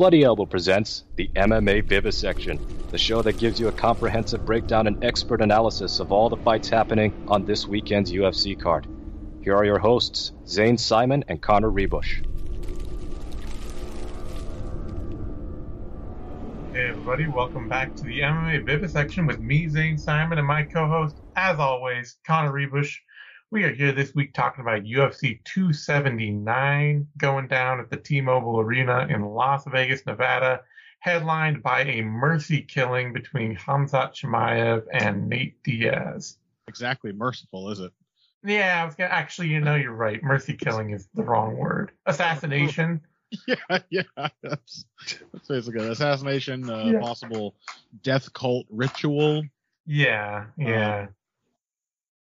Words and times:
Bloody 0.00 0.24
Elbow 0.24 0.46
presents 0.46 1.04
the 1.16 1.28
MMA 1.36 1.86
Vivisection, 1.86 2.88
the 2.90 2.96
show 2.96 3.20
that 3.20 3.36
gives 3.36 3.60
you 3.60 3.68
a 3.68 3.72
comprehensive 3.72 4.46
breakdown 4.46 4.86
and 4.86 5.04
expert 5.04 5.42
analysis 5.42 6.00
of 6.00 6.10
all 6.10 6.30
the 6.30 6.38
fights 6.38 6.70
happening 6.70 7.12
on 7.28 7.44
this 7.44 7.68
weekend's 7.68 8.10
UFC 8.10 8.58
card. 8.58 8.86
Here 9.42 9.54
are 9.54 9.66
your 9.66 9.78
hosts, 9.78 10.32
Zane 10.46 10.78
Simon 10.78 11.22
and 11.28 11.42
Connor 11.42 11.70
Ruebusch. 11.70 12.24
Hey 16.72 16.88
everybody, 16.88 17.26
welcome 17.26 17.68
back 17.68 17.94
to 17.96 18.04
the 18.04 18.20
MMA 18.20 18.64
Vivisection 18.64 19.26
with 19.26 19.40
me, 19.40 19.68
Zane 19.68 19.98
Simon, 19.98 20.38
and 20.38 20.46
my 20.46 20.62
co-host, 20.62 21.16
as 21.36 21.58
always, 21.58 22.16
Connor 22.26 22.52
Ruebusch. 22.52 22.96
We 23.52 23.64
are 23.64 23.72
here 23.72 23.90
this 23.90 24.14
week 24.14 24.32
talking 24.32 24.60
about 24.62 24.84
UFC 24.84 25.40
279 25.44 27.08
going 27.18 27.48
down 27.48 27.80
at 27.80 27.90
the 27.90 27.96
T-Mobile 27.96 28.60
Arena 28.60 29.08
in 29.10 29.22
Las 29.24 29.64
Vegas, 29.66 30.06
Nevada, 30.06 30.60
headlined 31.00 31.60
by 31.60 31.82
a 31.82 32.02
mercy 32.02 32.62
killing 32.62 33.12
between 33.12 33.56
Khamzat 33.56 34.14
Chimaev 34.14 34.84
and 34.92 35.28
Nate 35.28 35.60
Diaz. 35.64 36.38
Exactly 36.68 37.12
merciful, 37.12 37.70
is 37.70 37.80
it? 37.80 37.92
Yeah, 38.44 38.82
I 38.82 38.86
was 38.86 38.94
gonna 38.94 39.10
actually, 39.10 39.48
you 39.48 39.60
know, 39.60 39.74
you're 39.74 39.92
right. 39.92 40.22
Mercy 40.22 40.54
killing 40.54 40.90
is 40.90 41.08
the 41.14 41.24
wrong 41.24 41.56
word. 41.56 41.90
Assassination. 42.06 43.00
Yeah, 43.46 43.78
yeah. 43.90 44.02
That's, 44.42 44.84
that's 45.32 45.46
basically 45.46 45.84
an 45.84 45.92
assassination, 45.92 46.68
uh, 46.68 46.86
Yeah. 46.86 46.98
possible 47.00 47.54
death 48.02 48.32
cult 48.32 48.66
ritual, 48.68 49.44
Yeah, 49.86 50.46
yeah. 50.58 51.06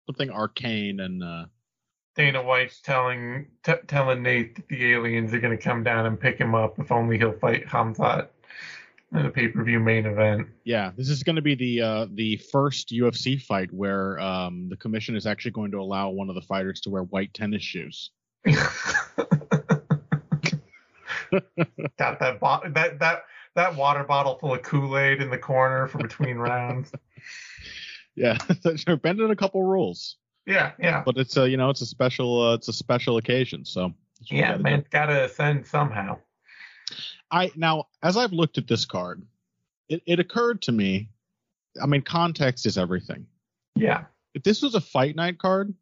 Something 0.06 0.30
arcane 0.30 1.00
and 1.00 1.24
uh, 1.24 1.46
Dana 2.16 2.44
White's 2.44 2.82
telling 2.82 3.48
t- 3.64 3.74
telling 3.88 4.22
Nate 4.22 4.56
that 4.56 4.68
the 4.68 4.94
aliens 4.94 5.34
are 5.34 5.40
going 5.40 5.58
to 5.58 5.64
come 5.64 5.84
down 5.84 6.06
and 6.06 6.20
pick 6.20 6.38
him 6.38 6.54
up 6.54 6.78
if 6.80 6.92
only 6.92 7.18
he'll 7.18 7.32
fight 7.40 7.66
Khamzat 7.66 8.28
in 9.14 9.24
the 9.24 9.30
pay 9.30 9.48
per 9.48 9.64
view 9.64 9.80
main 9.80 10.06
event. 10.06 10.48
yeah. 10.64 10.92
This 10.98 11.10
is 11.10 11.24
going 11.24 11.36
to 11.38 11.42
be 11.42 11.56
the 11.56 11.82
uh, 11.82 12.08
the 12.14 12.38
first 12.52 12.90
UFC 12.90 13.42
fight 13.42 13.72
where 13.72 14.20
um, 14.20 14.68
the 14.70 14.78
commission 14.78 15.16
is 15.16 15.26
actually 15.26 15.52
going 15.52 15.72
to 15.72 15.80
allow 15.80 16.10
one 16.10 16.30
of 16.30 16.36
the 16.36 16.42
fighters 16.42 16.82
to 16.82 16.90
wear 16.90 17.04
white 17.04 17.34
tennis 17.34 17.64
shoes. 17.64 18.12
Got 21.98 22.20
that 22.20 22.40
bo- 22.40 22.62
that 22.70 23.00
that 23.00 23.24
that 23.56 23.76
water 23.76 24.04
bottle 24.04 24.36
full 24.36 24.54
of 24.54 24.62
Kool 24.64 24.98
Aid 24.98 25.22
in 25.22 25.30
the 25.30 25.38
corner 25.38 25.88
for 25.88 26.00
between 26.00 26.38
rounds. 26.40 26.92
Yeah, 28.16 28.38
they're 28.86 28.98
bending 28.98 29.32
a 29.32 29.36
couple 29.36 29.64
rules, 29.64 30.18
Yeah, 30.46 30.74
yeah, 30.80 31.02
but 31.06 31.18
it's 31.18 31.36
a 31.38 31.50
you 31.50 31.58
know 31.58 31.70
it's 31.70 31.82
a 31.82 31.86
special 31.86 32.42
uh, 32.50 32.54
it's 32.56 32.68
a 32.68 32.74
special 32.74 33.18
occasion. 33.18 33.66
So 33.66 33.94
that's 34.20 34.32
what 34.32 34.36
we 34.36 34.38
yeah. 34.40 34.48
gotta 34.52 34.58
do. 34.58 34.64
Man, 34.64 34.86
gotta 34.92 35.24
ascend 35.26 35.66
somehow. 35.68 36.18
I 37.32 37.52
now 37.56 37.86
as 38.02 38.18
I've 38.18 38.34
looked 38.34 38.58
at 38.58 38.68
this 38.68 38.86
card, 38.86 39.24
it, 39.90 40.02
it 40.06 40.20
occurred 40.20 40.62
to 40.64 40.72
me. 40.72 41.10
I 41.82 41.88
mean, 41.88 42.02
context 42.04 42.66
is 42.68 42.78
everything. 42.78 43.26
Yeah, 43.76 44.06
if 44.36 44.44
this 44.44 44.62
was 44.62 44.76
a 44.76 44.82
fight 44.82 45.16
night 45.16 45.40
card, 45.40 45.74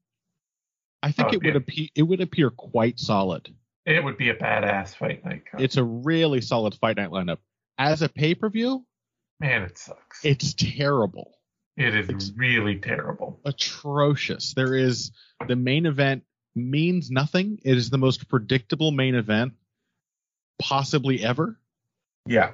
I 1.03 1.11
think 1.11 1.29
Oh, 1.29 1.31
it 1.33 1.43
would 1.43 1.55
appear 1.57 1.87
it 1.95 2.03
would 2.03 2.21
appear 2.21 2.49
quite 2.49 2.97
solid. 2.99 3.53
it 3.85 4.01
would 4.01 4.17
be 4.17 4.29
a 4.29 4.35
badass 4.35 4.95
fight 4.95 5.25
night. 5.25 5.43
Card. 5.51 5.61
It's 5.63 5.75
a 5.75 5.83
really 5.83 6.39
solid 6.39 6.75
fight 6.75 6.95
night 6.95 7.09
lineup. 7.09 7.39
As 7.77 8.01
a 8.03 8.07
pay 8.09 8.35
per 8.35 8.47
view, 8.49 8.85
Man, 9.41 9.63
it 9.63 9.77
sucks. 9.77 10.23
it's 10.23 10.53
terrible, 10.53 11.33
it 11.77 11.95
is 11.95 12.09
it's- 12.09 12.31
really 12.35 12.77
terrible. 12.77 13.39
atrocious. 13.45 14.53
There 14.53 14.75
is 14.75 15.11
the 15.47 15.55
main 15.55 15.85
event 15.85 16.23
means 16.55 17.09
nothing. 17.09 17.59
It 17.63 17.77
is 17.77 17.89
the 17.89 17.97
most 17.97 18.27
predictable 18.27 18.91
main 18.91 19.15
event 19.15 19.53
possibly 20.59 21.23
ever. 21.23 21.57
Yeah, 22.27 22.51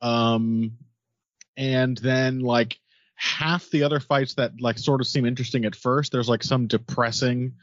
Um, 0.00 0.78
and 1.56 1.96
then 1.98 2.40
like 2.40 2.78
half 3.16 3.68
the 3.70 3.82
other 3.84 4.00
fights 4.00 4.34
that 4.34 4.60
like 4.60 4.78
sort 4.78 5.00
of 5.00 5.06
seem 5.06 5.24
interesting 5.26 5.64
at 5.64 5.74
first, 5.74 6.12
there's 6.12 6.28
like 6.28 6.42
some 6.44 6.66
depressing 6.68 7.54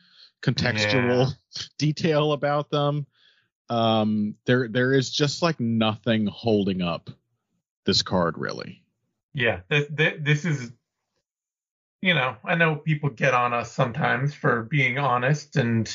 contextual 0.41 1.33
detail 1.78 2.33
about 2.33 2.69
them. 2.72 3.05
Um, 3.69 4.35
there 4.45 4.67
there 4.67 4.94
is 4.94 5.11
just 5.11 5.41
like 5.41 5.59
nothing 5.59 6.25
holding 6.28 6.81
up 6.81 7.09
this 7.85 8.01
card 8.01 8.38
really. 8.38 8.83
Yeah, 9.33 9.61
this, 9.69 9.85
this 9.91 10.45
is, 10.45 10.72
you 12.01 12.13
know, 12.13 12.35
I 12.45 12.55
know 12.55 12.75
people 12.77 13.09
get 13.09 13.33
on 13.33 13.53
us 13.53 13.71
sometimes 13.71 14.33
for 14.33 14.63
being 14.63 14.97
honest 14.97 15.55
and 15.57 15.89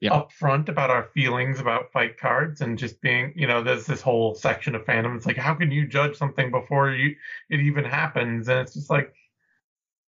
Yeah. 0.00 0.10
upfront 0.12 0.68
about 0.68 0.90
our 0.90 1.04
feelings 1.12 1.60
about 1.60 1.92
fight 1.92 2.16
cards 2.18 2.60
and 2.62 2.78
just 2.78 3.00
being, 3.02 3.32
you 3.36 3.46
know, 3.46 3.62
there's 3.62 3.84
this 3.86 4.00
whole 4.00 4.34
section 4.34 4.74
of 4.74 4.84
fandom. 4.86 5.16
It's 5.16 5.26
like, 5.26 5.36
how 5.36 5.54
can 5.54 5.70
you 5.70 5.86
judge 5.86 6.16
something 6.16 6.50
before 6.50 6.90
you 6.92 7.16
it 7.50 7.60
even 7.60 7.84
happens? 7.84 8.48
And 8.48 8.60
it's 8.60 8.74
just 8.74 8.88
like, 8.90 9.12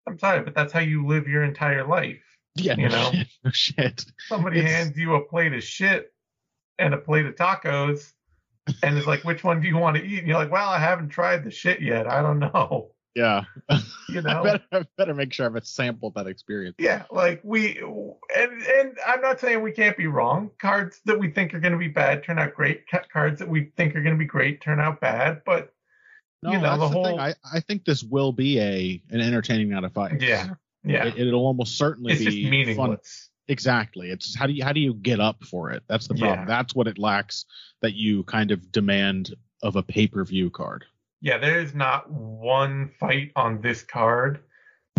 I'm 0.08 0.18
sorry, 0.18 0.42
but 0.42 0.54
that's 0.54 0.72
how 0.72 0.80
you 0.80 1.06
live 1.06 1.28
your 1.28 1.44
entire 1.44 1.86
life. 1.86 2.22
Yeah, 2.56 2.74
You 2.78 2.88
no 2.88 2.96
know? 2.96 3.10
shit, 3.12 3.28
no 3.44 3.50
shit. 3.52 4.04
Somebody 4.28 4.58
It's- 4.60 4.72
hands 4.74 4.96
you 4.96 5.14
a 5.14 5.24
plate 5.28 5.52
of 5.52 5.62
shit 5.62 6.12
and 6.78 6.94
a 6.94 6.98
plate 6.98 7.26
of 7.26 7.34
tacos. 7.36 8.12
And 8.82 8.98
it's 8.98 9.06
like, 9.06 9.22
which 9.22 9.44
one 9.44 9.60
do 9.60 9.68
you 9.68 9.76
want 9.76 9.96
to 9.96 10.02
eat? 10.04 10.18
And 10.18 10.26
you're 10.26 10.38
like, 10.38 10.50
well, 10.50 10.68
I 10.68 10.78
haven't 10.80 11.10
tried 11.10 11.44
the 11.44 11.50
shit 11.52 11.80
yet. 11.80 12.08
I 12.10 12.22
don't 12.22 12.40
know. 12.40 12.90
Yeah, 13.16 13.44
You 14.10 14.18
I 14.18 14.20
know, 14.20 14.42
better 14.44 14.62
I 14.72 14.84
better 14.98 15.14
make 15.14 15.32
sure 15.32 15.46
I've 15.46 15.66
sampled 15.66 16.14
that 16.16 16.26
experience. 16.26 16.76
Yeah, 16.78 17.04
like 17.10 17.40
we 17.42 17.78
and 17.80 18.62
and 18.62 18.98
I'm 19.06 19.22
not 19.22 19.40
saying 19.40 19.62
we 19.62 19.72
can't 19.72 19.96
be 19.96 20.06
wrong. 20.06 20.50
Cards 20.60 21.00
that 21.06 21.18
we 21.18 21.30
think 21.30 21.54
are 21.54 21.60
going 21.60 21.72
to 21.72 21.78
be 21.78 21.88
bad 21.88 22.22
turn 22.24 22.38
out 22.38 22.54
great. 22.54 22.82
Cards 23.10 23.38
that 23.38 23.48
we 23.48 23.72
think 23.76 23.96
are 23.96 24.02
going 24.02 24.14
to 24.14 24.18
be 24.18 24.26
great 24.26 24.60
turn 24.60 24.78
out 24.80 25.00
bad. 25.00 25.40
But 25.46 25.72
No, 26.42 26.52
You 26.52 26.58
know, 26.58 26.62
that's 26.64 26.78
the 26.80 26.88
the, 26.88 26.92
whole- 26.92 27.04
thing. 27.06 27.18
I 27.18 27.34
I 27.50 27.60
think 27.60 27.86
this 27.86 28.04
will 28.04 28.32
be 28.32 28.60
a 28.60 29.02
an 29.10 29.22
entertaining 29.22 29.70
night 29.70 29.84
of 29.84 29.94
fights. 29.94 30.22
yeah, 30.22 30.50
yeah, 30.84 31.06
It, 31.06 31.18
it'll 31.18 31.46
almost 31.46 31.78
certainly 31.78 32.12
it's 32.12 32.22
be 32.24 32.64
just 32.64 32.76
fun. 32.76 32.98
Exactly. 33.48 34.10
It's 34.10 34.36
how 34.36 34.46
do 34.46 34.52
you 34.52 34.62
how 34.62 34.72
do 34.72 34.80
you 34.80 34.92
get 34.92 35.20
up 35.20 35.42
for 35.44 35.70
it? 35.70 35.84
That's 35.88 36.06
the 36.06 36.14
problem. 36.16 36.40
Yeah. 36.40 36.44
That's 36.44 36.74
what 36.74 36.86
it 36.86 36.98
lacks 36.98 37.46
that 37.80 37.94
you 37.94 38.24
kind 38.24 38.50
of 38.50 38.70
demand 38.72 39.34
of 39.62 39.76
a 39.76 39.82
pay-per-view 39.82 40.50
card. 40.50 40.84
Yeah, 41.26 41.38
there 41.38 41.58
is 41.58 41.74
not 41.74 42.08
one 42.08 42.88
fight 43.00 43.32
on 43.34 43.60
this 43.60 43.82
card 43.82 44.44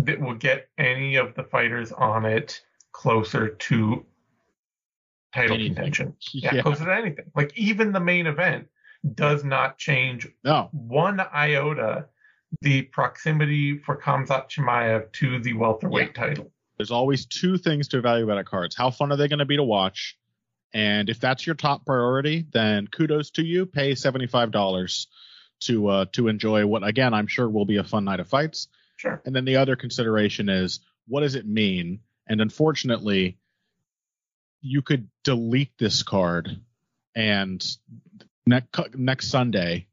that 0.02 0.20
will 0.20 0.34
get 0.34 0.68
any 0.76 1.16
of 1.16 1.34
the 1.34 1.42
fighters 1.42 1.90
on 1.90 2.26
it 2.26 2.60
closer 2.92 3.48
to 3.48 4.04
title 5.32 5.54
Anything. 5.54 5.74
contention. 5.74 6.16
Yeah, 6.34 6.56
Yeah. 6.56 6.60
closer 6.62 6.84
to 6.84 6.94
anything. 6.94 7.32
Like 7.34 7.56
even 7.56 7.92
the 7.92 8.00
main 8.00 8.26
event 8.26 8.68
does 9.14 9.42
not 9.42 9.78
change 9.78 10.28
No. 10.44 10.68
one 10.72 11.18
iota 11.18 12.04
the 12.60 12.82
proximity 12.82 13.78
for 13.78 13.96
Khamzat 13.98 14.50
Chimaev 14.50 15.10
to 15.12 15.38
the 15.40 15.54
welterweight 15.54 16.14
title. 16.14 16.52
There's 16.76 16.90
always 16.90 17.24
two 17.24 17.56
things 17.56 17.88
to 17.88 17.98
evaluate 17.98 18.36
at 18.36 18.44
cards. 18.44 18.76
How 18.76 18.90
fun 18.90 19.10
are 19.12 19.16
they 19.16 19.28
going 19.28 19.38
to 19.38 19.46
be 19.46 19.56
to 19.56 19.64
watch? 19.64 20.18
And 20.74 21.08
if 21.08 21.20
that's 21.20 21.46
your 21.46 21.54
top 21.54 21.86
priority, 21.86 22.44
then 22.52 22.86
kudos 22.88 23.30
to 23.32 23.42
you. 23.42 23.64
Pay 23.64 23.92
$75 23.92 25.06
to 25.60 25.88
uh 25.88 26.04
to 26.12 26.28
enjoy 26.28 26.66
what 26.66 26.86
again 26.86 27.14
I'm 27.14 27.26
sure 27.26 27.48
will 27.48 27.64
be 27.64 27.76
a 27.76 27.84
fun 27.84 28.04
night 28.04 28.20
of 28.20 28.28
fights. 28.28 28.68
Sure. 28.96 29.20
And 29.24 29.34
then 29.34 29.44
the 29.44 29.56
other 29.56 29.76
consideration 29.76 30.48
is 30.48 30.80
what 31.06 31.20
does 31.20 31.34
it 31.34 31.46
mean? 31.46 32.00
And 32.26 32.40
unfortunately, 32.40 33.38
you 34.60 34.82
could 34.82 35.08
delete 35.24 35.76
this 35.78 36.02
card, 36.02 36.60
and 37.14 37.64
next 38.46 38.68
next 38.94 39.30
Sunday, 39.30 39.86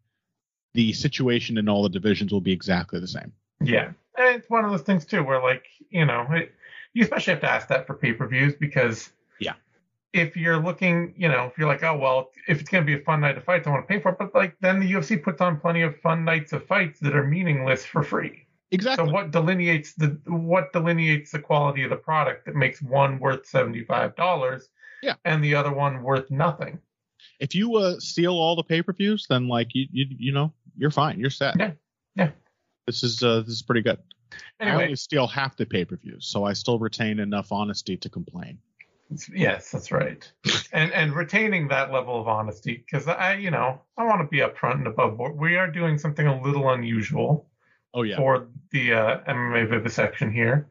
the 0.73 0.93
situation 0.93 1.57
in 1.57 1.69
all 1.69 1.83
the 1.83 1.89
divisions 1.89 2.33
will 2.33 2.41
be 2.41 2.51
exactly 2.51 2.99
the 2.99 3.07
same. 3.07 3.31
Yeah. 3.61 3.91
And 4.17 4.35
it's 4.35 4.49
one 4.49 4.65
of 4.65 4.71
those 4.71 4.81
things 4.81 5.05
too 5.05 5.23
where 5.23 5.41
like, 5.41 5.65
you 5.89 6.05
know, 6.05 6.25
it, 6.31 6.53
you 6.93 7.03
especially 7.03 7.33
have 7.33 7.41
to 7.41 7.51
ask 7.51 7.67
that 7.69 7.87
for 7.87 7.93
pay-per-views 7.93 8.55
because 8.55 9.07
Yeah. 9.07 9.14
If 10.15 10.37
you're 10.37 10.57
looking, 10.57 11.13
you 11.17 11.27
know, 11.27 11.45
if 11.45 11.57
you're 11.57 11.67
like, 11.67 11.83
oh 11.83 11.97
well, 11.97 12.31
if 12.47 12.61
it's 12.61 12.69
gonna 12.69 12.85
be 12.85 12.93
a 12.93 12.99
fun 12.99 13.19
night 13.21 13.37
of 13.37 13.43
fights, 13.43 13.67
I 13.67 13.71
want 13.71 13.87
to 13.87 13.93
pay 13.93 13.99
for 13.99 14.11
it. 14.11 14.17
But 14.17 14.33
like, 14.33 14.55
then 14.61 14.79
the 14.79 14.89
UFC 14.91 15.21
puts 15.21 15.41
on 15.41 15.59
plenty 15.59 15.81
of 15.81 15.99
fun 15.99 16.23
nights 16.23 16.53
of 16.53 16.65
fights 16.65 16.99
that 17.01 17.15
are 17.15 17.23
meaningless 17.23 17.85
for 17.85 18.01
free. 18.01 18.47
Exactly. 18.71 19.05
So 19.05 19.11
what 19.11 19.31
delineates 19.31 19.93
the 19.93 20.17
what 20.25 20.71
delineates 20.73 21.31
the 21.31 21.39
quality 21.39 21.83
of 21.83 21.89
the 21.89 21.97
product 21.97 22.45
that 22.45 22.55
makes 22.55 22.81
one 22.81 23.19
worth 23.19 23.45
seventy 23.45 23.83
five 23.83 24.15
dollars, 24.15 24.69
Yeah. 25.03 25.15
and 25.25 25.43
the 25.43 25.53
other 25.55 25.73
one 25.73 26.01
worth 26.01 26.31
nothing? 26.31 26.79
if 27.39 27.53
you 27.53 27.75
uh, 27.75 27.99
steal 27.99 28.33
all 28.33 28.55
the 28.55 28.63
pay-per-views, 28.63 29.25
then 29.29 29.47
like 29.47 29.75
you 29.75 29.87
you 29.91 30.05
you 30.09 30.31
know 30.31 30.53
you're 30.77 30.91
fine. 30.91 31.19
You're 31.19 31.29
set. 31.29 31.55
Yeah. 31.59 31.71
Yeah. 32.15 32.31
This 32.87 33.03
is 33.03 33.21
uh 33.21 33.41
this 33.41 33.49
is 33.55 33.61
pretty 33.61 33.81
good. 33.81 33.97
I 34.59 34.71
only 34.71 34.95
steal 34.95 35.27
half 35.27 35.55
the 35.55 35.65
pay-per-views, 35.65 36.27
so 36.27 36.43
I 36.45 36.53
still 36.53 36.79
retain 36.79 37.19
enough 37.19 37.51
honesty 37.51 37.97
to 37.97 38.09
complain. 38.09 38.57
Yes, 39.33 39.71
that's 39.71 39.91
right. 39.91 40.29
and 40.71 40.91
and 40.91 41.13
retaining 41.15 41.67
that 41.67 41.91
level 41.91 42.19
of 42.19 42.27
honesty 42.27 42.83
because 42.85 43.07
I, 43.07 43.35
you 43.35 43.51
know, 43.51 43.81
I 43.97 44.03
want 44.05 44.21
to 44.21 44.27
be 44.27 44.39
upfront 44.39 44.75
and 44.75 44.87
above 44.87 45.17
board. 45.17 45.37
We 45.37 45.57
are 45.57 45.69
doing 45.69 45.97
something 45.97 46.25
a 46.25 46.41
little 46.41 46.69
unusual 46.71 47.47
Oh 47.93 48.01
yeah. 48.01 48.17
for 48.17 48.47
the 48.71 48.93
uh, 48.93 49.19
MMA 49.27 49.69
vivisection 49.69 50.31
here, 50.31 50.67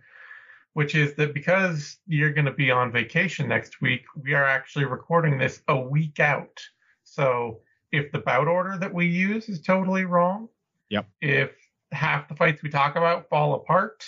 which 0.75 0.95
is 0.95 1.15
that 1.15 1.33
because 1.33 1.99
you're 2.07 2.33
going 2.33 2.45
to 2.45 2.53
be 2.53 2.71
on 2.71 2.93
vacation 2.93 3.49
next 3.49 3.81
week, 3.81 4.05
we 4.21 4.35
are 4.35 4.45
actually 4.45 4.85
recording 4.85 5.39
this 5.39 5.63
a 5.69 5.77
week 5.79 6.21
out. 6.21 6.61
So 7.05 7.61
if 7.93 8.11
the 8.11 8.19
bout 8.19 8.49
order 8.49 8.77
that 8.79 8.93
we 8.93 9.07
use 9.07 9.49
is 9.49 9.61
totally 9.61 10.05
wrong. 10.05 10.49
Yep. 10.91 11.07
If 11.21 11.51
half 11.93 12.29
the 12.29 12.35
fights 12.35 12.63
we 12.63 12.69
talk 12.69 12.97
about 12.97 13.29
fall 13.29 13.55
apart. 13.55 14.05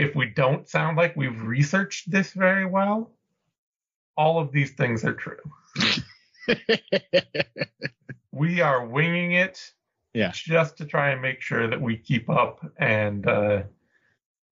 If 0.00 0.14
we 0.16 0.26
don't 0.26 0.66
sound 0.66 0.96
like 0.96 1.14
we've 1.14 1.40
researched 1.42 2.10
this 2.10 2.32
very 2.32 2.64
well, 2.64 3.10
all 4.16 4.40
of 4.40 4.50
these 4.50 4.72
things 4.72 5.04
are 5.04 5.12
true. 5.12 5.36
we 8.32 8.60
are 8.62 8.86
winging 8.86 9.32
it 9.32 9.72
Yeah. 10.14 10.30
just 10.32 10.78
to 10.78 10.86
try 10.86 11.10
and 11.10 11.20
make 11.20 11.42
sure 11.42 11.68
that 11.68 11.80
we 11.80 11.96
keep 11.98 12.30
up 12.30 12.64
and 12.78 13.26
uh 13.28 13.62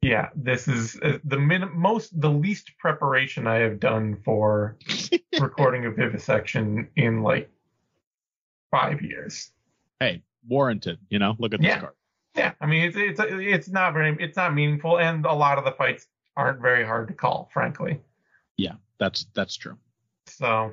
yeah 0.03 0.29
this 0.37 0.69
is 0.69 0.97
uh, 1.03 1.19
the 1.25 1.39
min- 1.39 1.73
most 1.75 2.19
the 2.21 2.31
least 2.31 2.71
preparation 2.79 3.47
i 3.49 3.57
have 3.57 3.81
done 3.81 4.17
for 4.25 4.77
recording 5.41 5.87
a 5.87 5.91
vivisection 5.91 6.89
in 6.95 7.23
like 7.23 7.51
five 8.71 9.03
years 9.03 9.51
hey, 9.99 10.23
warranted. 10.47 10.99
You 11.09 11.19
know, 11.19 11.35
look 11.41 11.53
at 11.55 11.61
this 11.61 11.69
Yeah. 11.69 11.81
card. 11.81 11.95
Yeah 12.39 12.53
i 12.61 12.67
mean 12.67 12.85
it's 12.85 12.97
it's 12.97 13.21
it's 13.23 13.69
not 13.69 13.93
very 13.93 14.17
it's 14.21 14.37
not 14.37 14.55
meaningful 14.55 14.99
and 14.99 15.27
a 15.27 15.33
lot 15.33 15.59
of 15.59 15.65
the 15.65 15.73
fights 15.73 16.07
aren't 16.37 16.61
very 16.61 16.85
hard 16.85 17.09
to 17.09 17.15
call 17.15 17.51
frankly 17.53 18.01
Yeah, 18.57 18.75
That's 18.99 19.27
that's 19.35 19.57
true. 19.57 19.77
so 20.27 20.73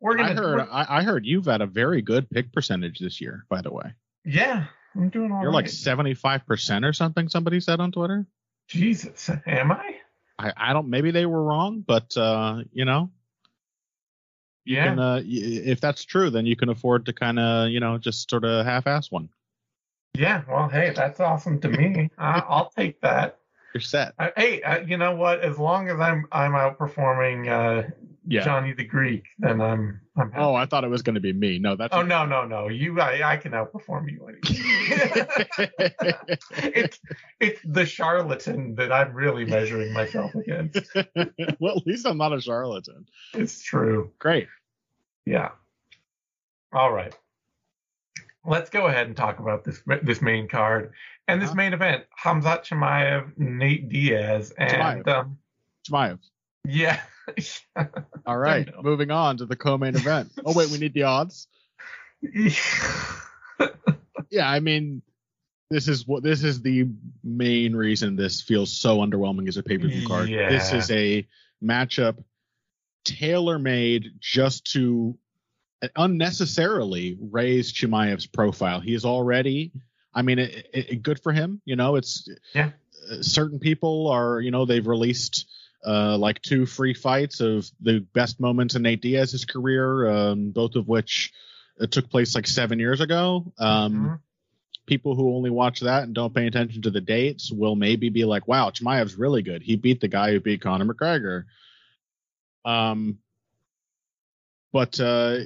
we're 0.00 0.16
gonna 0.16 0.30
I 0.30 0.34
heard 0.34 0.60
I, 0.60 0.86
I 0.98 1.02
heard 1.02 1.24
you've 1.24 1.46
had 1.46 1.60
a 1.62 1.66
very 1.66 2.02
good 2.02 2.28
pick 2.28 2.52
percentage 2.52 2.98
this 2.98 3.20
year. 3.20 3.44
By 3.48 3.62
the 3.62 3.72
way, 3.72 3.94
yeah 4.24 4.66
i'm 4.94 5.08
doing 5.08 5.32
all 5.32 5.42
you're 5.42 5.52
like 5.52 5.68
seventy 5.68 6.14
five 6.14 6.46
percent 6.46 6.84
or 6.84 6.92
something. 6.92 7.28
Somebody 7.28 7.60
said 7.60 7.80
on 7.80 7.92
Twitter. 7.92 8.26
jesus 8.68 9.30
am 9.46 9.72
i 9.72 9.94
I, 10.38 10.52
I 10.56 10.72
don't. 10.72 10.88
Maybe 10.88 11.10
they 11.10 11.26
were 11.26 11.42
wrong, 11.42 11.84
but 11.86 12.16
uh, 12.16 12.62
you 12.72 12.84
know, 12.84 13.10
yeah 14.64 14.86
can, 14.88 14.98
uh, 14.98 15.20
if 15.24 15.80
that's 15.80 16.04
true, 16.04 16.30
then 16.30 16.46
you 16.46 16.56
can 16.56 16.68
afford 16.68 17.06
to 17.06 17.12
kind 17.12 17.38
of 17.38 17.68
you 17.70 17.80
know 17.80 17.98
just 17.98 18.28
sort 18.28 18.44
of 18.44 18.64
half-ass 18.66 19.10
one. 19.10 19.28
Yeah 20.14 20.42
well 20.48 20.68
hey 20.68 20.92
that's 20.94 21.20
awesome 21.20 21.60
to 21.60 21.68
me 21.68 22.10
I, 22.18 22.42
i'll 22.48 22.70
take 22.76 23.00
that 23.00 23.38
You're 23.74 23.80
set. 23.80 24.12
Uh, 24.18 24.28
hey, 24.36 24.60
uh, 24.62 24.80
you 24.80 24.98
know 24.98 25.16
what? 25.16 25.40
As 25.40 25.58
long 25.58 25.88
as 25.88 25.98
I'm 25.98 26.26
I'm 26.30 26.52
outperforming 26.52 27.48
uh, 27.48 27.88
Yeah. 28.26 28.44
Johnny 28.44 28.74
the 28.74 28.84
Greek, 28.84 29.24
then 29.38 29.62
I'm 29.62 30.00
I'm 30.14 30.30
happy. 30.30 30.44
Oh, 30.44 30.54
I 30.54 30.66
thought 30.66 30.84
it 30.84 30.90
was 30.90 31.00
going 31.00 31.14
to 31.14 31.22
be 31.22 31.32
me. 31.32 31.58
No, 31.58 31.74
that's. 31.74 31.94
Oh 31.96 32.02
no 32.02 32.26
no 32.26 32.44
no! 32.44 32.68
You 32.68 33.00
I, 33.00 33.32
I 33.32 33.36
can 33.38 33.52
outperform 33.52 34.10
you. 34.10 34.28
it's 36.60 37.00
it's 37.40 37.60
the 37.64 37.86
charlatan 37.86 38.74
that 38.74 38.92
I'm 38.92 39.14
really 39.14 39.46
measuring 39.46 39.94
myself 39.94 40.34
against. 40.34 40.94
well, 41.58 41.78
at 41.78 41.86
least 41.86 42.06
I'm 42.06 42.18
not 42.18 42.34
a 42.34 42.40
charlatan. 42.42 43.06
It's 43.32 43.62
true. 43.62 44.12
Great. 44.18 44.48
Yeah. 45.24 45.52
All 46.74 46.92
right. 46.92 47.14
Let's 48.44 48.70
go 48.70 48.86
ahead 48.86 49.06
and 49.06 49.16
talk 49.16 49.38
about 49.38 49.64
this 49.64 49.82
this 50.02 50.20
main 50.20 50.48
card 50.48 50.92
and 51.28 51.40
this 51.40 51.48
Uh-huh. 51.50 51.56
main 51.56 51.72
event: 51.74 52.04
Khamzat 52.24 52.64
Chimaev, 52.64 53.38
Nate 53.38 53.88
Diaz, 53.88 54.52
and 54.58 54.70
Chimaev. 54.70 55.08
um, 55.08 55.38
Chimaev. 55.88 56.18
yeah. 56.66 57.00
All 58.26 58.36
right, 58.36 58.68
moving 58.82 59.10
on 59.12 59.36
to 59.38 59.46
the 59.46 59.54
co-main 59.56 59.94
event. 59.94 60.32
Oh 60.44 60.52
wait, 60.54 60.70
we 60.70 60.78
need 60.78 60.92
the 60.94 61.04
odds. 61.04 61.46
Yeah, 64.30 64.48
I 64.48 64.60
mean, 64.60 65.02
this 65.70 65.88
is 65.88 66.06
what 66.06 66.22
this 66.22 66.42
is 66.42 66.62
the 66.62 66.88
main 67.22 67.76
reason 67.76 68.16
this 68.16 68.40
feels 68.40 68.72
so 68.72 68.98
underwhelming 68.98 69.46
as 69.46 69.58
a 69.58 69.62
pay-per-view 69.62 70.06
card. 70.08 70.30
Yeah. 70.30 70.48
This 70.48 70.72
is 70.72 70.90
a 70.90 71.28
matchup 71.62 72.24
tailor-made 73.04 74.12
just 74.20 74.72
to 74.72 75.18
unnecessarily 75.96 77.18
raise 77.20 77.72
Chimaev's 77.72 78.26
profile. 78.26 78.80
He 78.80 78.94
is 78.94 79.04
already, 79.04 79.72
I 80.14 80.22
mean, 80.22 80.38
it, 80.38 80.68
it, 80.72 81.02
good 81.02 81.20
for 81.22 81.32
him. 81.32 81.60
You 81.64 81.76
know, 81.76 81.96
it's 81.96 82.28
Yeah. 82.54 82.70
uh, 83.10 83.22
certain 83.22 83.58
people 83.58 84.08
are, 84.08 84.40
you 84.40 84.50
know, 84.50 84.64
they've 84.64 84.86
released 84.86 85.46
uh, 85.84 86.16
like 86.16 86.40
two 86.42 86.64
free 86.66 86.94
fights 86.94 87.40
of 87.40 87.68
the 87.80 87.98
best 88.12 88.38
moments 88.38 88.76
in 88.76 88.82
Nate 88.82 89.02
Diaz's 89.02 89.44
career, 89.44 90.08
um, 90.08 90.50
both 90.50 90.76
of 90.76 90.86
which 90.86 91.32
uh, 91.80 91.86
took 91.86 92.08
place 92.08 92.34
like 92.36 92.46
seven 92.46 92.78
years 92.78 93.00
ago. 93.00 93.52
Um, 93.58 93.92
Mhm. 93.94 94.18
People 94.84 95.14
who 95.14 95.34
only 95.34 95.50
watch 95.50 95.80
that 95.80 96.02
and 96.02 96.14
don't 96.14 96.34
pay 96.34 96.46
attention 96.48 96.82
to 96.82 96.90
the 96.90 97.00
dates 97.00 97.52
will 97.52 97.76
maybe 97.76 98.08
be 98.10 98.24
like, 98.24 98.48
"Wow, 98.48 98.70
Chimaev's 98.70 99.14
really 99.14 99.40
good. 99.42 99.62
He 99.62 99.76
beat 99.76 100.00
the 100.00 100.08
guy 100.08 100.32
who 100.32 100.40
beat 100.40 100.60
Conor 100.60 100.84
McGregor." 100.92 101.44
Um, 102.64 103.18
but 104.72 104.98
uh, 104.98 105.38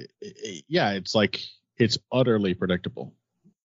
yeah, 0.67 0.91
it's 0.91 1.13
like 1.13 1.39
it's 1.77 1.97
utterly 2.11 2.53
predictable. 2.53 3.13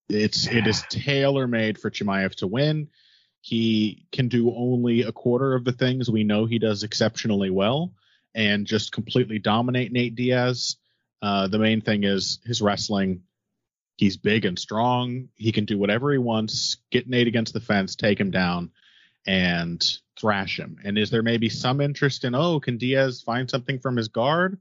It's 0.09 0.47
it 0.47 0.67
is 0.67 0.83
tailor 0.91 1.47
made 1.47 1.79
for 1.79 1.91
Chimaev 1.91 2.35
to 2.37 2.47
win. 2.47 2.89
He 3.41 4.07
can 4.13 4.29
do 4.29 4.55
only 4.55 5.03
a 5.03 5.13
quarter 5.13 5.55
of 5.55 5.65
the 5.65 5.73
things 5.73 6.11
we 6.11 6.25
know 6.25 6.47
he 6.47 6.59
does 6.59 6.83
exceptionally 6.83 7.51
well, 7.51 7.93
and 8.35 8.67
just 8.67 8.93
completely 8.93 9.39
dominate 9.39 9.93
Nate 9.93 10.15
Diaz. 10.15 10.77
Uh, 11.21 11.47
the 11.49 11.59
main 11.59 11.81
thing 11.81 12.05
is 12.05 12.41
his 12.45 12.61
wrestling. 12.61 13.23
He's 13.97 14.17
big 14.17 14.45
and 14.45 14.59
strong. 14.59 15.29
He 15.37 15.53
can 15.53 15.65
do 15.65 15.79
whatever 15.79 16.11
he 16.11 16.19
wants. 16.19 16.79
Get 16.91 17.09
Nate 17.09 17.29
against 17.29 17.53
the 17.53 17.61
fence, 17.61 17.95
take 17.95 18.19
him 18.19 18.31
down, 18.31 18.71
and 19.27 19.85
thrash 20.19 20.59
him. 20.59 20.79
And 20.83 20.99
is 20.99 21.11
there 21.11 21.23
maybe 21.23 21.49
some 21.49 21.81
interest 21.81 22.25
in 22.25 22.35
oh, 22.35 22.59
can 22.59 22.79
Diaz 22.79 23.23
find 23.23 23.49
something 23.49 23.79
from 23.79 23.97
his 23.97 24.09
guard? 24.09 24.59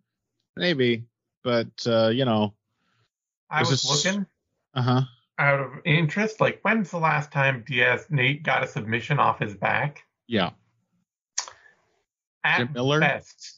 Maybe, 0.56 1.06
but 1.44 1.68
uh, 1.86 2.09
you 2.09 2.25
know, 2.25 2.53
I 3.50 3.59
This 3.62 3.71
was 3.71 3.83
is- 3.83 4.06
looking 4.06 4.25
uh 4.74 4.81
huh. 4.81 5.01
out 5.38 5.59
of 5.59 5.71
interest. 5.86 6.39
Like, 6.42 6.59
when's 6.63 6.92
the 6.92 6.98
last 7.00 7.31
time 7.31 7.63
Diaz 7.68 8.06
Nate 8.09 8.44
got 8.44 8.63
a 8.63 8.68
submission 8.68 9.19
off 9.19 9.39
his 9.39 9.56
back? 9.56 10.03
Yeah. 10.27 10.51
At 12.44 12.57
Jim 12.59 12.69
Miller? 12.74 13.00
best. 13.00 13.57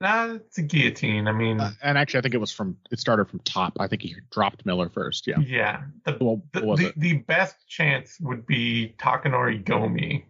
Nah, 0.00 0.34
it's 0.34 0.58
a 0.58 0.62
guillotine. 0.62 1.26
I 1.26 1.32
mean, 1.32 1.58
Uh, 1.60 1.70
and 1.82 1.96
actually, 1.96 2.18
I 2.18 2.22
think 2.22 2.34
it 2.34 2.38
was 2.40 2.52
from 2.52 2.76
it 2.90 2.98
started 2.98 3.28
from 3.30 3.38
top. 3.40 3.76
I 3.80 3.86
think 3.86 4.02
he 4.02 4.14
dropped 4.30 4.66
Miller 4.66 4.90
first. 4.90 5.26
Yeah. 5.26 5.38
yeah. 5.38 5.82
The, 6.04 6.18
Well, 6.20 6.42
the, 6.52 6.60
the, 6.60 6.92
the 6.96 7.12
best 7.18 7.66
chance 7.66 8.18
would 8.20 8.44
be 8.46 8.94
Takanori 8.98 9.64
Gomi, 9.64 10.24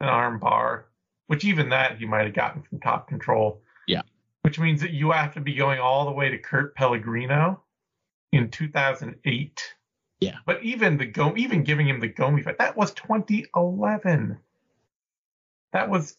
an 0.00 0.08
arm 0.08 0.40
bar, 0.40 0.86
which 1.28 1.44
even 1.44 1.68
that 1.68 1.98
he 1.98 2.06
might 2.06 2.24
have 2.24 2.34
gotten 2.34 2.62
from 2.62 2.80
top 2.80 3.06
control. 3.08 3.62
Yeah. 3.86 4.02
Which 4.42 4.58
means 4.58 4.80
that 4.80 4.92
you 4.92 5.10
have 5.10 5.34
to 5.34 5.40
be 5.40 5.54
going 5.54 5.80
all 5.80 6.06
the 6.06 6.12
way 6.12 6.30
to 6.30 6.38
Kurt 6.38 6.74
Pellegrino 6.74 7.62
in 8.32 8.50
2008. 8.50 9.74
Yeah. 10.20 10.36
But 10.46 10.62
even 10.62 10.98
the 10.98 11.06
Go, 11.06 11.34
even 11.36 11.64
giving 11.64 11.88
him 11.88 12.00
the 12.00 12.08
Gomi 12.08 12.42
fight, 12.42 12.58
that 12.58 12.76
was 12.76 12.92
2011. 12.92 14.38
That 15.72 15.90
was 15.90 16.16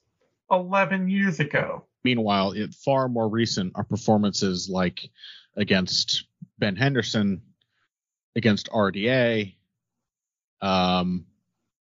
11 0.50 1.10
years 1.10 1.40
ago. 1.40 1.86
Meanwhile, 2.04 2.54
it 2.54 2.74
far 2.74 3.08
more 3.08 3.28
recent 3.28 3.74
are 3.76 3.84
performances 3.84 4.70
like 4.70 5.10
against 5.56 6.26
Ben 6.58 6.76
Henderson, 6.76 7.42
against 8.36 8.70
RDA, 8.70 9.54
um, 10.62 11.26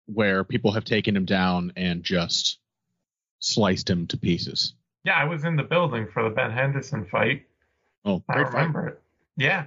where 0.06 0.44
people 0.44 0.72
have 0.72 0.84
taken 0.84 1.16
him 1.16 1.24
down 1.24 1.72
and 1.76 2.02
just 2.02 2.58
sliced 3.40 3.90
him 3.90 4.06
to 4.08 4.16
pieces. 4.16 4.74
Yeah, 5.06 5.16
I 5.16 5.24
was 5.24 5.44
in 5.44 5.54
the 5.54 5.62
building 5.62 6.08
for 6.12 6.24
the 6.24 6.30
Ben 6.30 6.50
Henderson 6.50 7.06
fight. 7.06 7.46
Oh, 8.04 8.22
I 8.28 8.34
great 8.34 8.46
fight. 8.48 8.54
remember 8.54 8.88
it. 8.88 9.02
Yeah, 9.36 9.66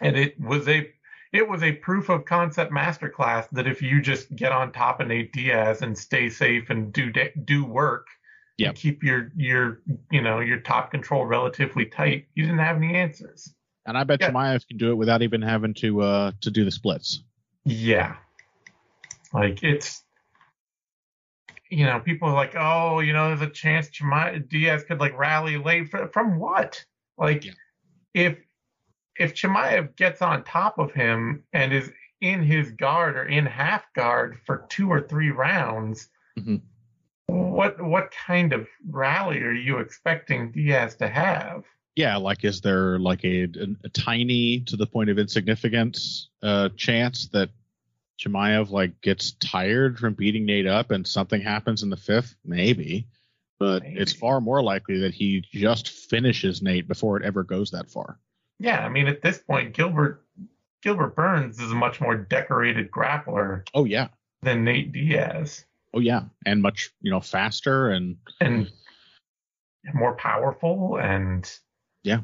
and 0.00 0.16
it 0.16 0.40
was 0.40 0.66
a 0.66 0.88
it 1.32 1.46
was 1.46 1.62
a 1.62 1.72
proof 1.72 2.08
of 2.08 2.24
concept 2.24 2.72
masterclass 2.72 3.48
that 3.50 3.66
if 3.66 3.82
you 3.82 4.00
just 4.00 4.34
get 4.34 4.50
on 4.50 4.72
top 4.72 5.00
of 5.00 5.08
Nate 5.08 5.32
Diaz 5.32 5.82
and 5.82 5.96
stay 5.96 6.30
safe 6.30 6.70
and 6.70 6.90
do 6.92 7.12
do 7.44 7.64
work, 7.66 8.06
and 8.58 8.68
Yep. 8.68 8.74
keep 8.76 9.02
your 9.02 9.30
your 9.36 9.80
you 10.10 10.22
know 10.22 10.40
your 10.40 10.60
top 10.60 10.90
control 10.90 11.26
relatively 11.26 11.84
tight, 11.84 12.26
you 12.34 12.44
didn't 12.44 12.60
have 12.60 12.76
any 12.76 12.94
answers. 12.94 13.52
And 13.84 13.98
I 13.98 14.04
bet 14.04 14.20
Yeah. 14.22 14.30
Chimaev 14.30 14.66
can 14.66 14.78
do 14.78 14.90
it 14.90 14.94
without 14.94 15.20
even 15.20 15.42
having 15.42 15.74
to 15.74 16.00
uh 16.00 16.32
to 16.40 16.50
do 16.50 16.64
the 16.64 16.70
splits. 16.70 17.22
Yeah, 17.64 18.16
like 19.34 19.62
it's 19.62 20.02
you 21.70 21.86
know 21.86 22.00
people 22.00 22.28
are 22.28 22.34
like, 22.34 22.54
oh, 22.56 23.00
you 23.00 23.12
know, 23.12 23.28
there's 23.28 23.48
a 23.48 23.52
chance 23.52 23.88
Chima- 23.88 24.46
Diaz 24.48 24.84
could 24.84 25.00
like 25.00 25.16
rally 25.16 25.56
late 25.56 25.88
fr- 25.88 26.06
from 26.12 26.38
what? 26.38 26.84
Like 27.16 27.44
Yeah. 27.44 27.52
if 28.14 28.38
if 29.18 29.34
Chimaev 29.34 29.96
gets 29.96 30.22
on 30.22 30.44
top 30.44 30.78
of 30.78 30.92
him 30.92 31.44
and 31.52 31.72
is 31.72 31.90
in 32.20 32.42
his 32.42 32.70
guard 32.72 33.16
or 33.16 33.24
in 33.24 33.46
half 33.46 33.84
guard 33.94 34.38
for 34.44 34.66
two 34.68 34.88
or 34.90 35.00
three 35.00 35.30
rounds, 35.30 36.08
Mhm. 36.38 36.60
what 37.26 37.80
what 37.82 38.10
kind 38.10 38.52
of 38.52 38.68
rally 38.88 39.38
are 39.42 39.52
you 39.52 39.78
expecting 39.78 40.50
Diaz 40.52 40.96
to 40.96 41.08
have? 41.08 41.64
Yeah, 41.96 42.16
like 42.16 42.44
is 42.44 42.60
there 42.60 42.98
like 42.98 43.24
a, 43.24 43.44
a, 43.44 43.66
a 43.84 43.88
tiny 43.90 44.60
to 44.60 44.76
the 44.76 44.86
point 44.86 45.10
of 45.10 45.18
insignificance 45.18 46.30
uh 46.42 46.70
chance 46.76 47.28
that 47.28 47.50
Chimaev 48.20 48.70
like 48.70 49.00
gets 49.00 49.32
tired 49.32 49.98
from 49.98 50.14
beating 50.14 50.44
Nate 50.44 50.66
up 50.66 50.90
and 50.90 51.06
something 51.06 51.40
happens 51.40 51.82
in 51.82 51.90
the 51.90 51.96
fifth? 51.96 52.36
Maybe. 52.44 53.06
But 53.58 53.82
Maybe. 53.82 53.98
it's 54.00 54.12
far 54.12 54.40
more 54.40 54.62
likely 54.62 55.00
that 55.00 55.14
he 55.14 55.42
just 55.50 55.88
finishes 55.88 56.62
Nate 56.62 56.88
before 56.88 57.16
it 57.18 57.24
ever 57.24 57.42
goes 57.42 57.70
that 57.70 57.90
far. 57.90 58.18
Yeah, 58.58 58.84
I 58.84 58.88
mean, 58.88 59.06
at 59.06 59.22
this 59.22 59.38
point, 59.38 59.72
Gilbert 59.74 60.24
Gilbert 60.82 61.14
Burns 61.14 61.60
is 61.60 61.70
a 61.72 61.74
much 61.74 62.00
more 62.00 62.16
decorated 62.16 62.90
grappler 62.90 63.66
Oh 63.74 63.84
yeah. 63.84 64.08
than 64.42 64.64
Nate 64.64 64.92
Diaz, 64.92 65.64
Oh 65.92 66.00
yeah. 66.00 66.22
And 66.46 66.62
much, 66.62 66.90
you 67.00 67.10
know, 67.10 67.20
faster 67.20 67.90
and 67.90 68.16
and 68.40 68.70
more 69.94 70.14
powerful, 70.14 70.98
and 70.98 71.50
Yeah. 72.02 72.20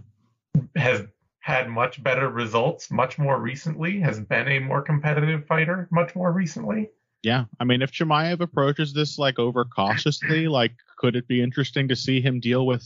has 0.75 1.03
had 1.47 1.69
much 1.69 2.03
better 2.03 2.29
results 2.29 2.91
much 2.91 3.21
more 3.21 3.39
recently. 3.39 4.01
Has 4.01 4.19
been 4.19 4.49
a 4.49 4.59
more 4.59 4.83
competitive 4.83 5.47
fighter 5.47 5.87
much 5.93 6.17
more 6.17 6.33
recently. 6.33 6.91
yeah. 7.23 7.45
I 7.61 7.65
mean 7.65 7.83
if 7.83 7.93
Chimaev 7.93 8.41
approaches 8.41 8.93
this 8.93 9.17
like 9.17 9.39
over 9.39 9.65
cautiously, 9.65 10.49
like 10.49 10.73
could 10.97 11.15
it 11.15 11.29
be 11.29 11.41
interesting 11.41 11.87
to 11.87 11.95
see 11.95 12.21
him 12.21 12.41
deal 12.41 12.67
with 12.67 12.85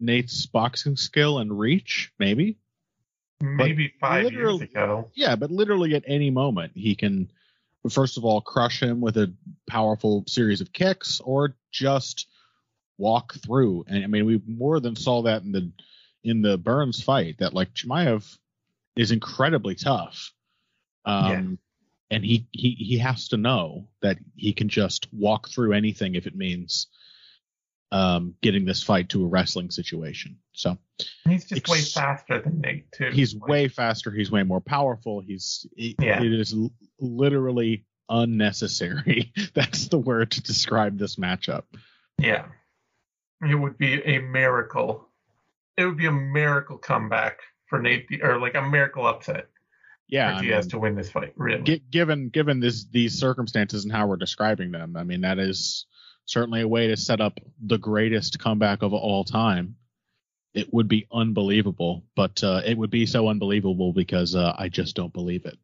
Nate's 0.00 0.46
boxing 0.46 0.96
skill 0.96 1.40
and 1.40 1.58
reach? 1.58 2.10
Maybe. 2.18 2.56
Maybe 3.42 3.92
five 4.00 4.32
years 4.32 4.62
ago. 4.62 5.10
Yeah, 5.14 5.36
but 5.36 5.50
literally 5.50 5.94
at 5.94 6.04
any 6.06 6.30
moment 6.30 6.72
he 6.74 6.94
can 6.94 7.30
first 7.90 8.16
of 8.16 8.24
all 8.24 8.40
crush 8.40 8.82
him 8.82 9.02
with 9.02 9.18
a 9.18 9.30
powerful 9.66 10.24
series 10.26 10.62
of 10.62 10.72
kicks 10.72 11.20
or 11.22 11.54
just 11.70 12.28
walk 12.96 13.34
through. 13.34 13.84
And 13.88 14.04
I 14.04 14.06
mean 14.06 14.24
we 14.24 14.40
more 14.46 14.80
than 14.80 14.96
saw 14.96 15.20
that 15.24 15.42
in 15.42 15.52
the 15.52 15.70
in 16.24 16.42
the 16.42 16.58
Burns 16.58 17.02
fight 17.02 17.38
that 17.38 17.54
like 17.54 17.72
Chimaev 17.74 18.36
is 18.96 19.10
incredibly 19.10 19.74
tough. 19.74 20.32
Um 21.04 21.58
and 22.10 22.24
he, 22.24 22.46
he 22.52 22.70
he 22.70 22.98
has 22.98 23.28
to 23.28 23.36
know 23.36 23.88
that 24.00 24.18
he 24.34 24.52
can 24.52 24.68
just 24.68 25.08
walk 25.12 25.48
through 25.50 25.72
anything 25.74 26.14
if 26.14 26.26
it 26.26 26.34
means 26.36 26.86
um 27.92 28.34
getting 28.42 28.64
this 28.64 28.82
fight 28.82 29.08
to 29.10 29.24
a 29.24 29.28
wrestling 29.28 29.70
situation. 29.70 30.38
So 30.52 30.76
He's 31.28 31.44
just 31.46 31.68
way 31.68 31.80
faster 31.80 32.40
than 32.40 32.60
Nate 32.60 32.90
too. 32.92 33.10
he's 33.12 33.34
Like, 33.34 33.48
way 33.48 33.68
faster 33.68 34.10
he's 34.10 34.30
way 34.30 34.42
more 34.42 34.60
powerful 34.60 35.20
he's 35.20 35.66
he- 35.76 35.96
Yeah. 36.00 36.22
it 36.22 36.32
is 36.32 36.52
l- 36.52 36.72
literally 36.98 37.84
unnecessary 38.10 39.32
that's 39.54 39.88
the 39.88 39.98
word 39.98 40.32
to 40.32 40.42
describe 40.42 40.98
this 40.98 41.16
matchup 41.16 41.62
Yeah. 42.18 42.46
It 43.48 43.54
would 43.54 43.78
be 43.78 44.02
a 44.02 44.18
miracle. 44.18 45.07
It 45.78 45.86
would 45.86 45.96
be 45.96 46.06
a 46.06 46.12
miracle 46.12 46.76
comeback 46.76 47.38
for 47.66 47.80
Nate, 47.80 48.06
or 48.22 48.38
like 48.38 48.54
a 48.54 48.62
miracle 48.62 49.06
upset 49.06 49.48
yeah 50.08 50.32
for 50.32 50.38
I 50.38 50.40
Diaz 50.42 50.66
to 50.68 50.78
win 50.78 50.94
this 50.94 51.10
fight. 51.10 51.32
Really. 51.36 51.62
gi- 51.62 51.84
given 51.90 52.28
given 52.30 52.60
this 52.60 52.86
these 52.90 53.18
circumstances 53.18 53.84
and 53.84 53.92
how 53.92 54.06
we're 54.06 54.16
describing 54.16 54.72
them 54.72 54.96
i 54.96 55.04
mean 55.04 55.20
that 55.20 55.38
is 55.38 55.86
certainly 56.24 56.62
a 56.62 56.68
way 56.68 56.88
to 56.88 56.96
set 56.96 57.20
up 57.20 57.38
the 57.60 57.78
greatest 57.78 58.38
comeback 58.38 58.82
of 58.82 58.94
all 58.94 59.24
time 59.24 59.76
it 60.54 60.72
would 60.72 60.88
be 60.88 61.06
unbelievable 61.12 62.04
but 62.16 62.42
uh, 62.42 62.62
it 62.64 62.76
would 62.76 62.90
be 62.90 63.04
so 63.04 63.28
unbelievable 63.28 63.92
because 63.92 64.34
uh, 64.34 64.54
i 64.58 64.68
just 64.68 64.96
don't 64.96 65.12
believe 65.12 65.44
it 65.44 65.58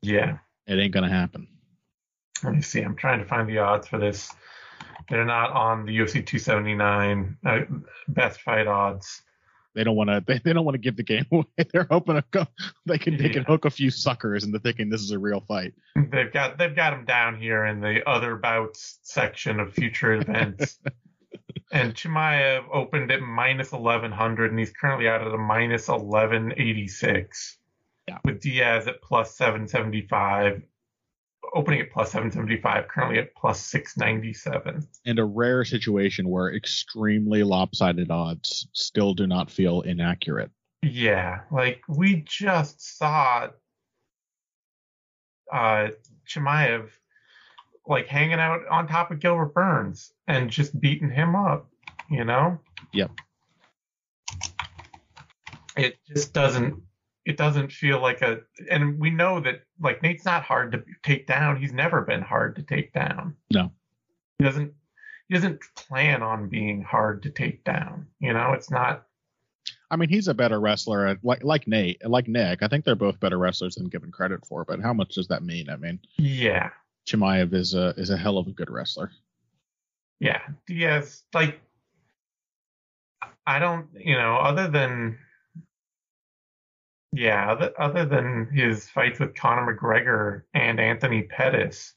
yeah. 0.00 0.38
it 0.68 0.76
ain't 0.76 0.94
gonna 0.94 1.08
happen 1.08 1.48
Let 2.42 2.54
me 2.54 2.62
see. 2.62 2.80
I'm 2.80 2.96
trying 2.96 3.20
to 3.20 3.24
find 3.24 3.48
the 3.48 3.58
odds 3.58 3.86
for 3.86 3.98
this. 3.98 4.32
They're 5.08 5.24
not 5.24 5.52
on 5.52 5.86
the 5.86 5.96
UFC 5.96 6.26
279 6.26 7.36
uh, 7.44 7.60
best 8.08 8.40
fight 8.40 8.66
odds. 8.66 9.22
They 9.74 9.84
don't 9.84 9.96
want 9.96 10.10
to 10.10 10.22
they, 10.26 10.38
they 10.38 10.52
don't 10.52 10.64
want 10.64 10.74
to 10.74 10.80
give 10.80 10.96
the 10.96 11.02
game 11.02 11.26
away 11.30 11.44
they're 11.72 11.86
hoping 11.90 12.16
to 12.16 12.24
go, 12.30 12.46
they 12.86 12.98
can 12.98 13.16
they 13.16 13.28
can 13.28 13.44
hook 13.44 13.64
a 13.64 13.70
few 13.70 13.90
suckers 13.90 14.44
into 14.44 14.58
thinking 14.58 14.88
this 14.88 15.00
is 15.00 15.10
a 15.10 15.18
real 15.18 15.40
fight 15.40 15.74
They've 15.94 16.32
got 16.32 16.58
they've 16.58 16.74
got 16.74 16.94
him 16.94 17.04
down 17.04 17.38
here 17.38 17.64
in 17.66 17.80
the 17.80 18.08
other 18.08 18.36
bouts 18.36 18.98
section 19.02 19.60
of 19.60 19.74
future 19.74 20.14
events. 20.14 20.78
and 21.72 21.94
Chimaev 21.94 22.64
opened 22.72 23.10
at 23.10 23.20
minus 23.20 23.72
1100 23.72 24.50
and 24.50 24.58
he's 24.58 24.72
currently 24.72 25.08
out 25.08 25.26
at 25.26 25.34
a 25.34 25.38
minus 25.38 25.88
1186. 25.88 27.58
Yeah. 28.08 28.18
With 28.24 28.40
Diaz 28.40 28.88
at 28.88 29.02
plus 29.02 29.36
775, 29.36 30.62
opening 31.54 31.80
at 31.80 31.90
plus 31.90 32.12
775, 32.12 32.88
currently 32.88 33.18
at 33.18 33.34
plus 33.34 33.60
697. 33.66 34.86
and 35.06 35.18
a 35.18 35.24
rare 35.24 35.64
situation 35.64 36.28
where 36.28 36.54
extremely 36.54 37.42
lopsided 37.42 38.10
odds 38.10 38.68
still 38.72 39.14
do 39.14 39.26
not 39.26 39.50
feel 39.50 39.82
inaccurate 39.82 40.50
Yeah, 40.82 41.40
like 41.50 41.82
we 41.88 42.24
just 42.26 42.98
saw 42.98 43.48
uh 45.52 45.88
Chimaev 46.26 46.88
like 47.86 48.06
hanging 48.06 48.38
out 48.38 48.60
on 48.70 48.86
top 48.86 49.10
of 49.10 49.20
Gilbert 49.20 49.52
Burns 49.54 50.12
and 50.28 50.48
just 50.50 50.78
beating 50.80 51.10
him 51.10 51.34
up, 51.34 51.68
you 52.08 52.24
know? 52.24 52.58
Yep. 52.92 53.10
It 55.76 55.98
just 56.06 56.32
doesn't 56.32 56.80
it 57.24 57.36
doesn't 57.36 57.72
feel 57.72 58.00
like 58.00 58.22
a 58.22 58.40
and 58.70 58.98
we 58.98 59.10
know 59.10 59.40
that 59.40 59.62
like 59.80 60.02
Nate's 60.02 60.24
not 60.24 60.42
hard 60.42 60.72
to 60.72 60.82
take 61.02 61.26
down. 61.26 61.56
He's 61.56 61.72
never 61.72 62.02
been 62.02 62.22
hard 62.22 62.56
to 62.56 62.62
take 62.62 62.92
down. 62.92 63.36
No. 63.52 63.72
He 64.38 64.44
doesn't 64.44 64.72
he 65.28 65.34
doesn't 65.34 65.60
plan 65.76 66.22
on 66.22 66.48
being 66.48 66.82
hard 66.82 67.22
to 67.22 67.30
take 67.30 67.64
down. 67.64 68.06
You 68.20 68.32
know, 68.32 68.52
it's 68.52 68.70
not 68.70 69.06
I 69.90 69.96
mean, 69.96 70.08
he's 70.08 70.26
a 70.26 70.34
better 70.34 70.58
wrestler, 70.58 71.18
like 71.22 71.44
like 71.44 71.68
Nate, 71.68 72.04
like 72.08 72.26
Nick. 72.26 72.62
I 72.62 72.68
think 72.68 72.84
they're 72.84 72.94
both 72.94 73.20
better 73.20 73.38
wrestlers 73.38 73.74
than 73.74 73.88
given 73.88 74.10
credit 74.10 74.46
for. 74.46 74.64
But 74.64 74.80
how 74.80 74.94
much 74.94 75.14
does 75.14 75.28
that 75.28 75.42
mean? 75.42 75.68
I 75.68 75.76
mean, 75.76 76.00
yeah. 76.16 76.70
Chimaev 77.06 77.52
is 77.52 77.74
a 77.74 77.92
is 77.98 78.10
a 78.10 78.16
hell 78.16 78.38
of 78.38 78.46
a 78.46 78.52
good 78.52 78.70
wrestler. 78.70 79.10
Yeah, 80.22 80.40
Diaz, 80.68 81.24
like, 81.34 81.60
I 83.44 83.58
don't, 83.58 83.88
you 83.92 84.14
know, 84.14 84.36
other 84.36 84.68
than, 84.68 85.18
yeah, 87.12 87.50
other, 87.52 87.72
other 87.78 88.04
than 88.06 88.48
his 88.52 88.88
fights 88.88 89.20
with 89.20 89.34
Conor 89.34 89.76
McGregor 89.76 90.42
and 90.54 90.80
Anthony 90.80 91.22
Pettis, 91.22 91.94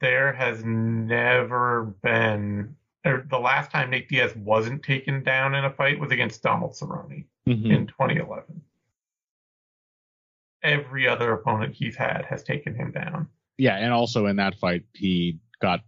there 0.00 0.32
has 0.32 0.64
never 0.64 1.94
been, 2.02 2.74
or 3.04 3.26
the 3.28 3.38
last 3.38 3.70
time 3.70 3.90
Nate 3.90 4.08
Diaz 4.08 4.34
wasn't 4.36 4.82
taken 4.82 5.22
down 5.22 5.54
in 5.54 5.64
a 5.64 5.70
fight 5.70 6.00
was 6.00 6.10
against 6.10 6.42
Donald 6.42 6.72
Cerrone 6.72 7.24
Mhm. 7.46 7.70
in 7.72 7.86
2011. 7.86 8.62
Every 10.62 11.06
other 11.06 11.32
opponent 11.32 11.74
he's 11.74 11.96
had 11.96 12.24
has 12.26 12.42
taken 12.42 12.74
him 12.74 12.90
down. 12.90 13.28
Yeah, 13.58 13.76
and 13.76 13.92
also 13.92 14.26
in 14.26 14.36
that 14.36 14.54
fight, 14.56 14.84
he 14.92 15.38
got 15.60 15.80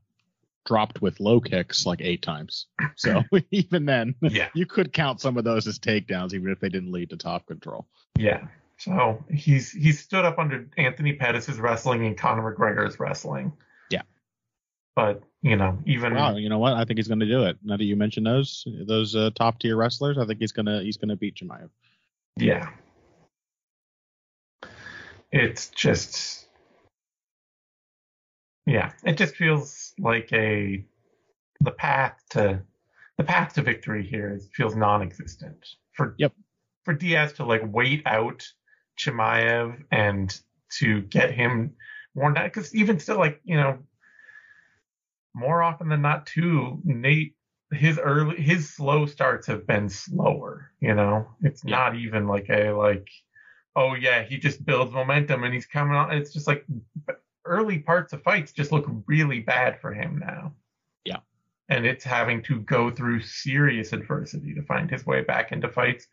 dropped 0.67 1.00
with 1.02 1.21
low 1.21 1.40
kicks 1.40 1.87
like 1.87 2.00
eight 2.00 2.23
times. 2.23 2.67
So 2.97 3.23
even 3.50 3.87
then, 3.87 4.14
Yeah. 4.23 4.49
you 4.55 4.67
could 4.67 4.93
count 4.93 5.21
some 5.21 5.37
of 5.37 5.45
those 5.45 5.67
as 5.67 5.79
takedowns, 5.79 6.35
even 6.35 6.50
if 6.52 6.61
they 6.61 6.69
didn't 6.69 6.93
lead 6.93 7.11
to 7.11 7.17
top 7.17 7.47
control. 7.47 7.87
Yeah. 8.19 8.47
So 8.79 9.23
he's 9.31 9.71
he 9.73 9.93
stood 9.93 10.25
up 10.25 10.38
under 10.38 10.67
Anthony 10.79 11.12
Pettis' 11.14 11.59
wrestling 11.59 12.07
and 12.07 12.17
Conor 12.17 12.55
McGregor's 12.55 12.99
wrestling. 12.99 13.52
Yeah. 13.90 14.02
But 14.97 15.23
you 15.43 15.57
know, 15.57 15.79
even 15.87 16.14
Wow, 16.14 16.37
you 16.37 16.49
know 16.49 16.59
what? 16.59 16.75
I 16.75 16.85
think 16.85 16.99
he's 16.99 17.09
going 17.09 17.21
to 17.21 17.26
do 17.26 17.45
it. 17.45 17.59
Now 17.62 17.76
that 17.76 17.85
you 17.85 17.97
mention 17.97 18.25
those 18.25 18.64
those 18.87 19.14
uh, 19.17 19.31
top 19.35 19.59
tier 19.59 19.76
wrestlers, 19.76 20.19
I 20.19 20.25
think 20.26 20.40
he's 20.40 20.52
gonna 20.52 20.83
he's 20.83 20.97
gonna 20.97 21.17
beat 21.17 21.37
Chimaev. 21.37 21.69
yeah, 22.38 22.71
it's 25.33 25.69
just 25.69 26.47
yeah, 28.70 28.92
it 29.04 29.16
just 29.18 29.34
feels 29.34 29.92
like 29.98 30.32
a 30.32 30.84
the 31.60 31.72
path 31.72 32.16
to 32.30 32.62
the 33.18 33.24
path 33.24 33.54
to 33.54 33.62
victory 33.62 34.06
here 34.06 34.32
is, 34.34 34.48
feels 34.54 34.76
non-existent 34.76 35.66
for 35.92 36.14
Yep. 36.18 36.32
for 36.84 36.94
Diaz 36.94 37.32
to 37.34 37.44
like 37.44 37.62
wait 37.64 38.02
out 38.06 38.46
Chimaev 38.96 39.82
and 39.90 40.40
to 40.78 41.02
get 41.02 41.32
him 41.32 41.74
worn 42.14 42.36
out 42.38 42.44
because 42.44 42.74
even 42.74 43.00
still 43.00 43.18
like 43.18 43.40
you 43.44 43.56
know 43.56 43.78
more 45.34 45.62
often 45.62 45.88
than 45.88 46.02
not 46.02 46.26
too 46.26 46.80
Nate 46.84 47.34
his 47.72 47.98
early 47.98 48.40
his 48.40 48.72
slow 48.72 49.06
starts 49.06 49.48
have 49.48 49.66
been 49.66 49.88
slower 49.88 50.70
you 50.80 50.94
know 50.94 51.26
it's 51.42 51.64
Yeah. 51.64 51.76
not 51.76 51.96
even 51.96 52.26
like 52.28 52.48
a 52.48 52.70
like 52.70 53.08
oh 53.74 53.94
yeah 53.94 54.22
he 54.22 54.38
just 54.38 54.64
builds 54.64 54.92
momentum 54.92 55.42
and 55.44 55.52
he's 55.54 55.66
coming 55.66 55.94
on 55.94 56.12
it's 56.12 56.32
just 56.32 56.46
like 56.46 56.64
early 57.44 57.78
parts 57.78 58.12
of 58.12 58.23
fights 58.23 58.52
just 58.52 58.73
look 58.73 58.87
really 59.06 59.40
bad 59.40 59.80
for 59.80 59.92
him 59.92 60.18
now 60.18 60.52
Yeah. 61.04 61.18
and 61.68 61.87
it's 61.87 62.04
having 62.04 62.42
to 62.44 62.61
go 62.61 62.90
through 62.90 63.23
serious 63.23 63.92
adversity 63.92 64.54
to 64.54 64.62
find 64.62 64.90
his 64.90 65.06
way 65.06 65.23
back 65.23 65.52
into 65.52 65.68
fights 65.68 66.06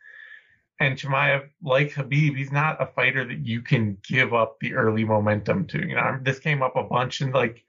and 0.80 0.96
Chimaev, 0.96 1.50
like 1.64 1.94
Khabib, 1.94 2.38
he's 2.38 2.52
not 2.52 2.80
a 2.82 2.86
fighter 2.86 3.26
that 3.26 3.46
you 3.46 3.62
can 3.62 3.98
give 4.08 4.34
up 4.34 4.58
the 4.60 4.76
early 4.76 5.04
momentum 5.04 5.66
to. 5.68 5.80
You 5.80 5.96
know, 5.96 6.20
this 6.22 6.38
came 6.38 6.62
up 6.62 6.76
a 6.76 6.84
bunch 6.84 7.22
in 7.22 7.32
like 7.32 7.64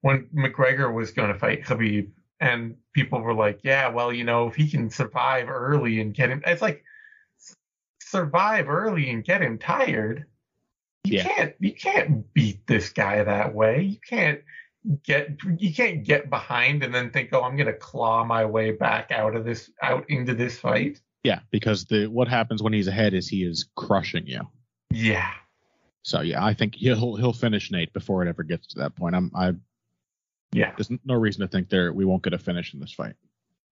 when 0.00 0.26
McGregor 0.34 0.92
was 0.92 1.12
going 1.12 1.32
to 1.32 1.38
fight 1.38 1.62
Khabib, 1.62 2.10
and 2.40 2.74
people 2.94 3.20
were 3.20 3.32
like, 3.34 3.60
"Yeah, 3.62 3.88
well, 3.90 4.12
you 4.12 4.24
know, 4.24 4.48
if 4.48 4.56
he 4.56 4.68
can 4.68 4.90
survive 4.90 5.48
early 5.48 6.00
and 6.00 6.12
get 6.12 6.30
him, 6.30 6.42
it's 6.44 6.60
like 6.62 6.82
survive 8.00 8.68
early 8.68 9.10
and 9.10 9.22
get 9.24 9.40
him 9.40 9.56
tired. 9.58 10.24
You 11.04 11.18
Yeah. 11.18 11.24
can't, 11.24 11.54
you 11.60 11.74
can't 11.74 12.32
beat 12.34 12.66
this 12.66 12.90
guy 12.90 13.22
that 13.24 13.54
way. 13.54 13.82
You 13.82 13.98
can't." 14.08 14.40
get 15.04 15.28
you 15.58 15.72
can't 15.72 16.02
get 16.02 16.28
behind 16.28 16.82
and 16.82 16.92
then 16.92 17.08
think, 17.12 17.28
oh, 17.32 17.42
I'm 17.44 17.56
gonna 17.56 17.72
claw 17.72 18.24
my 18.24 18.44
way 18.44 18.72
back 18.72 19.12
out 19.12 19.36
of 19.36 19.44
this 19.44 19.70
out 19.80 20.04
into 20.10 20.34
this 20.34 20.58
fight. 20.58 21.00
Yeah, 21.22 21.38
because 21.52 21.84
the 21.84 22.08
what 22.08 22.26
happens 22.26 22.64
when 22.64 22.72
he's 22.72 22.88
ahead 22.88 23.14
is 23.14 23.28
he 23.28 23.44
is 23.44 23.68
crushing 23.76 24.26
you. 24.26 24.40
Yeah. 24.90 25.30
So 26.02 26.20
yeah, 26.22 26.44
I 26.44 26.52
think 26.54 26.74
he'll 26.74 27.14
he'll 27.14 27.32
finish 27.32 27.70
Nate 27.70 27.92
before 27.92 28.26
it 28.26 28.28
ever 28.28 28.42
gets 28.42 28.66
to 28.74 28.80
that 28.80 28.96
point. 28.96 29.14
I'm 29.14 29.30
I 29.36 29.52
Yeah. 30.52 30.72
there's 30.76 30.90
no 31.04 31.14
reason 31.14 31.42
to 31.42 31.46
think 31.46 31.68
there 31.68 31.92
we 31.92 32.04
won't 32.04 32.24
get 32.24 32.32
a 32.32 32.38
finish 32.38 32.74
in 32.74 32.80
this 32.80 32.92
fight. 32.92 33.14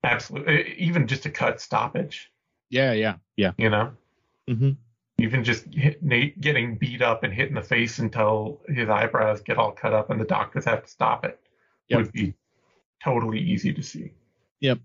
Absolutely. 0.04 0.74
Even 0.78 1.08
just 1.08 1.26
a 1.26 1.30
cut 1.30 1.60
stoppage, 1.60 2.30
Yeah, 2.68 2.92
yeah, 2.92 3.16
yeah. 3.36 3.50
you 3.58 3.68
know? 3.68 3.90
hmm 4.46 4.70
Even 5.20 5.44
just 5.44 5.66
hit 5.74 6.02
Nate 6.02 6.40
getting 6.40 6.76
beat 6.76 7.02
up 7.02 7.24
and 7.24 7.32
hit 7.32 7.48
in 7.48 7.54
the 7.54 7.62
face 7.62 7.98
until 7.98 8.60
his 8.68 8.88
eyebrows 8.88 9.40
get 9.42 9.58
all 9.58 9.70
cut 9.72 9.92
up 9.92 10.10
and 10.10 10.20
the 10.20 10.24
doctors 10.24 10.64
have 10.64 10.84
to 10.84 10.90
stop 10.90 11.24
it 11.24 11.38
Yep. 11.88 11.98
would 11.98 12.12
be 12.12 12.34
totally 13.04 13.38
easy 13.40 13.72
to 13.72 13.82
see. 13.82 14.12
Yep. 14.60 14.78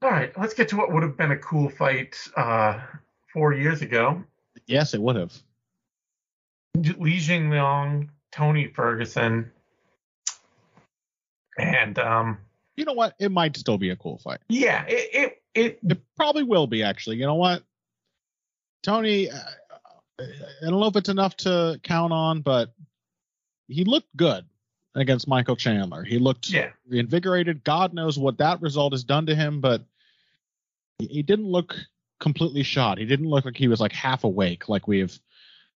All 0.00 0.10
right, 0.10 0.30
let's 0.38 0.54
get 0.54 0.68
to 0.68 0.76
what 0.76 0.92
would 0.92 1.02
have 1.02 1.16
been 1.16 1.32
a 1.32 1.38
cool 1.38 1.68
fight 1.70 2.16
uh, 2.36 2.80
four 3.32 3.52
years 3.52 3.82
ago. 3.82 4.22
Yes, 4.66 4.94
it 4.94 5.02
would 5.02 5.16
have. 5.16 5.32
Li 6.76 7.16
Jingliang, 7.18 8.08
Tony 8.30 8.68
Ferguson, 8.68 9.50
and 11.58 11.98
um, 11.98 12.38
You 12.76 12.84
know 12.84 12.92
what? 12.92 13.14
It 13.18 13.32
might 13.32 13.56
still 13.56 13.78
be 13.78 13.90
a 13.90 13.96
cool 13.96 14.18
fight. 14.18 14.38
yeah, 14.48 14.84
it, 14.86 15.08
it 15.12 15.42
it 15.54 15.78
It 15.90 15.98
probably 16.16 16.44
will 16.44 16.66
be 16.68 16.82
actually. 16.84 17.16
You 17.16 17.26
know 17.26 17.34
what? 17.34 17.62
Tony, 18.88 19.30
uh, 19.30 19.36
I 20.18 20.24
don't 20.62 20.80
know 20.80 20.86
if 20.86 20.96
it's 20.96 21.10
enough 21.10 21.36
to 21.38 21.78
count 21.82 22.10
on, 22.12 22.40
but 22.40 22.72
he 23.68 23.84
looked 23.84 24.08
good 24.16 24.46
against 24.94 25.28
Michael 25.28 25.56
Chandler. 25.56 26.04
He 26.04 26.18
looked 26.18 26.48
yeah 26.48 26.70
reinvigorated. 26.88 27.62
God 27.64 27.92
knows 27.92 28.18
what 28.18 28.38
that 28.38 28.62
result 28.62 28.94
has 28.94 29.04
done 29.04 29.26
to 29.26 29.34
him, 29.34 29.60
but 29.60 29.84
he- 30.98 31.06
he 31.08 31.22
didn't 31.22 31.44
look 31.46 31.76
completely 32.18 32.62
shot. 32.62 32.96
He 32.96 33.04
didn't 33.04 33.28
look 33.28 33.44
like 33.44 33.58
he 33.58 33.68
was 33.68 33.78
like 33.78 33.92
half 33.92 34.24
awake, 34.24 34.70
like 34.70 34.88
we 34.88 35.00
have 35.00 35.12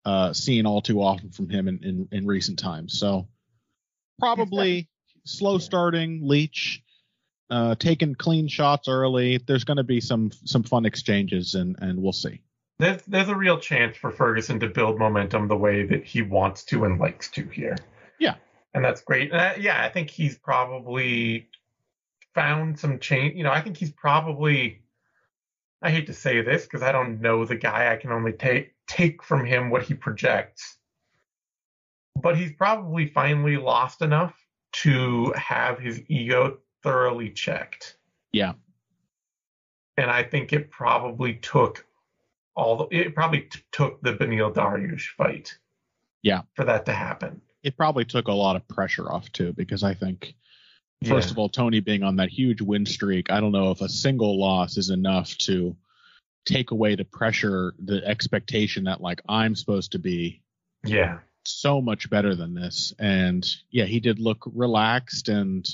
uh, 0.06 0.32
seen 0.34 0.68
all 0.68 0.82
too 0.82 1.02
often 1.02 1.32
from 1.32 1.50
him 1.50 1.68
in, 1.68 1.84
in, 1.84 2.08
in 2.12 2.28
recent 2.28 2.60
times. 2.60 2.98
So 3.00 3.28
probably 4.20 4.88
slow 5.26 5.58
starting 5.58 6.28
Leech, 6.28 6.84
uh, 7.50 7.74
taking 7.74 8.14
clean 8.14 8.48
shots 8.48 8.88
early. 8.88 9.38
There's 9.40 9.64
going 9.64 9.78
to 9.78 9.84
be 9.84 10.00
some 10.00 10.32
some 10.46 10.62
fun 10.64 10.86
exchanges, 10.86 11.56
and 11.56 11.76
and 11.80 12.02
we'll 12.02 12.14
see. 12.14 12.42
There's 12.80 13.02
there's 13.04 13.30
a 13.30 13.36
real 13.36 13.60
chance 13.60 13.98
for 13.98 14.10
Ferguson 14.10 14.60
to 14.62 14.68
build 14.68 14.98
momentum 14.98 15.48
the 15.48 15.58
way 15.58 15.86
that 15.86 16.06
he 16.06 16.22
wants 16.22 16.64
to 16.66 16.86
and 16.86 17.00
likes 17.00 17.30
to 17.32 17.44
here. 17.50 17.76
Yeah. 18.20 18.36
and 18.74 18.84
that's 18.84 19.02
great. 19.02 19.32
And 19.32 19.40
I, 19.40 19.56
yeah, 19.56 19.84
I 19.84 19.90
think 19.90 20.10
he's 20.10 20.38
probably 20.38 21.48
found 22.34 22.80
some 22.80 23.00
change. 23.00 23.36
You 23.36 23.44
know, 23.44 23.52
I 23.52 23.62
think 23.62 23.78
he's 23.78 23.92
probably. 23.92 24.82
I 25.82 25.92
hate 25.92 26.08
to 26.08 26.14
say 26.14 26.42
this 26.42 26.64
because 26.64 26.82
I 26.82 26.92
don't 26.92 27.22
know 27.22 27.46
the 27.46 27.56
guy. 27.56 27.92
I 27.92 27.96
can 27.96 28.12
only 28.12 28.34
take 28.34 28.74
take 28.88 29.24
from 29.24 29.46
him 29.46 29.70
what 29.70 29.84
he 29.84 29.94
projects. 29.94 30.78
But 32.22 32.38
he's 32.38 32.52
probably 32.52 33.08
finally 33.08 33.56
lost 33.56 34.02
enough 34.02 34.36
to 34.72 35.32
have 35.38 35.80
his 35.80 36.02
ego 36.10 36.58
thoroughly 36.84 37.30
checked. 37.30 37.98
Yeah. 38.34 38.54
And 39.96 40.10
I 40.12 40.24
think 40.24 40.52
it 40.52 40.70
probably 40.70 41.36
took 41.36 41.86
all 42.56 42.78
the 42.78 42.98
it 42.98 43.16
probably 43.16 43.42
t- 43.42 43.62
took 43.72 44.02
the 44.02 44.14
Beneil 44.14 44.54
Dariush 44.54 45.08
fight. 45.18 45.58
Yeah. 46.22 46.42
For 46.56 46.66
that 46.66 46.86
to 46.88 46.94
happen. 46.94 47.42
It 47.64 47.78
probably 47.78 48.06
took 48.06 48.28
a 48.28 48.34
lot 48.34 48.56
of 48.56 48.68
pressure 48.68 49.12
off 49.12 49.32
too, 49.32 49.54
because 49.54 49.84
I 49.84 49.94
think 49.94 50.36
First 51.08 51.30
Yeah. 51.30 51.32
of 51.32 51.38
all, 51.38 51.48
Tony 51.48 51.80
being 51.80 52.04
on 52.04 52.18
that 52.18 52.28
huge 52.28 52.60
win 52.62 52.86
streak, 52.86 53.32
I 53.32 53.40
don't 53.40 53.54
know 53.54 53.72
if 53.72 53.80
a 53.80 53.88
single 53.88 54.38
loss 54.38 54.76
is 54.76 54.90
enough 54.90 55.38
to 55.40 55.78
take 56.46 56.72
away 56.72 56.96
the 56.96 57.06
pressure, 57.06 57.74
the 57.80 58.06
expectation 58.06 58.84
that 58.84 59.00
like 59.00 59.22
I'm 59.30 59.56
supposed 59.56 59.94
to 59.94 60.00
be 60.00 60.42
Yeah. 60.86 61.20
so 61.46 61.80
much 61.80 62.10
better 62.10 62.36
than 62.36 62.54
this. 62.54 62.94
And 63.00 63.48
yeah, 63.72 63.86
he 63.86 64.02
did 64.02 64.20
look 64.20 64.44
relaxed 64.54 65.30
and 65.30 65.66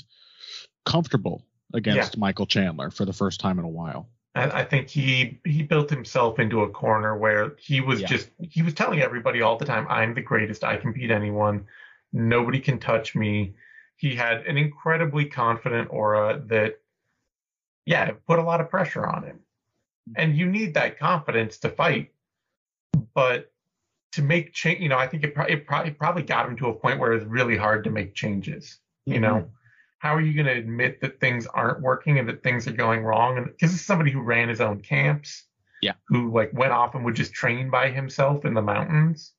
comfortable 0.84 1.44
against 1.74 2.16
Michael 2.16 2.46
Chandler 2.46 2.92
for 2.92 3.04
the 3.04 3.12
first 3.12 3.40
time 3.40 3.58
in 3.58 3.64
a 3.64 3.68
while. 3.68 4.08
I, 4.36 4.60
I 4.60 4.64
think 4.64 4.88
he 4.88 5.40
he 5.44 5.62
built 5.62 5.90
himself 5.90 6.38
into 6.38 6.62
a 6.62 6.68
corner 6.68 7.16
where 7.16 7.56
he 7.58 7.80
was 7.80 8.00
Yeah. 8.00 8.08
just 8.08 8.30
he 8.40 8.62
was 8.62 8.74
telling 8.74 9.00
everybody 9.00 9.40
all 9.42 9.56
the 9.56 9.64
time, 9.64 9.86
I'm 9.88 10.14
the 10.14 10.20
greatest, 10.20 10.64
I 10.64 10.76
can 10.76 10.92
beat 10.92 11.10
anyone, 11.10 11.66
nobody 12.12 12.60
can 12.60 12.78
touch 12.78 13.14
me. 13.14 13.54
He 13.96 14.14
had 14.14 14.46
an 14.46 14.58
incredibly 14.58 15.24
confident 15.24 15.88
aura 15.90 16.42
that 16.46 16.78
yeah, 17.86 18.04
it 18.06 18.26
put 18.26 18.38
a 18.38 18.42
lot 18.42 18.60
of 18.60 18.68
pressure 18.68 19.06
on 19.06 19.22
him. 19.22 19.36
Mm-hmm. 19.36 20.12
And 20.16 20.36
you 20.36 20.46
need 20.46 20.74
that 20.74 20.98
confidence 20.98 21.58
to 21.58 21.70
fight. 21.70 22.12
But 23.14 23.52
to 24.12 24.22
make 24.22 24.52
change, 24.52 24.80
you 24.80 24.88
know, 24.88 24.98
I 24.98 25.06
think 25.06 25.24
it, 25.24 25.34
pro- 25.34 25.46
it, 25.46 25.66
pro- 25.66 25.82
it 25.82 25.98
probably 25.98 26.22
got 26.22 26.48
him 26.48 26.56
to 26.56 26.68
a 26.68 26.74
point 26.74 26.98
where 26.98 27.12
it's 27.12 27.24
really 27.26 27.56
hard 27.56 27.84
to 27.84 27.90
make 27.90 28.14
changes. 28.14 28.78
You 29.04 29.14
mm-hmm. 29.14 29.22
know, 29.22 29.50
how 30.06 30.14
are 30.14 30.20
you 30.20 30.34
going 30.34 30.46
to 30.46 30.52
admit 30.52 31.00
that 31.00 31.18
things 31.18 31.48
aren't 31.48 31.80
working 31.80 32.20
and 32.20 32.28
that 32.28 32.44
things 32.44 32.68
are 32.68 32.72
going 32.72 33.02
wrong? 33.02 33.38
And 33.38 33.46
because 33.46 33.74
it's 33.74 33.82
somebody 33.82 34.12
who 34.12 34.20
ran 34.20 34.48
his 34.48 34.60
own 34.60 34.80
camps, 34.80 35.42
Yeah. 35.82 35.94
who 36.06 36.30
like 36.30 36.52
went 36.52 36.70
off 36.70 36.94
and 36.94 37.04
would 37.04 37.16
just 37.16 37.32
train 37.32 37.70
by 37.70 37.90
himself 37.90 38.44
in 38.44 38.54
the 38.54 38.62
mountains. 38.62 39.32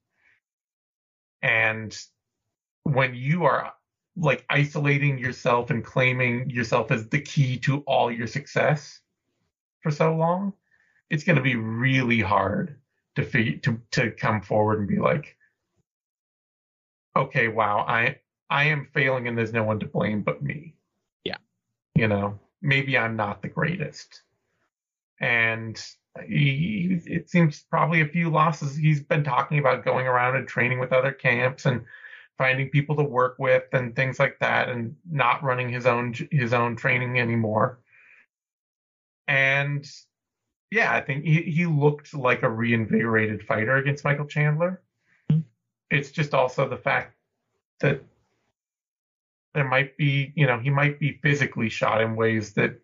And 1.42 1.98
when 2.84 3.16
you 3.16 3.46
are 3.46 3.74
like 4.18 4.44
isolating 4.50 5.18
yourself 5.20 5.70
and 5.70 5.86
claiming 5.86 6.50
yourself 6.50 6.92
as 6.92 7.08
the 7.08 7.22
key 7.22 7.60
to 7.60 7.80
all 7.88 8.12
your 8.12 8.28
success 8.28 9.00
for 9.80 9.90
so 9.90 10.14
long, 10.18 10.52
it's 11.10 11.24
going 11.24 11.38
to 11.38 11.42
be 11.42 11.56
really 11.56 12.20
hard 12.20 12.76
to 13.16 13.24
fig- 13.24 13.64
to 13.64 13.82
to 13.92 14.12
come 14.12 14.42
forward 14.42 14.80
and 14.80 14.88
be 14.90 15.00
like, 15.00 15.38
okay, 17.16 17.48
wow, 17.48 17.86
I 17.88 18.20
I 18.50 18.66
am 18.66 18.88
failing 18.94 19.28
and 19.28 19.38
there's 19.38 19.54
no 19.54 19.64
one 19.64 19.80
to 19.80 19.86
blame 19.86 20.22
but 20.22 20.42
me. 20.42 20.76
Yeah. 21.24 21.38
You 21.96 22.08
know, 22.08 22.40
maybe 22.62 22.98
I'm 22.98 23.16
not 23.16 23.42
the 23.42 23.50
greatest. 23.50 24.22
And 25.20 25.82
he, 26.26 27.02
it 27.06 27.30
seems 27.30 27.66
probably 27.70 28.02
a 28.02 28.08
few 28.08 28.30
losses. 28.30 28.76
He's 28.76 29.02
been 29.02 29.24
talking 29.24 29.60
about 29.60 29.86
going 29.86 30.08
around 30.08 30.36
and 30.36 30.48
training 30.48 30.80
with 30.80 30.94
other 30.94 31.12
camps 31.12 31.66
and 31.66 31.84
finding 32.38 32.70
people 32.70 32.96
to 32.96 33.04
work 33.04 33.36
with 33.40 33.64
and 33.74 33.96
things 33.96 34.20
like 34.20 34.38
that 34.40 34.70
and 34.70 34.96
not 35.10 35.44
running 35.44 35.70
his 35.70 35.86
own 35.86 36.14
his 36.32 36.54
own 36.54 36.76
training 36.76 37.20
anymore. 37.20 37.80
And 39.28 39.90
yeah, 40.72 40.94
I 40.94 41.02
think 41.02 41.26
he, 41.26 41.42
he 41.42 41.66
looked 41.66 42.14
like 42.14 42.44
a 42.44 42.50
reinvigorated 42.50 43.44
fighter 43.44 43.78
against 43.78 44.04
Michael 44.04 44.26
Chandler. 44.26 44.82
Mhm. 45.32 45.44
It's 45.90 46.12
just 46.12 46.34
also 46.34 46.70
the 46.70 46.78
fact 46.78 47.16
that 47.80 48.02
there 49.58 49.68
might 49.68 49.98
be, 49.98 50.32
you 50.36 50.46
know, 50.46 50.60
he 50.60 50.70
might 50.70 51.00
be 51.00 51.20
physically 51.24 51.68
shot 51.68 52.00
in 52.00 52.16
ways 52.16 52.54
that 52.54 52.80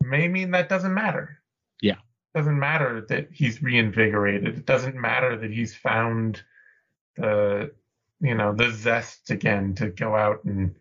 may 0.00 0.28
mean 0.28 0.52
that 0.52 0.70
doesn't 0.70 0.94
matter. 0.94 1.42
Yeah. 1.82 1.96
Doesn't 2.34 2.58
matter 2.58 3.04
that 3.10 3.28
he's 3.30 3.62
reinvigorated. 3.62 4.56
It 4.56 4.64
doesn't 4.64 4.94
matter 4.96 5.36
that 5.36 5.50
he's 5.50 5.74
found 5.74 6.42
the, 7.16 7.70
you 8.18 8.34
know, 8.34 8.54
the 8.54 8.70
zest 8.70 9.30
again 9.30 9.74
to 9.74 9.88
go 9.88 10.16
out 10.16 10.42
and 10.44 10.74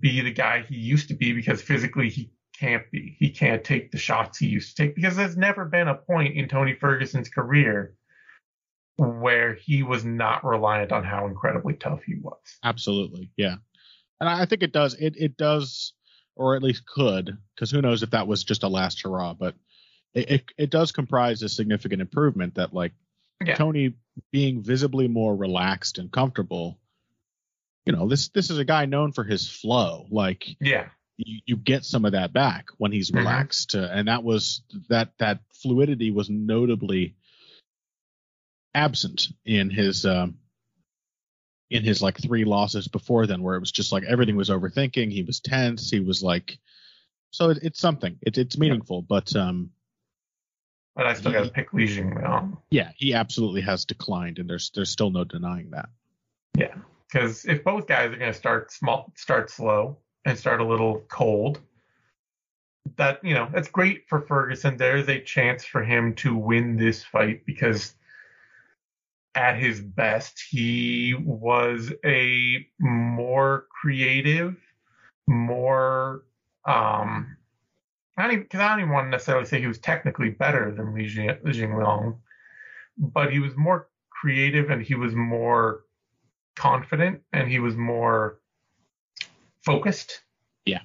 be 0.00 0.22
the 0.22 0.32
guy 0.32 0.62
he 0.62 0.76
used 0.76 1.08
to 1.08 1.14
be 1.14 1.34
because 1.34 1.60
physically 1.60 2.08
he 2.08 2.30
can't 2.58 2.90
be. 2.90 3.14
He 3.18 3.28
can't 3.28 3.62
take 3.62 3.92
the 3.92 3.98
shots 3.98 4.38
he 4.38 4.46
used 4.46 4.74
to 4.74 4.84
take 4.84 4.94
because 4.94 5.16
there's 5.16 5.36
never 5.36 5.66
been 5.66 5.88
a 5.88 5.94
point 5.94 6.34
in 6.34 6.48
Tony 6.48 6.72
Ferguson's 6.72 7.28
career 7.28 7.92
where 8.98 9.54
he 9.54 9.82
was 9.84 10.04
not 10.04 10.44
reliant 10.44 10.90
on 10.92 11.04
how 11.04 11.26
incredibly 11.26 11.74
tough 11.74 12.02
he 12.04 12.16
was. 12.16 12.38
Absolutely. 12.64 13.30
Yeah. 13.36 13.56
And 14.20 14.28
I 14.28 14.44
think 14.46 14.62
it 14.64 14.72
does 14.72 14.94
it 14.94 15.14
it 15.16 15.36
does 15.36 15.92
or 16.34 16.54
at 16.56 16.62
least 16.62 16.84
could, 16.86 17.36
because 17.54 17.70
who 17.70 17.80
knows 17.82 18.02
if 18.02 18.10
that 18.10 18.26
was 18.28 18.44
just 18.44 18.62
a 18.62 18.68
last 18.68 19.02
hurrah, 19.02 19.34
but 19.34 19.54
it, 20.14 20.30
it, 20.30 20.44
it 20.56 20.70
does 20.70 20.92
comprise 20.92 21.42
a 21.42 21.48
significant 21.48 22.00
improvement 22.00 22.54
that 22.56 22.74
like 22.74 22.92
Yeah. 23.44 23.54
Tony 23.54 23.94
being 24.32 24.62
visibly 24.62 25.06
more 25.08 25.34
relaxed 25.36 25.98
and 25.98 26.10
comfortable. 26.10 26.78
You 27.86 27.92
know, 27.92 28.08
this 28.08 28.28
this 28.30 28.50
is 28.50 28.58
a 28.58 28.64
guy 28.64 28.86
known 28.86 29.12
for 29.12 29.22
his 29.24 29.48
flow. 29.48 30.06
Like 30.10 30.56
Yeah. 30.60 30.88
you, 31.16 31.40
you 31.46 31.56
get 31.56 31.84
some 31.84 32.04
of 32.04 32.12
that 32.12 32.32
back 32.32 32.66
when 32.78 32.90
he's 32.92 33.10
Mhm. 33.12 33.18
relaxed, 33.18 33.74
uh, 33.76 33.88
and 33.92 34.08
that 34.08 34.24
was 34.24 34.62
that 34.88 35.12
that 35.18 35.40
fluidity 35.54 36.10
was 36.10 36.28
notably 36.28 37.14
absent 38.78 39.28
in 39.44 39.70
his 39.70 40.06
um, 40.06 40.38
in 41.70 41.82
his 41.84 42.00
like 42.00 42.16
three 42.20 42.44
losses 42.44 42.88
before 42.88 43.26
then, 43.26 43.42
where 43.42 43.56
it 43.56 43.60
was 43.60 43.72
just 43.72 43.92
like 43.92 44.04
everything 44.04 44.36
was 44.36 44.50
overthinking. 44.50 45.12
He 45.12 45.22
was 45.22 45.40
tense. 45.40 45.90
He 45.90 46.00
was 46.00 46.22
like, 46.22 46.58
so 47.30 47.50
it, 47.50 47.58
it's 47.62 47.80
something. 47.80 48.18
It, 48.22 48.38
it's 48.38 48.56
meaningful, 48.56 49.02
but 49.02 49.34
um, 49.36 49.70
But 50.94 51.06
I 51.06 51.14
still 51.14 51.32
got 51.32 51.44
to 51.44 51.50
pick 51.50 51.70
Jingliang. 51.72 52.56
yeah, 52.70 52.90
he 52.96 53.14
absolutely 53.14 53.60
has 53.62 53.84
declined, 53.84 54.38
and 54.38 54.48
there's 54.48 54.70
there's 54.74 54.90
still 54.90 55.10
no 55.10 55.24
denying 55.24 55.70
that. 55.70 55.88
Yeah. 56.56 56.74
because 57.10 57.44
if 57.44 57.62
both 57.64 57.86
guys 57.86 58.06
are 58.12 58.16
going 58.16 58.32
to 58.32 58.38
start 58.38 58.72
small, 58.72 59.12
start 59.16 59.50
slow, 59.50 59.98
and 60.24 60.38
start 60.38 60.60
a 60.60 60.64
little 60.64 61.04
cold, 61.08 61.60
that 62.96 63.22
you 63.24 63.34
know 63.34 63.48
that's 63.52 63.68
great 63.68 64.08
for 64.08 64.22
Ferguson. 64.22 64.76
There 64.76 64.96
is 64.96 65.08
a 65.08 65.20
chance 65.20 65.64
for 65.64 65.82
him 65.84 66.14
to 66.16 66.34
win 66.36 66.76
this 66.76 67.04
fight 67.04 67.44
because 67.44 67.94
at 69.34 69.56
his 69.56 69.80
best 69.80 70.42
he 70.50 71.14
was 71.20 71.92
a 72.04 72.66
more 72.78 73.66
creative, 73.80 74.56
more 75.26 76.24
um. 76.64 77.36
I 78.16 78.26
don't 78.26 78.40
because 78.40 78.60
I 78.60 78.70
don't 78.70 78.80
even 78.80 78.92
want 78.92 79.06
to 79.06 79.10
necessarily 79.10 79.46
say 79.46 79.60
he 79.60 79.68
was 79.68 79.78
technically 79.78 80.30
better 80.30 80.74
than 80.74 80.92
Li 80.92 81.06
Jingliang, 81.06 82.18
but 82.98 83.32
he 83.32 83.38
was 83.38 83.56
more 83.56 83.88
creative 84.10 84.70
and 84.70 84.82
he 84.82 84.96
was 84.96 85.14
more 85.14 85.84
confident 86.56 87.22
and 87.32 87.48
he 87.48 87.60
was 87.60 87.76
more 87.76 88.40
focused. 89.64 90.22
Yeah. 90.64 90.80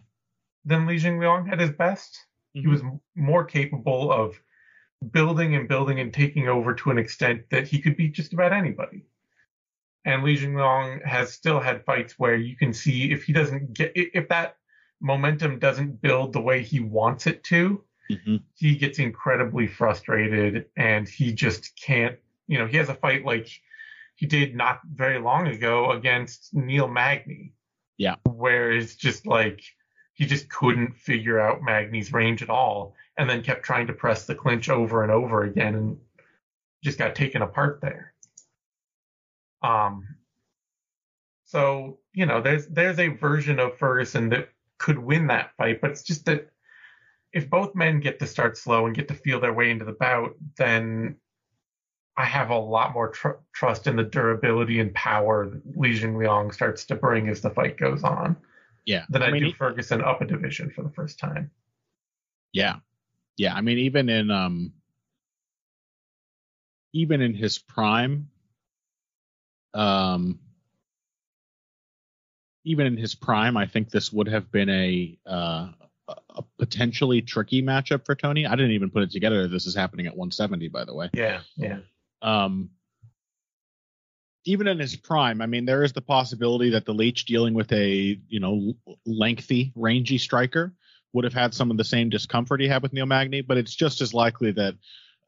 Than 0.66 0.86
Li 0.86 0.98
Jingliang 0.98 1.52
at 1.52 1.60
his 1.60 1.72
best. 1.72 2.20
Mm-hmm. 2.56 2.62
He 2.62 2.68
was 2.68 2.82
more 3.16 3.44
capable 3.44 4.12
of 4.12 4.40
building 5.12 5.56
and 5.56 5.68
building 5.68 6.00
and 6.00 6.14
taking 6.14 6.48
over 6.48 6.74
to 6.74 6.92
an 6.92 6.98
extent 6.98 7.44
that 7.52 7.68
he 7.68 7.80
could 7.80 7.98
beat 7.98 8.14
just 8.14 8.34
about 8.34 8.54
anybody. 8.54 9.06
And 10.06 10.24
Li 10.24 10.38
Jingliang 10.38 11.06
has 11.06 11.32
still 11.32 11.60
had 11.60 11.86
fights 11.86 12.20
where 12.20 12.36
you 12.36 12.56
can 12.56 12.74
see 12.74 13.12
if 13.12 13.24
he 13.24 13.34
doesn't 13.34 13.74
get 13.74 13.92
if 13.96 14.28
that 14.30 14.58
momentum 15.00 15.60
doesn't 15.60 16.02
build 16.02 16.34
the 16.34 16.42
way 16.42 16.62
he 16.64 16.80
wants 16.80 17.28
it 17.28 17.44
to, 17.44 17.84
mm-hmm. 18.12 18.38
he 18.56 18.76
gets 18.76 19.00
incredibly 19.00 19.68
frustrated 19.68 20.66
and 20.76 21.08
he 21.08 21.34
just 21.34 21.80
can't. 21.80 22.18
You 22.48 22.60
know, 22.60 22.68
he 22.68 22.78
has 22.78 22.90
a 22.90 22.96
fight 22.96 23.26
like 23.26 23.48
he 24.16 24.26
did 24.26 24.56
not 24.56 24.82
very 24.94 25.20
long 25.20 25.48
ago 25.48 25.92
against 25.92 26.54
Neil 26.54 26.88
Magny. 26.88 27.54
Yeah. 27.98 28.16
Where 28.30 28.72
it's 28.72 28.96
just 28.96 29.26
like 29.26 29.62
he 30.14 30.26
just 30.26 30.50
couldn't 30.50 30.96
figure 30.96 31.40
out 31.40 31.62
Magny's 31.62 32.12
range 32.12 32.42
at 32.42 32.50
all 32.50 32.96
and 33.18 33.30
then 33.30 33.44
kept 33.44 33.64
trying 33.64 33.88
to 33.88 33.94
press 33.94 34.26
the 34.26 34.36
clinch 34.36 34.70
over 34.70 35.04
and 35.04 35.12
over 35.12 35.44
again 35.44 35.76
and 35.76 35.98
just 36.84 36.98
got 36.98 37.16
taken 37.16 37.42
apart 37.42 37.80
there. 37.82 38.14
Um 39.62 40.16
so, 41.46 42.00
you 42.14 42.26
know, 42.26 42.42
there's 42.42 42.68
there's 42.68 43.00
a 43.00 43.10
version 43.10 43.60
of 43.60 43.78
Ferguson 43.78 44.30
that 44.30 44.50
could 44.80 44.98
win 44.98 45.28
that 45.28 45.56
fight, 45.56 45.82
but 45.82 45.92
it's 45.92 46.04
just 46.04 46.26
that 46.26 46.50
if 47.32 47.50
both 47.50 47.76
men 47.76 48.00
get 48.00 48.20
to 48.20 48.28
start 48.28 48.58
slow 48.58 48.86
and 48.86 48.96
get 48.96 49.08
to 49.08 49.14
feel 49.14 49.40
their 49.40 49.54
way 49.54 49.72
into 49.72 49.86
the 49.86 49.94
bout, 49.94 50.36
then 50.58 51.16
I 52.16 52.26
have 52.26 52.52
a 52.52 52.58
lot 52.58 52.94
more 52.94 53.10
tr- 53.10 53.40
trust 53.54 53.88
in 53.88 53.96
the 53.96 54.04
durability 54.04 54.80
and 54.80 54.94
power 54.94 55.50
that 55.50 55.78
Li 55.78 56.00
Jingliang 56.00 56.54
starts 56.54 56.86
to 56.86 56.96
bring 56.96 57.28
as 57.30 57.42
the 57.42 57.50
fight 57.50 57.78
goes 57.78 58.04
on. 58.04 58.36
Yeah. 58.86 59.06
Than 59.10 59.24
I, 59.24 59.28
I 59.28 59.32
mean, 59.32 59.42
do 59.42 59.48
he, 59.48 59.54
Ferguson 59.54 60.04
up 60.04 60.22
a 60.22 60.26
division 60.26 60.70
for 60.70 60.84
the 60.84 60.92
first 60.92 61.18
time. 61.18 61.50
Yeah. 62.52 62.78
Yeah. 63.38 63.54
I 63.54 63.62
mean, 63.62 63.80
even 63.80 64.10
in 64.10 64.32
um 64.32 64.74
even 66.94 67.22
in 67.22 67.34
his 67.34 67.58
prime, 67.58 68.30
um 69.74 70.40
even 72.66 72.88
in 72.88 72.98
his 72.98 73.16
prime, 73.16 73.58
I 73.58 73.66
think 73.66 73.90
this 73.90 74.12
would 74.14 74.28
have 74.28 74.52
been 74.52 74.70
a 74.70 75.18
uh, 75.26 75.70
a 76.08 76.44
potentially 76.58 77.22
tricky 77.22 77.62
matchup 77.62 78.06
for 78.06 78.16
Tony. 78.16 78.46
I 78.46 78.56
didn't 78.56 78.72
even 78.72 78.90
put 78.90 79.04
it 79.04 79.12
together. 79.12 79.48
This 79.48 79.66
is 79.66 79.76
happening 79.76 80.08
at 80.08 80.14
170, 80.14 80.68
by 80.70 80.86
the 80.86 80.94
way. 80.94 81.10
Yeah, 81.14 81.42
yeah. 81.56 81.80
Um, 82.22 82.70
even 84.46 84.68
in 84.68 84.80
his 84.80 84.96
prime, 84.96 85.42
I 85.42 85.46
mean, 85.46 85.66
there 85.66 85.84
is 85.84 85.94
the 85.94 86.02
possibility 86.02 86.72
that 86.72 86.86
the 86.86 86.94
Leech 86.94 87.26
dealing 87.26 87.54
with 87.54 87.72
a 87.72 88.20
you 88.28 88.40
know 88.40 88.74
lengthy, 89.06 89.72
rangy 89.76 90.18
striker 90.18 90.74
would 91.14 91.24
have 91.24 91.34
had 91.34 91.54
some 91.54 91.72
of 91.72 91.78
the 91.78 91.84
same 91.84 92.10
discomfort 92.10 92.60
he 92.60 92.68
had 92.68 92.82
with 92.82 92.94
Neil 92.94 93.06
Magny, 93.06 93.42
but 93.42 93.58
it's 93.58 93.74
just 93.74 94.02
as 94.02 94.14
likely 94.14 94.52
that 94.52 94.76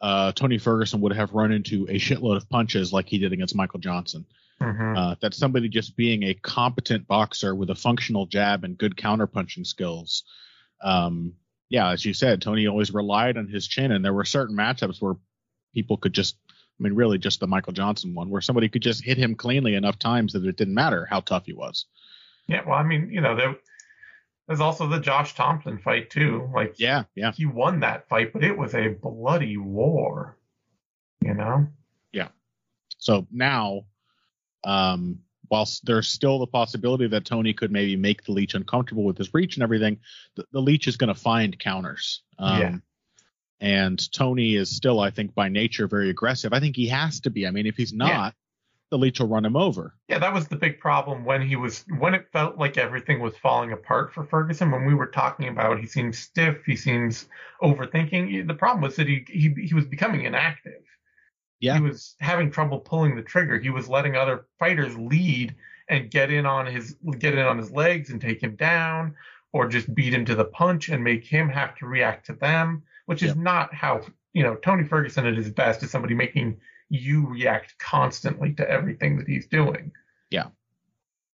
uh, 0.01 0.31
Tony 0.33 0.57
Ferguson 0.57 1.01
would 1.01 1.13
have 1.13 1.33
run 1.33 1.51
into 1.51 1.83
a 1.83 1.95
shitload 1.95 2.37
of 2.37 2.49
punches 2.49 2.91
like 2.91 3.07
he 3.07 3.17
did 3.17 3.33
against 3.33 3.55
Michael 3.55 3.79
Johnson. 3.79 4.25
Mm-hmm. 4.61 4.97
Uh, 4.97 5.15
that 5.19 5.33
somebody 5.33 5.67
just 5.67 5.97
being 5.97 6.23
a 6.23 6.33
competent 6.33 7.07
boxer 7.07 7.53
with 7.53 7.69
a 7.69 7.75
functional 7.75 8.25
jab 8.25 8.63
and 8.63 8.77
good 8.77 8.95
counterpunching 8.95 9.67
skills. 9.67 10.23
Um, 10.81 11.33
yeah, 11.67 11.91
as 11.91 12.05
you 12.05 12.13
said, 12.13 12.41
Tony 12.41 12.67
always 12.67 12.93
relied 12.93 13.37
on 13.37 13.47
his 13.47 13.67
chin, 13.67 13.91
and 13.91 14.03
there 14.03 14.13
were 14.13 14.23
certain 14.23 14.55
matchups 14.55 15.01
where 15.01 15.15
people 15.73 15.97
could 15.97 16.13
just 16.13 16.37
I 16.79 16.83
mean, 16.83 16.93
really 16.93 17.17
just 17.17 17.39
the 17.39 17.47
Michael 17.47 17.73
Johnson 17.73 18.13
one 18.13 18.29
where 18.29 18.41
somebody 18.41 18.67
could 18.69 18.81
just 18.81 19.03
hit 19.03 19.17
him 19.17 19.35
cleanly 19.35 19.75
enough 19.75 19.97
times 19.97 20.33
that 20.33 20.45
it 20.45 20.57
didn't 20.57 20.73
matter 20.73 21.05
how 21.09 21.21
tough 21.21 21.45
he 21.45 21.53
was. 21.53 21.85
Yeah, 22.47 22.61
well, 22.65 22.77
I 22.77 22.83
mean, 22.83 23.09
you 23.09 23.21
know, 23.21 23.35
there, 23.35 23.55
there's 24.47 24.61
also 24.61 24.87
the 24.87 24.99
Josh 24.99 25.35
Thomson 25.35 25.79
fight 25.79 26.09
too. 26.09 26.49
Like, 26.53 26.75
yeah, 26.77 27.03
yeah, 27.15 27.31
he 27.31 27.45
won 27.45 27.79
that 27.81 28.07
fight, 28.07 28.33
but 28.33 28.43
it 28.43 28.57
was 28.57 28.75
a 28.75 28.89
bloody 28.89 29.57
war. 29.57 30.37
You 31.21 31.33
know. 31.33 31.67
Yeah. 32.11 32.27
So 32.97 33.27
now, 33.31 33.85
um, 34.63 35.19
whilst 35.49 35.85
there's 35.85 36.09
still 36.09 36.39
the 36.39 36.47
possibility 36.47 37.07
that 37.07 37.25
Tony 37.25 37.53
could 37.53 37.71
maybe 37.71 37.95
make 37.95 38.23
the 38.23 38.31
leech 38.31 38.53
uncomfortable 38.53 39.03
with 39.03 39.17
his 39.17 39.33
reach 39.33 39.55
and 39.55 39.63
everything, 39.63 39.99
the, 40.35 40.45
the 40.51 40.61
leech 40.61 40.87
is 40.87 40.97
going 40.97 41.13
to 41.13 41.19
find 41.19 41.57
counters. 41.57 42.21
Um, 42.37 42.61
yeah. 42.61 42.75
And 43.61 44.11
Tony 44.11 44.55
is 44.55 44.75
still, 44.75 44.99
I 44.99 45.11
think, 45.11 45.33
by 45.33 45.49
nature 45.49 45.87
very 45.87 46.09
aggressive. 46.09 46.53
I 46.53 46.59
think 46.59 46.75
he 46.75 46.87
has 46.87 47.21
to 47.21 47.29
be. 47.29 47.47
I 47.47 47.51
mean, 47.51 47.65
if 47.65 47.77
he's 47.77 47.93
not, 47.93 48.09
yeah. 48.09 48.31
The 48.91 48.97
leech 48.97 49.19
will 49.19 49.27
run 49.27 49.45
him 49.45 49.55
over. 49.55 49.95
Yeah, 50.07 50.19
that 50.19 50.33
was 50.33 50.47
the 50.47 50.55
big 50.55 50.79
problem 50.79 51.25
when 51.25 51.41
he 51.41 51.55
was 51.55 51.85
when 51.97 52.13
it 52.13 52.27
felt 52.31 52.57
like 52.57 52.77
everything 52.77 53.19
was 53.19 53.35
falling 53.37 53.71
apart 53.71 54.13
for 54.13 54.23
Ferguson. 54.23 54.71
When 54.71 54.85
we 54.85 54.93
were 54.93 55.07
talking 55.07 55.47
about 55.47 55.79
he 55.79 55.87
seems 55.87 56.19
stiff, 56.19 56.63
he 56.65 56.75
seems 56.75 57.27
overthinking. 57.61 58.47
The 58.47 58.53
problem 58.53 58.81
was 58.81 58.95
that 58.97 59.07
he 59.07 59.25
he, 59.27 59.53
he 59.67 59.73
was 59.73 59.85
becoming 59.85 60.25
inactive. 60.25 60.83
Yeah. 61.59 61.75
He 61.75 61.81
was 61.81 62.15
having 62.19 62.51
trouble 62.51 62.79
pulling 62.79 63.15
the 63.15 63.23
trigger. 63.23 63.59
He 63.59 63.69
was 63.69 63.87
letting 63.87 64.15
other 64.15 64.45
fighters 64.59 64.95
lead 64.97 65.55
and 65.89 66.11
get 66.11 66.31
in 66.31 66.45
on 66.45 66.65
his 66.65 66.95
get 67.17 67.33
in 67.33 67.45
on 67.45 67.57
his 67.57 67.71
legs 67.71 68.09
and 68.09 68.21
take 68.21 68.41
him 68.41 68.55
down, 68.55 69.15
or 69.53 69.67
just 69.67 69.93
beat 69.95 70.13
him 70.13 70.25
to 70.25 70.35
the 70.35 70.45
punch 70.45 70.89
and 70.89 71.03
make 71.03 71.25
him 71.25 71.49
have 71.49 71.75
to 71.77 71.87
react 71.87 72.25
to 72.27 72.33
them 72.33 72.83
which 73.05 73.23
is 73.23 73.35
not 73.35 73.73
how 73.73 74.01
you 74.33 74.43
know 74.43 74.55
Tony 74.55 74.83
Ferguson 74.83 75.25
at 75.25 75.35
his 75.35 75.49
best 75.49 75.83
is 75.83 75.91
somebody 75.91 76.13
making 76.13 76.57
you 76.89 77.27
react 77.27 77.77
constantly 77.79 78.53
to 78.53 78.69
everything 78.69 79.17
that 79.17 79.27
he's 79.27 79.47
doing. 79.47 79.91
Yeah. 80.29 80.47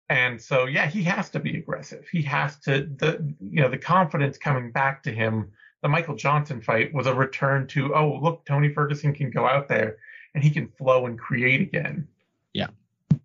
And 0.09 0.41
so 0.41 0.65
yeah, 0.65 0.87
he 0.87 1.03
has 1.03 1.29
to 1.31 1.39
be 1.39 1.57
aggressive. 1.57 2.07
He 2.11 2.21
has 2.23 2.57
to 2.61 2.83
the 2.83 3.33
you 3.39 3.61
know 3.61 3.69
the 3.69 3.77
confidence 3.77 4.37
coming 4.37 4.71
back 4.71 5.03
to 5.03 5.11
him. 5.11 5.51
The 5.81 5.89
Michael 5.89 6.15
Johnson 6.15 6.61
fight 6.61 6.93
was 6.93 7.07
a 7.07 7.13
return 7.13 7.67
to 7.67 7.93
oh 7.93 8.19
look 8.21 8.45
Tony 8.45 8.73
Ferguson 8.73 9.13
can 9.13 9.29
go 9.29 9.45
out 9.45 9.67
there 9.67 9.97
and 10.33 10.43
he 10.43 10.49
can 10.49 10.67
flow 10.67 11.05
and 11.05 11.19
create 11.19 11.61
again. 11.61 12.07
Yeah. 12.53 12.67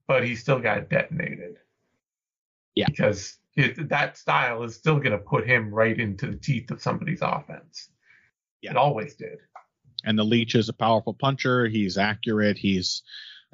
But 0.06 0.24
he 0.24 0.34
still 0.34 0.58
got 0.58 0.88
detonated. 0.88 1.58
Yeah. 2.74 2.86
Because 2.88 3.38
it, 3.56 3.88
that 3.90 4.16
style 4.16 4.62
is 4.62 4.74
still 4.74 4.96
going 4.96 5.12
to 5.12 5.18
put 5.18 5.46
him 5.46 5.72
right 5.72 5.98
into 5.98 6.26
the 6.26 6.36
teeth 6.36 6.70
of 6.70 6.82
somebody's 6.82 7.20
offense. 7.22 7.88
Yeah. 8.60 8.72
It 8.72 8.76
always 8.76 9.14
did. 9.14 9.38
And 10.04 10.18
the 10.18 10.24
Leech 10.24 10.54
is 10.54 10.68
a 10.68 10.72
powerful 10.72 11.14
puncher. 11.14 11.66
He's 11.66 11.98
accurate. 11.98 12.58
He's, 12.58 13.02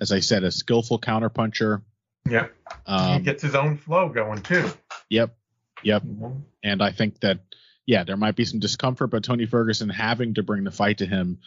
as 0.00 0.12
I 0.12 0.20
said, 0.20 0.44
a 0.44 0.50
skillful 0.50 1.00
counterpuncher. 1.00 1.82
Yep. 2.28 2.54
Um, 2.86 3.18
he 3.18 3.24
gets 3.24 3.42
his 3.42 3.54
own 3.54 3.76
flow 3.76 4.08
going 4.08 4.42
too. 4.42 4.70
Yep. 5.10 5.36
Yep. 5.82 6.02
Mm-hmm. 6.02 6.38
And 6.62 6.82
I 6.82 6.92
think 6.92 7.20
that 7.20 7.40
yeah, 7.88 8.04
there 8.04 8.18
might 8.18 8.36
be 8.36 8.44
some 8.44 8.60
discomfort, 8.60 9.06
but 9.06 9.24
Tony 9.24 9.46
Ferguson 9.46 9.88
having 9.88 10.34
to 10.34 10.42
bring 10.42 10.64
the 10.64 10.70
fight 10.70 10.98
to 10.98 11.06
him, 11.06 11.38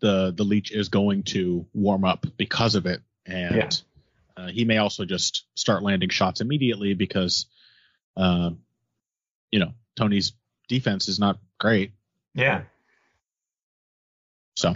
the 0.00 0.30
the 0.36 0.44
Leech 0.44 0.70
is 0.70 0.90
going 0.90 1.22
to 1.22 1.64
warm 1.72 2.04
up 2.04 2.26
because 2.36 2.74
of 2.74 2.84
it, 2.84 3.00
and 3.24 3.56
yeah. 3.56 3.70
uh, 4.36 4.48
he 4.48 4.66
may 4.66 4.76
also 4.76 5.06
just 5.06 5.46
start 5.54 5.82
landing 5.82 6.10
shots 6.10 6.42
immediately 6.42 6.92
because, 6.92 7.46
uh, 8.14 8.50
you 9.50 9.58
know, 9.58 9.72
Tony's 9.96 10.34
defense 10.68 11.08
is 11.08 11.18
not 11.18 11.38
great. 11.58 11.92
Yeah. 12.34 12.64
So, 14.56 14.74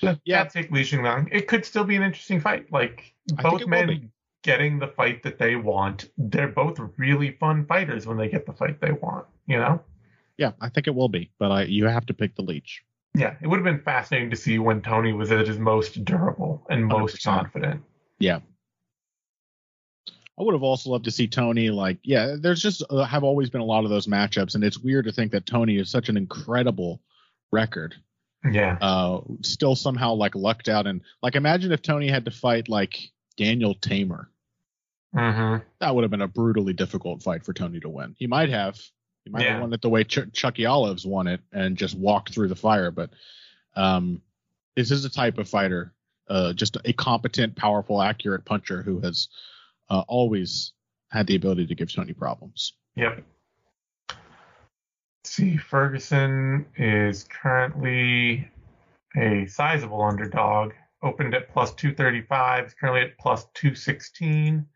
yeah, 0.00 0.14
yeah. 0.24 0.44
take 0.44 0.70
Li 0.70 0.82
Jingliang. 0.82 1.28
It 1.30 1.48
could 1.48 1.64
still 1.64 1.84
be 1.84 1.96
an 1.96 2.02
interesting 2.02 2.40
fight. 2.40 2.72
Like 2.72 3.12
both 3.42 3.66
men 3.66 4.10
getting 4.42 4.78
the 4.78 4.86
fight 4.86 5.22
that 5.22 5.38
they 5.38 5.54
want. 5.56 6.10
They're 6.16 6.48
both 6.48 6.80
really 6.96 7.32
fun 7.32 7.66
fighters 7.66 8.06
when 8.06 8.16
they 8.16 8.28
get 8.28 8.46
the 8.46 8.54
fight 8.54 8.80
they 8.80 8.92
want. 8.92 9.26
You 9.46 9.58
know. 9.58 9.82
Yeah, 10.38 10.52
I 10.60 10.70
think 10.70 10.86
it 10.86 10.94
will 10.94 11.08
be, 11.08 11.30
but 11.38 11.50
I 11.50 11.62
you 11.64 11.86
have 11.86 12.06
to 12.06 12.14
pick 12.14 12.36
the 12.36 12.42
leech. 12.42 12.82
Yeah, 13.14 13.34
it 13.42 13.48
would 13.48 13.56
have 13.56 13.64
been 13.64 13.82
fascinating 13.82 14.30
to 14.30 14.36
see 14.36 14.58
when 14.58 14.80
Tony 14.80 15.12
was 15.12 15.30
at 15.30 15.46
his 15.46 15.58
most 15.58 16.04
durable 16.04 16.64
and 16.70 16.86
most 16.86 17.16
100%. 17.16 17.24
confident. 17.24 17.82
Yeah. 18.18 18.40
I 20.38 20.42
would 20.42 20.54
have 20.54 20.62
also 20.62 20.90
loved 20.90 21.06
to 21.06 21.10
see 21.10 21.26
Tony 21.26 21.70
like 21.70 21.98
yeah. 22.02 22.36
There's 22.38 22.62
just 22.62 22.82
uh, 22.88 23.04
have 23.04 23.24
always 23.24 23.50
been 23.50 23.60
a 23.60 23.64
lot 23.64 23.84
of 23.84 23.90
those 23.90 24.06
matchups, 24.06 24.54
and 24.54 24.64
it's 24.64 24.78
weird 24.78 25.04
to 25.04 25.12
think 25.12 25.32
that 25.32 25.44
Tony 25.44 25.76
is 25.76 25.90
such 25.90 26.08
an 26.08 26.16
incredible 26.16 27.02
record 27.50 27.96
yeah. 28.50 28.78
Uh, 28.80 29.20
still 29.42 29.74
somehow 29.76 30.14
like 30.14 30.34
lucked 30.34 30.68
out 30.68 30.86
and 30.86 31.00
like 31.22 31.34
imagine 31.36 31.72
if 31.72 31.82
Tony 31.82 32.08
had 32.08 32.24
to 32.26 32.30
fight 32.30 32.68
like 32.68 32.98
Daniel 33.36 33.74
Tamer. 33.74 34.30
Mm-hmm. 35.16 35.64
that 35.80 35.94
would 35.94 36.02
have 36.04 36.10
been 36.10 36.20
a 36.20 36.28
brutally 36.28 36.74
difficult 36.74 37.22
fight 37.22 37.42
for 37.42 37.54
Tony 37.54 37.80
to 37.80 37.88
win. 37.88 38.14
He 38.18 38.26
might 38.26 38.50
have. 38.50 38.78
He 39.24 39.30
might 39.30 39.42
Yeah. 39.42 39.52
have 39.52 39.62
won 39.62 39.72
it 39.72 39.80
the 39.80 39.88
way 39.88 40.04
Ch- 40.04 40.30
Chucky 40.34 40.66
Olives 40.66 41.06
won 41.06 41.26
it 41.26 41.40
and 41.50 41.78
just 41.78 41.96
walked 41.96 42.34
through 42.34 42.48
the 42.48 42.54
fire. 42.54 42.90
But 42.90 43.10
um, 43.74 44.20
this 44.76 44.90
is 44.90 45.04
a 45.06 45.10
type 45.10 45.38
of 45.38 45.48
fighter, 45.48 45.94
uh, 46.28 46.52
just 46.52 46.76
a 46.84 46.92
competent, 46.92 47.56
powerful, 47.56 48.02
accurate 48.02 48.44
puncher 48.44 48.82
who 48.82 49.00
has 49.00 49.28
uh, 49.88 50.02
always 50.08 50.72
had 51.10 51.26
the 51.26 51.36
ability 51.36 51.66
to 51.68 51.74
give 51.74 51.90
Tony 51.92 52.12
problems. 52.12 52.74
Yep. 52.94 53.24
See, 55.24 55.56
Ferguson 55.56 56.66
is 56.76 57.24
currently 57.24 58.50
a 59.16 59.46
sizable 59.46 60.02
underdog. 60.02 60.72
Opened 61.02 61.34
at 61.34 61.48
plus 61.52 61.74
235, 61.74 62.66
is 62.66 62.74
currently 62.74 63.02
at 63.02 63.18
plus 63.18 63.46
216. 63.54 64.66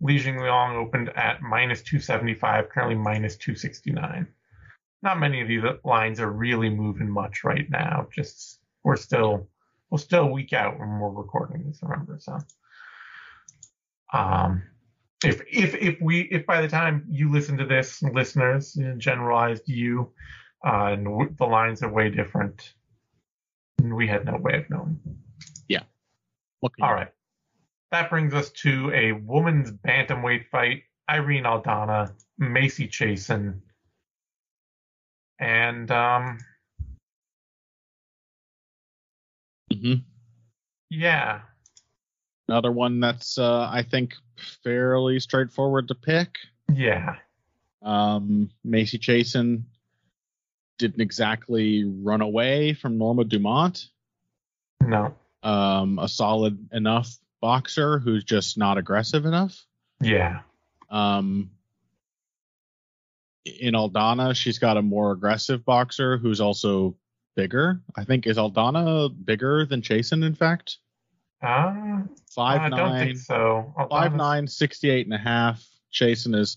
Li 0.00 0.18
Jingliang 0.18 0.74
opened 0.76 1.10
at 1.10 1.42
minus 1.42 1.82
275, 1.82 2.68
currently 2.70 2.94
minus 2.96 3.36
269. 3.36 4.26
Not 5.02 5.20
many 5.20 5.40
of 5.40 5.48
these 5.48 5.62
lines 5.84 6.20
are 6.20 6.30
really 6.30 6.70
moving 6.70 7.08
much 7.08 7.44
right 7.44 7.68
now. 7.70 8.08
Just 8.14 8.60
we're 8.82 8.96
still 8.96 9.48
we're 9.90 9.98
still 9.98 10.24
a 10.24 10.32
week 10.32 10.52
out 10.52 10.78
when 10.78 10.98
we're 10.98 11.10
recording 11.10 11.64
this. 11.66 11.80
Remember, 11.82 12.18
so 12.18 12.38
um, 14.12 14.62
if 15.24 15.42
if 15.50 15.74
if 15.74 16.00
we 16.00 16.22
if 16.22 16.46
by 16.46 16.60
the 16.60 16.68
time 16.68 17.06
you 17.10 17.30
listen 17.30 17.56
to 17.58 17.66
this, 17.66 18.02
listeners, 18.02 18.78
generalized 18.98 19.68
you, 19.68 20.12
uh, 20.66 20.92
and 20.92 21.04
w- 21.04 21.34
the 21.38 21.46
lines 21.46 21.82
are 21.82 21.92
way 21.92 22.08
different, 22.10 22.74
and 23.78 23.94
we 23.94 24.06
had 24.06 24.24
no 24.24 24.36
way 24.36 24.54
of 24.58 24.70
knowing. 24.70 25.00
You 26.78 26.84
All 26.84 26.94
right. 26.94 27.12
That 27.90 28.08
brings 28.10 28.34
us 28.34 28.50
to 28.52 28.92
a 28.94 29.12
woman's 29.12 29.70
bantamweight 29.72 30.48
fight. 30.50 30.84
Irene 31.10 31.44
Aldana, 31.44 32.12
Macy 32.38 32.86
Chiasson. 32.88 33.60
And 35.38 35.90
um 35.90 36.38
Mhm. 39.72 40.04
yeah. 40.90 41.42
Another 42.50 42.72
one 42.72 42.98
that's 42.98 43.38
uh, 43.38 43.68
I 43.70 43.84
think 43.88 44.14
fairly 44.64 45.20
straightforward 45.20 45.86
to 45.86 45.94
pick. 45.94 46.34
Yeah. 46.74 47.14
Um, 47.80 48.50
Macy 48.64 48.98
Chiasson 48.98 49.62
didn't 50.76 51.00
exactly 51.00 51.84
run 51.84 52.22
away 52.22 52.74
from 52.74 52.98
Norma 52.98 53.22
Dumont. 53.22 53.86
No. 54.82 55.14
Um, 55.44 56.00
a 56.00 56.08
solid 56.08 56.70
enough 56.72 57.16
boxer 57.40 58.00
who's 58.00 58.24
just 58.24 58.58
not 58.58 58.78
aggressive 58.78 59.26
enough. 59.26 59.64
Yeah. 60.00 60.40
Um, 60.90 61.52
in 63.44 63.74
Aldana, 63.74 64.34
she's 64.34 64.58
got 64.58 64.76
a 64.76 64.82
more 64.82 65.12
aggressive 65.12 65.64
boxer 65.64 66.18
who's 66.18 66.40
also 66.40 66.96
bigger. 67.36 67.80
I 67.96 68.02
think 68.02 68.26
is 68.26 68.38
Aldana 68.38 69.08
bigger 69.24 69.66
than 69.66 69.82
Chiasson, 69.82 70.24
in 70.24 70.34
fact. 70.34 70.78
Uh, 71.40 72.02
Five 72.30 72.60
I 72.60 72.68
don't 72.70 72.78
nine, 72.78 73.06
think 73.06 73.18
so. 73.18 73.74
five 73.76 74.12
Aldana's- 74.12 74.16
nine, 74.16 74.46
68 74.46 75.06
and 75.06 75.14
a 75.14 75.18
half. 75.18 75.64
Chiasson 75.92 76.34
is 76.36 76.56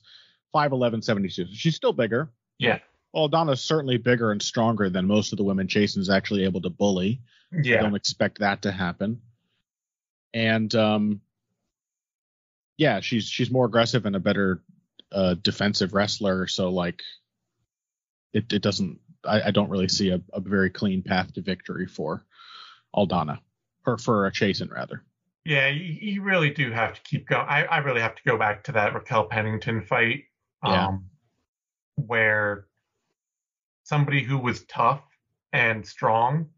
5'11, 0.54 1.04
72. 1.04 1.46
So 1.48 1.52
she's 1.54 1.76
still 1.76 1.94
bigger. 1.94 2.32
Yeah. 2.60 2.80
Well, 3.14 3.28
Aldana's 3.30 3.62
certainly 3.62 3.98
bigger 3.98 4.32
and 4.32 4.42
stronger 4.42 4.90
than 4.90 5.08
most 5.08 5.32
of 5.34 5.38
the 5.38 5.44
women 5.44 5.68
Chiasson's 5.68 6.10
actually 6.10 6.44
able 6.44 6.62
to 6.62 6.70
bully. 6.70 7.22
Yeah. 7.52 7.80
I 7.80 7.82
don't 7.82 7.96
expect 7.96 8.40
that 8.40 8.62
to 8.64 8.72
happen. 8.72 9.22
And 10.34 10.74
um, 10.76 11.22
yeah, 12.78 13.00
she's 13.02 13.26
she's 13.28 13.52
more 13.52 13.66
aggressive 13.66 14.06
and 14.06 14.16
a 14.16 14.20
better 14.20 14.64
uh, 15.12 15.36
defensive 15.36 15.94
wrestler. 15.94 16.48
So 16.48 16.70
like, 16.70 17.02
it 18.34 18.52
it 18.52 18.62
doesn't. 18.64 19.00
I, 19.24 19.42
I 19.44 19.52
don't 19.52 19.70
really 19.70 19.88
see 19.90 20.10
a, 20.10 20.22
a 20.34 20.40
very 20.40 20.70
clean 20.72 21.04
path 21.04 21.34
to 21.34 21.42
victory 21.42 21.86
for 21.86 22.26
Aldana, 22.96 23.40
or 23.86 23.98
for 24.00 24.26
a 24.26 24.32
Chiasson 24.32 24.72
rather. 24.72 25.04
Yeah, 25.46 25.68
you, 25.68 25.84
you 25.84 26.22
really 26.22 26.50
do 26.50 26.72
have 26.72 26.94
to 26.94 27.02
keep 27.02 27.28
going. 27.28 27.46
I, 27.48 27.66
I 27.66 27.78
really 27.80 28.02
have 28.02 28.16
to 28.16 28.22
go 28.26 28.38
back 28.38 28.64
to 28.66 28.72
that 28.74 28.94
Raquel 28.94 29.26
Pennington 29.26 29.82
fight. 29.82 30.26
Yeah. 30.66 30.88
Um, 30.88 31.06
where 31.96 32.68
somebody 33.84 34.24
who 34.24 34.38
was 34.38 34.64
tough 34.66 35.04
and 35.52 35.86
strong 35.86 36.50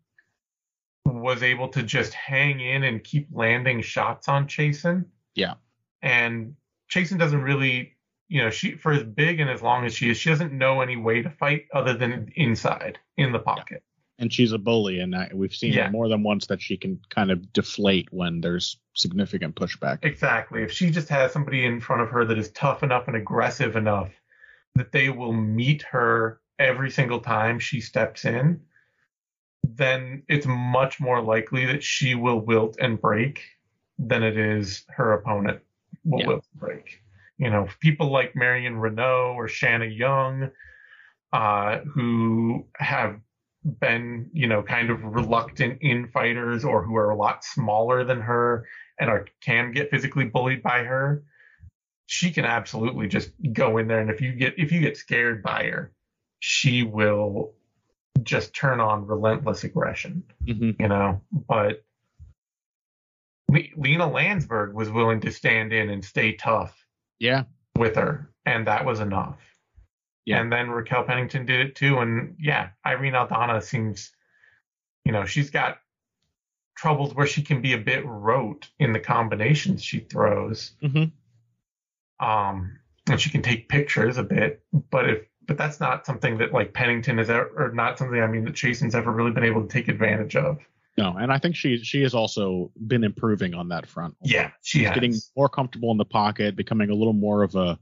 was 1.06 1.44
able 1.44 1.68
to 1.70 1.84
just 1.84 2.14
hang 2.14 2.60
in 2.60 2.84
and 2.84 3.04
keep 3.04 3.28
landing 3.32 3.82
shots 3.82 4.28
on 4.28 4.48
Chiasson. 4.48 5.06
Yeah. 5.36 5.56
And 6.02 6.56
Chiasson 6.92 7.18
doesn't 7.18 7.42
really, 7.42 7.98
you 8.28 8.42
know, 8.42 8.50
she 8.50 8.76
for 8.76 8.92
as 8.92 9.04
big 9.04 9.40
and 9.40 9.50
as 9.50 9.62
long 9.62 9.86
as 9.86 9.94
she 9.94 10.10
is, 10.10 10.18
she 10.18 10.30
doesn't 10.30 10.54
know 10.54 10.82
any 10.82 10.98
way 10.98 11.22
to 11.22 11.30
fight 11.30 11.66
other 11.74 11.94
than 11.94 12.32
inside 12.36 13.00
in 13.18 13.32
the 13.32 13.40
pocket. 13.40 13.84
And 14.18 14.32
she's 14.32 14.54
a 14.54 14.58
bully, 14.58 15.00
and 15.02 15.14
I, 15.14 15.30
we've 15.34 15.54
seen 15.54 15.74
Yeah. 15.74 15.90
more 15.90 16.08
than 16.08 16.24
once 16.24 16.48
that 16.48 16.62
she 16.62 16.78
can 16.78 17.00
kind 17.10 17.32
of 17.32 17.52
deflate 17.52 18.08
when 18.12 18.40
there's 18.40 18.80
significant 18.94 19.56
pushback. 19.56 20.00
Exactly. 20.04 20.64
If 20.64 20.72
she 20.72 20.90
just 20.90 21.10
has 21.10 21.34
somebody 21.34 21.66
in 21.66 21.82
front 21.82 22.02
of 22.02 22.10
her 22.10 22.24
that 22.26 22.38
is 22.38 22.50
tough 22.52 22.82
enough 22.82 23.08
and 23.08 23.18
aggressive 23.18 23.76
enough 23.76 24.12
that 24.76 24.94
they 24.94 25.10
will 25.10 25.34
meet 25.34 25.82
her 25.82 26.40
every 26.60 26.90
single 26.92 27.20
time 27.20 27.60
she 27.60 27.82
steps 27.82 28.24
in, 28.24 28.62
then 29.64 30.24
it's 30.30 30.46
much 30.46 31.02
more 31.02 31.22
likely 31.22 31.66
that 31.66 31.84
she 31.84 32.16
will 32.16 32.40
wilt 32.40 32.78
and 32.80 33.02
break 33.02 33.42
than 34.00 34.24
it 34.24 34.38
is 34.38 34.86
her 34.90 35.12
opponent 35.14 35.60
will 36.06 36.22
Yeah. 36.22 36.28
wilt 36.28 36.46
and 36.54 36.62
break. 36.62 37.02
You 37.38 37.50
know, 37.50 37.68
people 37.82 38.12
like 38.12 38.34
Marion 38.34 38.76
Reneau 38.76 39.34
or 39.36 39.50
Shanna 39.50 39.86
Young, 39.88 40.52
uh, 41.34 41.80
who 41.80 42.66
have 42.78 43.20
been, 43.66 44.30
you 44.34 44.48
know, 44.48 44.62
kind 44.62 44.90
of 44.90 45.04
reluctant 45.04 45.80
in 45.82 46.08
fighters 46.08 46.64
or 46.64 46.84
who 46.84 46.96
are 46.96 47.10
a 47.10 47.16
lot 47.16 47.44
smaller 47.44 48.04
than 48.04 48.22
her 48.22 48.68
and 49.00 49.10
are 49.10 49.28
can 49.42 49.72
get 49.72 49.90
physically 49.90 50.26
bullied 50.26 50.62
by 50.64 50.84
her, 50.84 51.24
she 52.06 52.32
can 52.32 52.46
absolutely 52.46 53.08
just 53.08 53.32
go 53.54 53.78
in 53.78 53.88
there 53.88 54.00
and 54.00 54.10
if 54.12 54.22
you 54.22 54.34
get 54.34 54.54
if 54.58 54.72
you 54.72 54.80
get 54.80 54.98
scared 54.98 55.42
by 55.42 55.64
her, 55.66 55.92
she 56.40 56.84
will 56.84 57.54
just 58.24 58.56
turn 58.56 58.80
on 58.80 59.08
relentless 59.08 59.64
aggression, 59.64 60.24
hmm 60.46 60.72
you 60.80 60.88
know. 60.88 61.22
But 61.32 61.84
Le- 63.50 63.76
Lina 63.76 64.08
Länsberg 64.08 64.74
was 64.74 64.90
willing 64.90 65.22
to 65.22 65.32
stand 65.32 65.74
in 65.74 65.90
and 65.90 66.04
stay 66.06 66.34
tough 66.34 66.86
Yeah, 67.20 67.44
with 67.76 67.96
her, 67.96 68.30
and 68.46 68.68
that 68.68 68.86
was 68.86 69.00
enough. 69.00 69.40
Yeah. 70.26 70.42
And 70.42 70.52
then 70.52 70.70
Raquel 70.70 71.04
Pennington 71.04 71.46
did 71.46 71.60
it 71.60 71.76
too, 71.76 72.00
and 72.00 72.36
yeah, 72.40 72.70
Irene 72.86 73.14
Aldana 73.14 73.62
seems, 73.62 74.12
you 75.06 75.12
know, 75.12 75.26
she's 75.26 75.50
got 75.52 75.78
troubles 76.76 77.14
where 77.14 77.28
she 77.28 77.42
can 77.42 77.62
be 77.62 77.74
a 77.74 77.78
bit 77.78 78.04
rote 78.06 78.70
in 78.80 78.92
the 78.92 79.00
combinations 79.00 79.84
she 79.84 80.00
throws. 80.00 80.74
Mhm. 80.84 81.12
Um, 82.20 82.80
and 83.10 83.20
she 83.22 83.30
can 83.30 83.42
take 83.42 83.70
pictures 83.70 84.18
a 84.18 84.24
bit, 84.24 84.64
but 84.90 85.10
if 85.10 85.28
but 85.48 85.58
that's 85.60 85.80
not 85.80 86.08
something 86.08 86.40
that 86.40 86.54
like 86.54 86.74
Pennington 86.74 87.20
is 87.20 87.30
ever, 87.30 87.52
or 87.56 87.72
not 87.72 88.00
something 88.00 88.20
I 88.20 88.26
mean 88.26 88.46
that 88.46 88.56
Chiasson's 88.56 88.96
ever 88.96 89.12
really 89.12 89.30
been 89.32 89.44
able 89.44 89.62
to 89.62 89.68
take 89.68 89.88
advantage 89.90 90.36
of. 90.36 90.58
no, 90.98 91.16
and 91.18 91.32
I 91.32 91.38
think 91.38 91.56
she 91.56 91.78
she 91.78 92.02
has 92.02 92.16
also 92.16 92.72
been 92.88 93.04
improving 93.04 93.54
on 93.54 93.70
that 93.70 93.86
front. 93.86 94.16
Yeah, 94.24 94.52
she 94.64 94.80
She's 94.80 94.88
has. 94.88 94.96
getting 94.96 95.14
more 95.38 95.50
comfortable 95.50 95.92
in 95.92 95.98
the 95.98 96.06
pocket, 96.06 96.56
becoming 96.56 96.90
a 96.90 96.96
little 96.96 97.14
more 97.14 97.44
of 97.44 97.56
a 97.56 97.78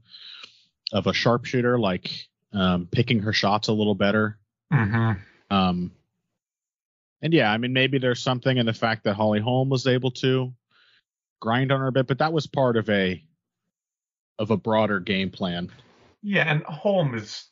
of 0.92 1.06
a 1.06 1.14
sharpshooter, 1.14 1.78
like 1.78 2.10
um, 2.54 2.88
picking 2.90 3.20
her 3.20 3.32
shots 3.32 3.68
a 3.68 3.72
little 3.72 3.94
better. 3.94 4.38
Mm-hmm. 4.72 5.54
Um, 5.54 5.92
and 7.20 7.32
yeah, 7.32 7.50
I 7.50 7.58
mean, 7.58 7.72
maybe 7.72 7.98
there's 7.98 8.22
something 8.22 8.56
in 8.56 8.66
the 8.66 8.72
fact 8.72 9.04
that 9.04 9.14
Holly 9.14 9.40
Holm 9.40 9.68
was 9.68 9.86
able 9.86 10.10
to 10.12 10.52
grind 11.40 11.72
on 11.72 11.80
her 11.80 11.88
a 11.88 11.92
bit, 11.92 12.06
but 12.06 12.18
that 12.18 12.32
was 12.32 12.46
part 12.46 12.76
of 12.76 12.88
a 12.88 13.22
of 14.38 14.50
a 14.50 14.56
broader 14.56 15.00
game 15.00 15.30
plan. 15.30 15.70
Yeah, 16.22 16.50
and 16.50 16.62
Holm 16.64 17.14
is 17.14 17.46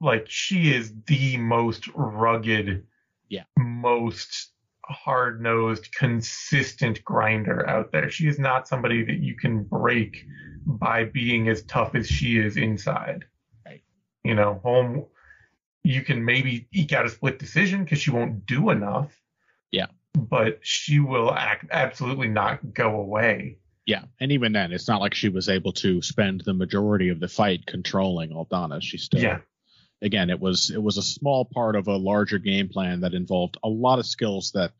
like 0.00 0.26
she 0.28 0.74
is 0.74 0.92
the 1.06 1.36
most 1.36 1.88
rugged, 1.94 2.86
Yeah. 3.28 3.44
most 3.58 4.50
hard 4.86 5.42
nosed, 5.42 5.94
consistent 5.94 7.02
grinder 7.04 7.68
out 7.68 7.92
there. 7.92 8.10
She 8.10 8.26
is 8.26 8.38
not 8.38 8.68
somebody 8.68 9.04
that 9.04 9.18
you 9.18 9.36
can 9.36 9.64
break 9.64 10.24
by 10.66 11.04
being 11.04 11.48
as 11.48 11.62
tough 11.64 11.94
as 11.94 12.06
she 12.06 12.38
is 12.38 12.56
inside. 12.56 13.24
You 14.24 14.34
know, 14.34 14.60
Holm, 14.62 15.04
you 15.82 16.02
can 16.02 16.24
maybe 16.24 16.66
eke 16.72 16.92
out 16.92 17.06
a 17.06 17.10
split 17.10 17.38
decision 17.38 17.84
because 17.84 18.00
she 18.00 18.10
won't 18.10 18.46
do 18.46 18.70
enough. 18.70 19.12
Yeah. 19.70 19.86
But 20.14 20.60
she 20.62 20.98
will 21.00 21.30
act 21.32 21.66
absolutely 21.70 22.28
not 22.28 22.72
go 22.72 22.96
away. 23.00 23.58
Yeah, 23.86 24.04
and 24.18 24.32
even 24.32 24.52
then, 24.52 24.72
it's 24.72 24.88
not 24.88 25.02
like 25.02 25.12
she 25.14 25.28
was 25.28 25.50
able 25.50 25.72
to 25.74 26.00
spend 26.00 26.40
the 26.40 26.54
majority 26.54 27.10
of 27.10 27.20
the 27.20 27.28
fight 27.28 27.66
controlling 27.66 28.30
Aldana. 28.30 28.80
She 28.80 28.96
still, 28.96 29.20
Yeah. 29.20 29.40
again, 30.00 30.30
it 30.30 30.40
was 30.40 30.70
it 30.70 30.82
was 30.82 30.96
a 30.96 31.02
small 31.02 31.44
part 31.44 31.76
of 31.76 31.86
a 31.86 31.96
larger 31.96 32.38
game 32.38 32.70
plan 32.70 33.00
that 33.00 33.12
involved 33.12 33.58
a 33.62 33.68
lot 33.68 33.98
of 33.98 34.06
skills 34.06 34.52
that 34.52 34.72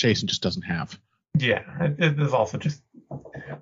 Chiasson 0.00 0.24
just 0.24 0.42
doesn't 0.42 0.62
have. 0.62 0.98
Yeah, 1.38 1.88
there's 1.98 2.32
also 2.32 2.56
just 2.56 2.82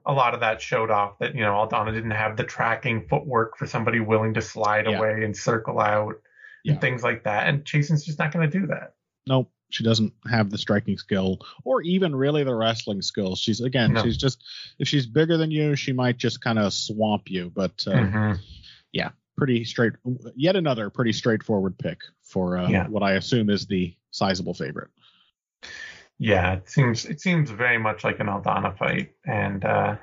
a 0.06 0.12
lot 0.12 0.34
of 0.34 0.40
that 0.40 0.60
showed 0.60 0.90
off 0.90 1.18
that 1.20 1.34
you 1.34 1.40
know 1.42 1.52
Aldana 1.52 1.92
didn't 1.92 2.10
have 2.12 2.36
the 2.36 2.44
tracking 2.44 3.06
footwork 3.08 3.56
for 3.56 3.66
somebody 3.66 4.00
willing 4.00 4.34
to 4.34 4.42
slide 4.42 4.86
Yeah. 4.86 4.98
away 4.98 5.24
and 5.24 5.36
circle 5.36 5.80
out 5.80 6.14
Yeah. 6.64 6.72
and 6.72 6.80
things 6.80 7.02
like 7.02 7.24
that. 7.24 7.46
And 7.48 7.64
Chiasson's 7.64 8.04
just 8.04 8.18
not 8.18 8.32
going 8.32 8.50
to 8.50 8.58
do 8.60 8.66
that. 8.68 8.94
Nope. 9.26 9.50
She 9.70 9.84
doesn't 9.84 10.14
have 10.30 10.50
the 10.50 10.56
striking 10.58 10.96
skill 10.96 11.38
or 11.64 11.82
even 11.82 12.14
really 12.16 12.42
the 12.42 12.54
wrestling 12.54 13.02
skills. 13.02 13.38
She's 13.38 13.60
again, 13.60 13.92
No. 13.92 14.02
she's 14.02 14.16
just 14.16 14.42
if 14.78 14.88
she's 14.88 15.06
bigger 15.06 15.36
than 15.36 15.50
you, 15.50 15.76
she 15.76 15.92
might 15.92 16.16
just 16.16 16.40
kind 16.40 16.58
of 16.58 16.72
swamp 16.72 17.30
you. 17.30 17.50
But 17.54 17.84
uh, 17.86 17.92
Mhm. 17.92 18.38
pretty 19.36 19.62
straight. 19.64 19.92
Yet 20.34 20.56
another 20.56 20.90
pretty 20.90 21.12
straightforward 21.12 21.78
pick 21.78 22.00
for 22.24 22.58
uh, 22.58 22.68
Yeah. 22.68 22.88
what 22.88 23.04
I 23.04 23.12
assume 23.12 23.50
is 23.50 23.66
the 23.68 23.94
sizable 24.10 24.52
favorite. 24.52 24.88
Yeah, 26.18 26.54
it 26.54 26.68
seems 26.68 27.04
it 27.06 27.20
seems 27.20 27.50
very 27.50 27.78
much 27.78 28.02
like 28.02 28.18
an 28.18 28.26
Aldana 28.26 28.76
fight, 28.76 29.12
and 29.24 29.64
uh, 29.64 29.96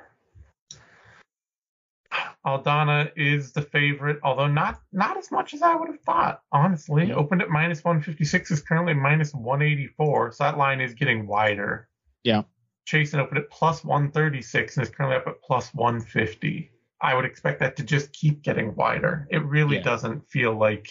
Aldana 2.46 3.10
is 3.16 3.52
the 3.52 3.62
favorite, 3.62 4.18
although 4.22 4.46
not 4.46 4.80
not 4.92 5.18
as 5.18 5.30
much 5.30 5.52
as 5.52 5.62
I 5.62 5.74
would 5.74 5.88
have 5.88 6.00
thought. 6.00 6.42
Honestly, 6.52 7.12
opened 7.12 7.42
at 7.42 7.50
minus 7.50 7.84
one 7.84 8.00
fifty 8.00 8.24
six, 8.24 8.50
is 8.50 8.62
currently 8.62 8.94
minus 8.94 9.34
one 9.34 9.60
eighty 9.62 9.88
four, 9.88 10.32
so 10.32 10.44
that 10.44 10.56
line 10.56 10.80
is 10.80 10.94
getting 10.94 11.26
wider. 11.26 11.88
Yeah. 12.24 12.42
Chiasson 12.88 13.18
opened 13.18 13.38
at 13.38 13.50
plus 13.50 13.84
one 13.84 14.10
thirty 14.10 14.40
six 14.40 14.76
and 14.76 14.86
is 14.86 14.92
currently 14.94 15.16
up 15.16 15.26
at 15.26 15.42
plus 15.42 15.74
one 15.74 16.00
fifty. 16.00 16.70
I 17.00 17.14
would 17.14 17.24
expect 17.26 17.60
that 17.60 17.76
to 17.76 17.84
just 17.84 18.12
keep 18.12 18.42
getting 18.42 18.74
wider. 18.74 19.26
It 19.30 19.44
really 19.44 19.76
Yeah. 19.76 19.82
doesn't 19.82 20.30
feel 20.30 20.56
like, 20.56 20.88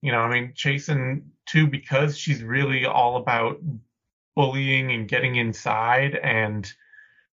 you 0.00 0.12
know, 0.12 0.20
I 0.20 0.30
mean, 0.32 0.52
Chiasson 0.52 1.22
too, 1.46 1.66
because 1.66 2.16
she's 2.16 2.44
really 2.44 2.84
all 2.84 3.16
about 3.16 3.58
bullying 4.36 4.92
and 4.92 5.08
getting 5.08 5.34
inside 5.36 6.14
and 6.14 6.70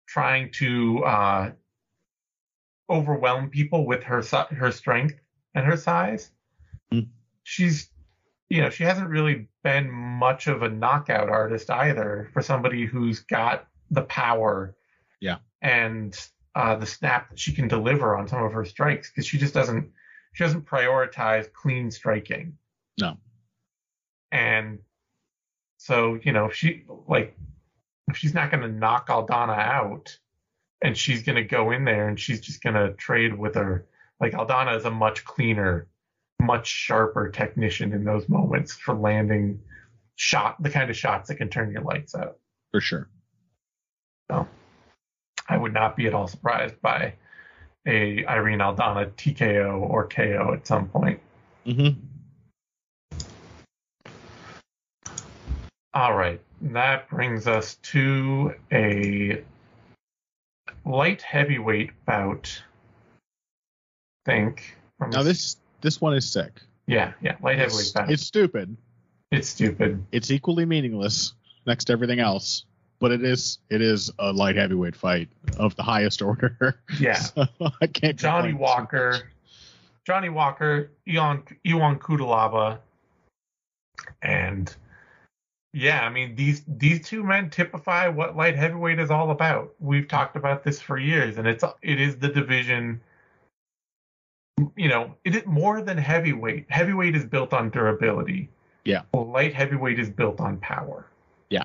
trying 0.08 0.52
to 0.52 1.04
uh, 1.06 1.52
overwhelm 2.90 3.50
people 3.50 3.86
with 3.86 4.04
her 4.04 4.22
her 4.52 4.72
strength 4.72 5.16
and 5.56 5.66
her 5.66 5.78
size. 5.78 6.32
Mm. 6.94 7.08
She's, 7.44 7.90
you 8.50 8.62
know, 8.62 8.70
she 8.70 8.84
hasn't 8.84 9.10
really 9.10 9.48
been 9.64 9.90
much 9.90 10.48
of 10.48 10.62
a 10.62 10.70
knockout 10.70 11.30
artist 11.30 11.70
either 11.70 12.30
for 12.34 12.42
somebody 12.42 12.86
who's 12.86 13.20
got 13.20 13.68
the 13.92 14.04
power, 14.04 14.76
Yeah. 15.22 15.38
and 15.62 16.16
uh, 16.56 16.76
the 16.76 16.86
snap 16.86 17.30
that 17.30 17.40
she 17.40 17.54
can 17.54 17.68
deliver 17.68 18.16
on 18.18 18.28
some 18.28 18.44
of 18.44 18.52
her 18.54 18.66
strikes 18.66 19.10
because 19.10 19.26
she 19.26 19.38
just 19.38 19.54
doesn't 19.54 19.92
she 20.34 20.44
doesn't 20.44 20.66
prioritize 20.66 21.52
clean 21.54 21.90
striking 21.92 22.58
No. 23.00 23.18
and 24.32 24.80
so 25.80 26.20
you 26.22 26.32
know 26.34 26.46
if 26.46 26.54
she 26.56 26.84
like 27.08 27.36
if 28.10 28.18
she's 28.18 28.34
not 28.34 28.52
going 28.52 28.62
to 28.62 28.70
knock 28.70 29.08
Aldana 29.08 29.58
out 29.58 30.18
and 30.82 30.96
she's 30.96 31.24
going 31.24 31.38
to 31.38 31.44
go 31.44 31.72
in 31.72 31.86
there 31.86 32.08
and 32.10 32.20
she's 32.20 32.42
just 32.42 32.62
going 32.62 32.76
to 32.76 32.94
trade 32.94 33.36
with 33.38 33.56
her 33.56 33.86
like 34.20 34.34
Aldana 34.34 34.78
is 34.78 34.86
a 34.86 34.92
much 34.92 35.24
cleaner 35.26 35.88
much 36.42 36.68
sharper 36.68 37.30
technician 37.30 37.94
in 37.94 38.04
those 38.04 38.28
moments 38.30 38.74
for 38.74 38.94
landing 38.94 39.60
shot 40.16 40.62
the 40.62 40.70
kind 40.70 40.90
of 40.90 40.98
shots 40.98 41.30
that 41.30 41.36
can 41.36 41.50
turn 41.50 41.72
your 41.72 41.82
lights 41.82 42.14
out 42.14 42.38
For 42.72 42.82
sure. 42.82 43.10
so 44.30 44.48
I 45.48 45.58
would 45.58 45.74
not 45.74 45.96
be 45.96 46.08
at 46.08 46.14
all 46.14 46.28
surprised 46.28 46.80
by 46.82 47.14
a 47.88 48.26
Irene 48.26 48.60
Aldana 48.60 49.12
TKO 49.14 49.80
or 49.82 50.08
KO 50.08 50.54
at 50.54 50.68
some 50.68 50.90
point 50.90 51.20
Mm-hmm. 51.66 52.00
All 55.94 56.16
right, 56.16 56.40
that 56.62 57.10
brings 57.10 57.48
us 57.48 57.76
to 57.76 58.54
a 58.72 59.44
light 60.86 61.22
heavyweight 61.22 61.92
bout. 62.06 62.62
I 64.28 64.32
think. 64.32 64.78
Now 65.12 65.24
this 65.24 65.58
this 65.82 66.00
one 66.00 66.14
is 66.16 66.30
sick. 66.32 66.62
yeah, 66.86 67.14
yeah, 67.22 67.38
light 67.42 67.58
heavyweight 67.58 67.82
It's, 67.82 67.92
bout. 67.92 68.12
it's 68.12 68.24
stupid. 68.24 68.76
it's 69.32 69.50
stupid. 69.50 70.06
It's 70.12 70.30
equally 70.30 70.66
meaningless 70.66 71.34
next 71.66 71.86
to 71.86 71.94
everything 71.94 72.20
else, 72.20 72.66
but 73.00 73.12
it 73.12 73.24
is 73.24 73.58
it 73.70 73.82
is 73.82 74.12
a 74.20 74.32
light 74.32 74.58
heavyweight 74.58 74.96
fight 74.96 75.30
of 75.58 75.76
the 75.76 75.84
highest 75.84 76.22
order. 76.22 76.80
Yeah, 77.00 77.14
So 77.20 77.48
I 77.82 77.88
can't. 77.88 78.16
Johnny. 78.18 78.54
Walker, 78.54 79.32
Johnny 80.06 80.30
Walker, 80.30 80.92
Ion 81.08 81.44
Iwan 81.66 81.98
Kudalaba, 81.98 82.78
and 84.22 84.76
yeah, 85.74 86.02
I 86.02 86.10
mean 86.10 86.36
these 86.36 86.64
these 86.68 87.08
two 87.08 87.24
men 87.24 87.50
typify 87.50 88.08
what 88.08 88.36
light 88.36 88.56
heavyweight 88.56 89.00
is 89.00 89.12
all 89.12 89.32
about. 89.32 89.74
We've 89.80 90.08
talked 90.08 90.36
about 90.36 90.64
this 90.64 90.82
for 90.82 90.98
years, 90.98 91.38
and 91.38 91.48
it's 91.48 91.64
it 91.82 92.02
is 92.02 92.18
the 92.18 92.30
division. 92.30 93.02
You 94.76 94.90
know, 94.90 95.16
it 95.24 95.36
is 95.36 95.46
more 95.46 95.82
than 95.82 95.98
heavyweight. 95.98 96.66
Heavyweight 96.70 97.16
is 97.16 97.24
built 97.24 97.54
on 97.54 97.70
durability. 97.70 98.50
Yeah. 98.84 99.04
Light 99.14 99.54
heavyweight 99.54 100.00
is 100.00 100.10
built 100.10 100.40
on 100.40 100.58
power. 100.58 101.06
Yeah. 101.50 101.64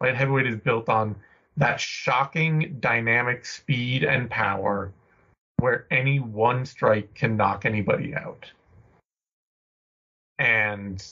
Light 0.00 0.14
heavyweight 0.14 0.46
is 0.46 0.56
built 0.56 0.88
on 0.88 1.16
that 1.56 1.80
shocking 1.80 2.76
dynamic 2.80 3.46
speed 3.46 4.04
and 4.04 4.28
power 4.28 4.92
where 5.60 5.86
any 5.90 6.20
one 6.20 6.66
strike 6.66 7.14
can 7.14 7.36
knock 7.36 7.64
anybody 7.64 8.14
out. 8.14 8.50
And 10.38 11.02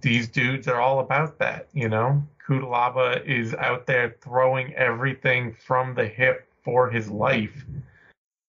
these 0.00 0.28
dudes 0.28 0.68
are 0.68 0.80
all 0.80 1.00
about 1.00 1.38
that, 1.38 1.68
you 1.72 1.88
know? 1.88 2.22
Cutelaba 2.46 3.24
is 3.26 3.54
out 3.54 3.86
there 3.86 4.16
throwing 4.20 4.74
everything 4.74 5.52
from 5.52 5.94
the 5.94 6.06
hip 6.06 6.48
for 6.64 6.88
his 6.90 7.10
life. 7.10 7.64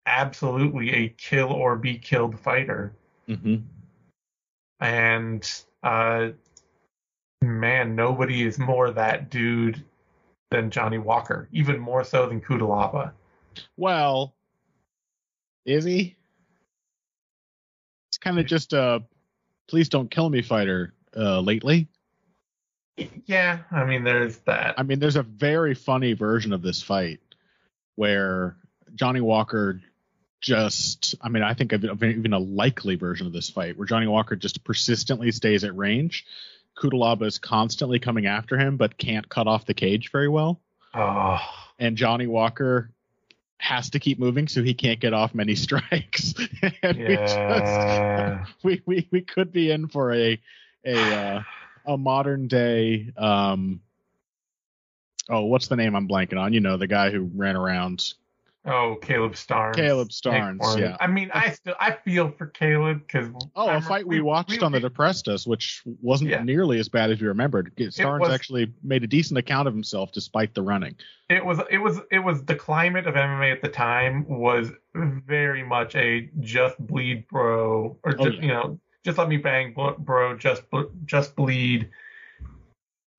Absolutely 0.05 0.91
a 0.91 1.09
kill 1.09 1.51
or 1.51 1.75
be 1.75 1.97
killed 1.97 2.39
fighter. 2.39 2.93
Mhm. 3.27 3.63
And 4.79 5.63
uh 5.83 6.29
man, 7.41 7.95
nobody 7.95 8.43
is 8.43 8.59
more 8.59 8.91
that 8.91 9.29
dude 9.29 9.83
than 10.51 10.69
Johnny 10.69 10.97
Walker, 10.97 11.47
even 11.51 11.79
more 11.79 12.03
so 12.03 12.27
than 12.27 12.41
Cutelaba. 12.41 13.13
Well, 13.77 14.33
is 15.65 15.83
he? 15.83 16.15
It's 18.09 18.17
kind 18.17 18.39
of 18.39 18.45
just 18.45 18.73
a 18.73 19.03
please 19.67 19.89
don't 19.89 20.11
kill 20.11 20.29
me 20.29 20.41
fighter 20.41 20.93
uh, 21.15 21.39
lately. 21.41 21.87
Yeah, 23.25 23.59
I 23.71 23.85
mean 23.85 24.03
there's 24.03 24.37
that. 24.39 24.75
I 24.77 24.83
mean, 24.83 24.99
there's 24.99 25.15
a 25.15 25.23
very 25.23 25.73
funny 25.73 26.13
version 26.13 26.53
of 26.53 26.61
this 26.61 26.81
fight 26.81 27.19
where 27.95 28.55
Johnny 28.95 29.21
Walker 29.21 29.81
just, 30.41 31.15
I 31.21 31.29
mean, 31.29 31.43
I 31.43 31.53
think 31.53 31.71
of 31.71 31.83
even 32.03 32.33
a 32.33 32.39
likely 32.39 32.95
version 32.95 33.27
of 33.27 33.33
this 33.33 33.49
fight 33.49 33.77
where 33.77 33.87
Johnny 33.87 34.07
Walker 34.07 34.35
just 34.35 34.63
persistently 34.63 35.31
stays 35.31 35.63
at 35.63 35.75
range. 35.75 36.25
Cutelaba 36.77 37.23
is 37.25 37.37
constantly 37.37 37.99
coming 37.99 38.25
after 38.25 38.57
him, 38.57 38.77
but 38.77 38.97
can't 38.97 39.27
cut 39.29 39.47
off 39.47 39.65
the 39.65 39.73
cage 39.73 40.11
very 40.11 40.29
well. 40.29 40.59
Oh, 40.93 41.39
And 41.79 41.95
Johnny 41.95 42.27
Walker 42.27 42.91
has 43.59 43.91
to 43.91 43.99
keep 43.99 44.17
moving 44.17 44.47
so 44.47 44.63
he 44.63 44.73
can't 44.73 44.99
get 44.99 45.13
off 45.13 45.35
many 45.35 45.55
strikes. 45.67 46.33
and 46.83 46.97
we 46.97 47.15
just, 47.15 47.35
yeah. 47.35 48.45
we, 48.63 48.81
we 48.85 49.07
we 49.11 49.21
could 49.21 49.51
be 49.51 49.71
in 49.71 49.87
for 49.87 50.13
a 50.13 50.41
a 50.85 51.13
uh, 51.13 51.41
a 51.85 51.97
modern 51.97 52.47
day 52.47 53.11
um 53.17 53.81
oh 55.29 55.45
what's 55.45 55.67
the 55.67 55.75
name 55.75 55.95
I'm 55.95 56.07
blanking 56.07 56.39
on 56.39 56.53
you 56.53 56.59
know 56.59 56.77
the 56.77 56.87
guy 56.87 57.09
who 57.11 57.29
ran 57.35 57.55
around 57.55 58.13
Oh, 58.63 58.95
Kalib 59.01 59.31
Starnes. 59.31 59.73
Kalib 59.73 60.09
Starnes, 60.09 60.77
yeah. 60.79 60.95
I 60.99 61.07
mean, 61.07 61.31
I 61.33 61.49
still 61.49 61.73
I 61.79 61.93
feel 61.93 62.29
for 62.29 62.45
Kalib 62.45 62.99
because 63.07 63.29
oh 63.55 63.69
a 63.77 63.81
fight 63.81 64.05
we 64.05 64.21
watched 64.21 64.61
on 64.61 64.71
the 64.71 64.79
Depressed 64.79 65.27
Us 65.27 65.47
which 65.47 65.81
wasn't 65.99 66.29
Yeah. 66.29 66.43
nearly 66.43 66.77
as 66.77 66.87
bad 66.87 67.09
as 67.09 67.19
we 67.19 67.25
remembered 67.27 67.75
Starnes 67.75 68.19
was- 68.19 68.29
actually 68.29 68.71
made 68.83 69.03
a 69.03 69.07
decent 69.07 69.39
account 69.39 69.67
of 69.67 69.73
himself 69.73 70.11
despite 70.11 70.53
the 70.53 70.61
running 70.61 70.93
it 71.27 71.43
was 71.43 71.59
it 71.71 71.79
was 71.79 72.01
it 72.11 72.19
was 72.19 72.43
the 72.45 72.53
climate 72.53 73.07
of 73.07 73.15
MMA 73.15 73.51
at 73.51 73.63
the 73.63 73.67
time 73.69 74.27
was 74.29 74.69
very 74.93 75.63
much 75.63 75.95
a 75.95 76.29
just 76.39 76.77
bleed 76.77 77.27
bro 77.29 77.97
or 78.03 78.15
Oh, 78.19 78.25
just 78.25 78.37
yeah. 78.37 78.41
you 78.43 78.47
know 78.49 78.79
just 79.03 79.17
let 79.17 79.27
me 79.29 79.37
bang 79.37 79.73
bro- 79.73 80.37
just 80.37 80.63
just 81.05 81.35
bleed 81.35 81.89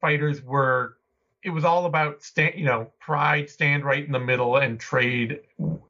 fighters 0.00 0.42
were 0.42 0.96
it 1.42 1.50
was 1.50 1.64
all 1.64 1.86
about 1.86 2.22
stand 2.22 2.54
you 2.56 2.64
know 2.64 2.90
pride 3.00 3.48
stand 3.50 3.84
right 3.84 4.04
in 4.04 4.12
the 4.12 4.20
middle 4.20 4.56
and 4.56 4.78
trade 4.78 5.40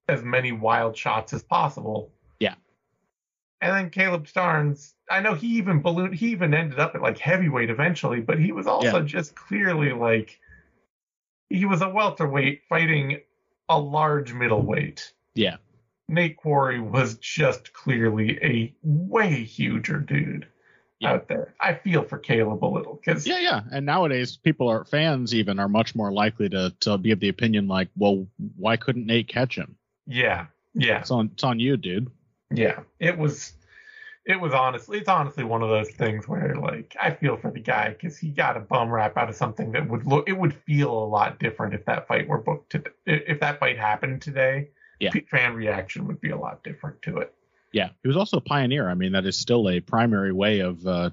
as 0.09 0.23
many 0.23 0.53
wild 0.53 0.97
shots 0.97 1.33
as 1.33 1.43
possible 1.43 2.11
Yeah. 2.41 2.55
and 3.61 3.75
then 3.75 3.91
Kalib 3.91 4.31
Starnes 4.31 4.95
I 5.11 5.21
know 5.21 5.35
he 5.35 5.49
even 5.59 5.83
ballooned 5.83 6.15
he 6.15 6.29
even 6.29 6.55
ended 6.55 6.79
up 6.79 6.95
at 6.95 7.03
like 7.03 7.19
heavyweight 7.19 7.71
eventually 7.71 8.21
but 8.21 8.39
he 8.39 8.53
was 8.53 8.67
also 8.67 9.03
just 9.03 9.35
clearly 9.35 9.93
like 9.93 10.39
he 11.51 11.67
was 11.67 11.83
a 11.83 11.89
welterweight 11.89 12.63
fighting 12.69 13.21
a 13.69 13.79
large 13.79 14.33
middleweight. 14.33 15.13
Yeah. 15.35 15.57
Nate 16.09 16.37
Quarry 16.37 16.81
was 16.81 17.15
just 17.19 17.73
clearly 17.73 18.39
a 18.43 18.75
way 18.83 19.45
huger 19.45 19.99
dude. 19.99 20.47
Yeah. 21.01 21.15
out 21.15 21.27
there. 21.27 21.53
I 21.61 21.75
feel 21.75 22.05
for 22.05 22.17
Kalib 22.17 22.63
a 22.63 22.67
little 22.67 22.95
because 22.95 23.27
Yeah, 23.27 23.41
yeah. 23.41 23.63
And 23.73 23.85
nowadays, 23.85 24.37
people 24.37 24.69
are 24.69 24.85
fans 24.85 25.35
even 25.35 25.59
are 25.59 25.69
much 25.69 25.97
more 25.97 26.13
likely 26.13 26.49
to 26.51 26.73
to 26.81 26.97
be 26.97 27.11
of 27.11 27.19
the 27.19 27.29
opinion 27.29 27.67
like, 27.67 27.89
well, 27.97 28.29
why 28.57 28.77
couldn't 28.77 29.07
Nate 29.07 29.27
catch 29.27 29.57
him? 29.57 29.75
yeah, 30.07 30.47
yeah, 30.75 31.01
It's 31.01 31.11
on 31.11 31.31
it's 31.33 31.43
on 31.43 31.59
you, 31.59 31.77
dude. 31.77 32.09
yeah. 32.55 32.81
It 33.01 33.19
was, 33.19 33.55
it 34.25 34.41
was 34.41 34.53
honestly, 34.53 34.99
it's 34.99 35.09
honestly 35.09 35.43
one 35.43 35.63
of 35.63 35.71
those 35.71 35.91
things 35.91 36.29
where 36.29 36.55
like 36.55 36.95
I 37.03 37.11
feel 37.11 37.37
for 37.37 37.51
the 37.51 37.59
guy 37.59 37.89
because 37.89 38.17
he 38.17 38.29
got 38.29 38.57
a 38.57 38.61
bum 38.61 38.89
rap 38.89 39.17
out 39.17 39.29
of 39.29 39.35
something 39.35 39.73
that 39.73 39.89
would 39.89 40.07
look, 40.07 40.29
it 40.29 40.39
would 40.39 40.55
feel 40.55 40.93
a 40.93 41.07
lot 41.07 41.41
different 41.41 41.75
if 41.75 41.85
that 41.87 42.07
fight 42.07 42.29
were 42.29 42.39
booked 42.39 42.71
to, 42.73 42.85
if 43.07 43.41
that 43.41 43.59
fight 43.59 43.77
happened 43.77 44.23
today. 44.23 44.69
Yeah. 45.03 45.11
fan 45.31 45.55
reaction 45.55 46.07
would 46.07 46.21
be 46.21 46.31
a 46.31 46.37
lot 46.37 46.63
different 46.63 47.03
to 47.03 47.19
it. 47.19 47.35
Yeah, 47.73 47.89
he 48.03 48.09
was 48.09 48.17
also 48.17 48.37
a 48.37 48.41
pioneer. 48.41 48.89
I 48.89 48.95
mean, 48.95 49.13
that 49.13 49.27
is 49.27 49.37
still 49.37 49.69
a 49.69 49.81
primary 49.81 50.33
way 50.33 50.61
of 50.61 50.87
uh, 50.87 51.11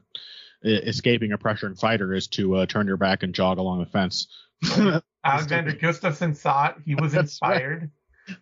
escaping 0.63 1.31
a 1.31 1.37
pressuring 1.37 1.79
fighter 1.79 2.13
is 2.13 2.27
to 2.27 2.57
uh, 2.57 2.65
turn 2.65 2.85
your 2.87 2.97
back 2.97 3.23
and 3.23 3.33
jog 3.33 3.57
along 3.57 3.79
the 3.79 3.85
fence. 3.85 4.27
Alexander 5.23 5.71
Gustafsson 5.71 6.35
saw 6.35 6.67
it. 6.67 6.75
He 6.85 6.95
was 6.95 7.11
That's 7.13 7.39
right. 7.41 7.53
inspired. 7.53 7.91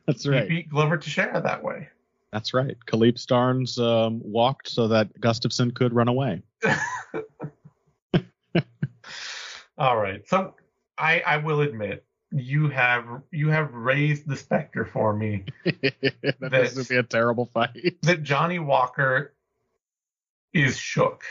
That's 0.06 0.24
He 0.24 0.42
beat 0.42 0.70
Glover 0.70 0.98
Teixeira 0.98 1.42
that 1.42 1.64
way. 1.64 1.90
That's 2.34 2.54
right. 2.54 2.76
Kalib 2.86 3.16
Starnes 3.16 3.80
um, 3.80 4.20
walked 4.24 4.68
so 4.68 4.90
that 4.90 5.18
Gustafsson 5.22 5.74
could 5.74 5.94
run 5.94 6.10
away. 6.10 6.42
All 9.78 9.96
right. 9.96 10.28
So 10.28 10.56
I 10.98 11.22
I 11.22 11.38
will 11.38 11.62
admit 11.62 12.04
you 12.32 12.70
have 12.70 13.06
you 13.32 13.50
have 13.50 13.74
raised 13.74 14.28
the 14.28 14.36
specter 14.36 14.86
for 14.86 15.14
me 15.16 15.46
that 15.64 16.50
this 16.52 16.76
would 16.76 16.88
be 16.88 16.98
a 16.98 17.04
terrible 17.04 17.46
fight. 17.46 17.98
that 18.04 18.24
Johnny 18.24 18.60
Walker 18.60 19.34
is 20.54 20.78
shook. 20.78 21.24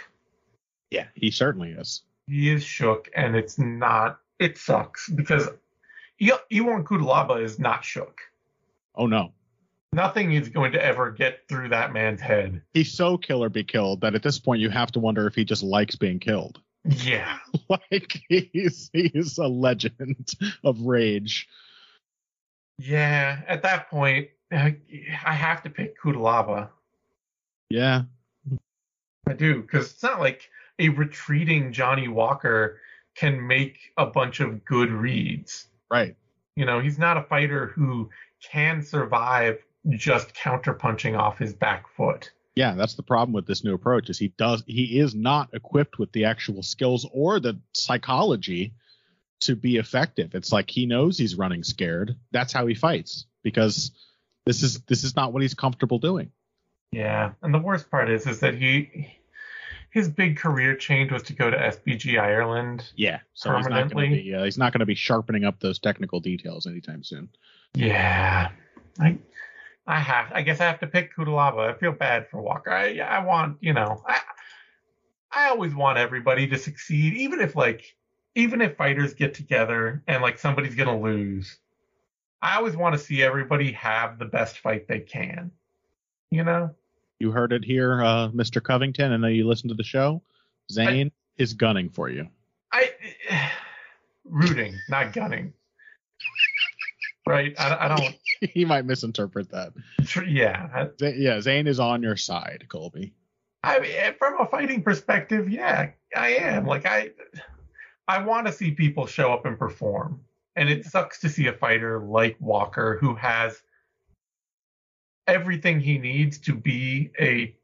Yeah, 0.91 1.07
he 1.15 1.31
certainly 1.31 1.73
is. 1.73 2.03
He 2.27 2.51
is 2.51 2.65
shook 2.65 3.11
and 3.15 3.37
it's 3.37 3.59
not 3.59 4.21
it 4.39 4.59
sucks 4.59 5.09
because 5.09 5.49
Ion 6.21 6.85
Cutelaba 6.85 7.43
is 7.43 7.59
not 7.59 7.85
shook. 7.85 8.21
Oh 8.95 9.07
no, 9.07 9.33
Nothing 9.93 10.33
is 10.33 10.49
going 10.49 10.73
to 10.73 10.85
ever 10.85 11.11
get 11.11 11.49
through 11.49 11.71
that 11.71 11.93
man's 11.93 12.21
head. 12.21 12.61
he's 12.75 12.93
so 12.93 13.17
kill 13.17 13.43
or 13.43 13.49
be 13.49 13.65
killed 13.65 14.03
that 14.03 14.15
at 14.15 14.23
this 14.23 14.39
point 14.39 14.61
you 14.61 14.69
have 14.71 14.93
to 14.93 15.01
wonder 15.01 15.27
if 15.27 15.35
he 15.35 15.45
just 15.45 15.63
likes 15.63 15.97
being 15.97 16.19
killed. 16.19 16.61
Yeah. 16.89 17.39
like 17.69 18.23
he's 18.29 18.91
he's 18.93 19.39
a 19.39 19.47
legend 19.47 20.33
of 20.65 20.81
rage. 20.81 21.49
Yeah. 22.79 23.41
At 23.49 23.63
that 23.63 23.91
point, 23.91 24.29
I 24.53 24.77
I 25.25 25.35
have 25.35 25.63
to 25.65 25.71
pick 25.71 26.01
Cutelaba. 26.01 26.69
Yeah, 27.69 28.03
I 29.27 29.33
do, 29.33 29.63
because 29.63 29.91
it's 29.91 30.03
not 30.03 30.21
like 30.21 30.49
a 30.79 30.91
retreating 30.91 31.73
Johnny 31.73 32.09
Walker 32.09 32.79
can 33.17 33.45
make 33.45 33.93
a 33.97 34.07
bunch 34.07 34.41
of 34.41 34.65
good 34.65 34.91
reads. 34.91 35.69
right. 35.91 36.17
You 36.55 36.65
know, 36.65 36.81
he's 36.81 36.99
not 36.99 37.19
a 37.19 37.23
fighter 37.23 37.67
who 37.67 38.09
can 38.43 38.83
survive 38.83 39.59
just 39.91 40.35
counterpunching 40.35 41.19
off 41.19 41.39
his 41.39 41.53
back 41.53 41.87
foot. 41.89 42.31
Yeah, 42.57 42.75
that's 42.75 42.95
the 42.95 43.03
problem 43.03 43.35
with 43.35 43.47
this 43.47 43.63
new 43.63 43.75
approach 43.75 44.09
is 44.09 44.19
he 44.19 44.29
does 44.29 44.65
he 44.67 44.99
is 44.99 45.15
not 45.15 45.51
equipped 45.53 45.99
with 45.99 46.11
the 46.13 46.25
actual 46.25 46.63
skills 46.63 47.07
or 47.13 47.39
the 47.39 47.61
psychology 47.75 48.73
to 49.41 49.55
be 49.55 49.77
effective. 49.77 50.35
It's 50.35 50.51
like 50.51 50.71
he 50.71 50.87
knows 50.87 51.19
he's 51.19 51.37
running 51.37 51.63
scared. 51.63 52.17
That's 52.33 52.55
how 52.55 52.67
he 52.67 52.75
fights 52.75 53.27
because 53.43 53.91
this 54.47 54.63
is 54.63 54.81
this 54.83 55.05
is 55.05 55.15
not 55.15 55.35
what 55.35 55.43
he's 55.43 55.55
comfortable 55.55 55.99
doing. 55.99 56.31
Yeah, 56.93 57.33
and 57.43 57.53
the 57.53 57.59
worst 57.59 57.91
part 57.91 58.09
is, 58.09 58.27
is 58.27 58.41
that 58.41 58.55
he, 58.55 59.19
his 59.91 60.09
big 60.09 60.39
career 60.39 60.77
change 60.77 61.11
was 61.13 61.25
to 61.25 61.33
go 61.35 61.51
to 61.51 61.57
SBG 61.57 62.19
Ireland. 62.19 62.91
Yeah, 62.97 63.19
so 63.35 63.55
he's 63.55 63.67
not 63.67 63.73
going 63.73 63.89
to 63.89 63.95
Permanently? 63.95 64.23
be 64.23 64.35
uh, 64.35 64.45
he's 64.45 64.57
not 64.57 64.73
going 64.73 64.81
to 64.81 64.87
be 64.87 64.95
sharpening 64.95 65.45
up 65.45 65.61
those 65.61 65.79
technical 65.79 66.21
details 66.21 66.67
anytime 66.67 67.03
soon. 67.03 67.29
Yeah, 67.75 68.51
I, 68.99 69.19
I 69.87 70.01
have. 70.01 70.33
I 70.33 70.43
guess 70.43 70.61
I 70.61 70.65
have 70.65 70.81
to 70.81 70.87
pick 70.87 71.15
Cutelaba. 71.15 71.73
I 71.73 71.79
feel 71.79 71.93
bad 71.93 72.29
for 72.29 72.41
Walker. 72.43 72.71
I, 72.71 72.99
I 72.99 73.25
want, 73.25 73.59
you 73.61 73.73
know, 73.73 74.03
I, 74.07 74.21
I 75.33 75.49
always 75.49 75.75
want 75.75 75.99
everybody 75.99 76.47
to 76.49 76.59
succeed, 76.59 77.15
even 77.15 77.41
if 77.41 77.55
like, 77.55 77.95
even 78.35 78.61
if 78.61 78.77
fighters 78.77 79.15
get 79.15 79.35
together 79.35 80.03
and 80.07 80.23
like 80.23 80.39
somebody's 80.39 80.75
gonna 80.75 80.99
lose. 80.99 81.57
I 82.43 82.57
always 82.57 82.77
want 82.77 82.95
to 82.95 82.99
see 82.99 83.23
everybody 83.23 83.73
have 83.73 84.19
the 84.19 84.25
best 84.25 84.59
fight 84.59 84.89
they 84.89 85.01
can. 85.01 85.51
You 86.31 86.45
know, 86.45 86.75
You 87.19 87.31
heard 87.31 87.53
it 87.53 87.65
here, 87.65 88.03
uh, 88.03 88.29
Mr. 88.29 88.63
Covington. 88.63 89.13
I 89.13 89.17
know 89.17 89.29
you 89.29 89.47
listen 89.47 89.69
to 89.69 89.75
the 89.75 89.85
show. 89.85 90.23
Zane 90.71 91.13
is 91.39 91.55
gunning 91.55 91.89
for 91.89 92.09
you. 92.09 92.29
I 92.73 92.91
rooting, 94.25 94.75
not 94.89 95.13
gunning. 95.13 95.53
Right? 97.27 97.55
I, 97.59 97.87
I 97.87 97.89
don't. 97.89 98.15
he 98.53 98.65
might 98.65 98.85
misinterpret 98.85 99.51
that. 99.51 99.73
Yeah, 100.27 100.89
yeah, 101.01 101.41
Zane 101.41 101.67
is 101.67 101.81
on 101.81 102.03
your 102.03 102.17
side, 102.17 102.67
Colby. 102.69 103.13
I 103.63 103.81
mean, 103.81 103.91
eh, 103.97 104.13
from 104.19 104.41
a 104.41 104.47
fighting 104.47 104.83
perspective, 104.83 105.51
yeah, 105.51 105.91
I 106.15 106.29
am. 106.37 106.67
Like 106.67 106.87
I, 106.87 107.11
I 108.07 108.23
want 108.23 108.47
to 108.47 108.53
see 108.53 108.71
people 108.71 109.07
show 109.07 109.33
up 109.33 109.45
and 109.45 109.59
perform, 109.59 110.21
and 110.55 110.69
it 110.69 110.85
sucks 110.85 111.21
to 111.21 111.29
see 111.29 111.49
a 111.49 111.53
fighter 111.53 112.01
like 112.01 112.37
Walker 112.39 112.97
who 113.01 113.17
has 113.17 113.61
everything 115.27 115.81
he 115.81 115.99
needs 115.99 116.39
to 116.39 116.55
be 116.55 117.11
a 117.21 117.57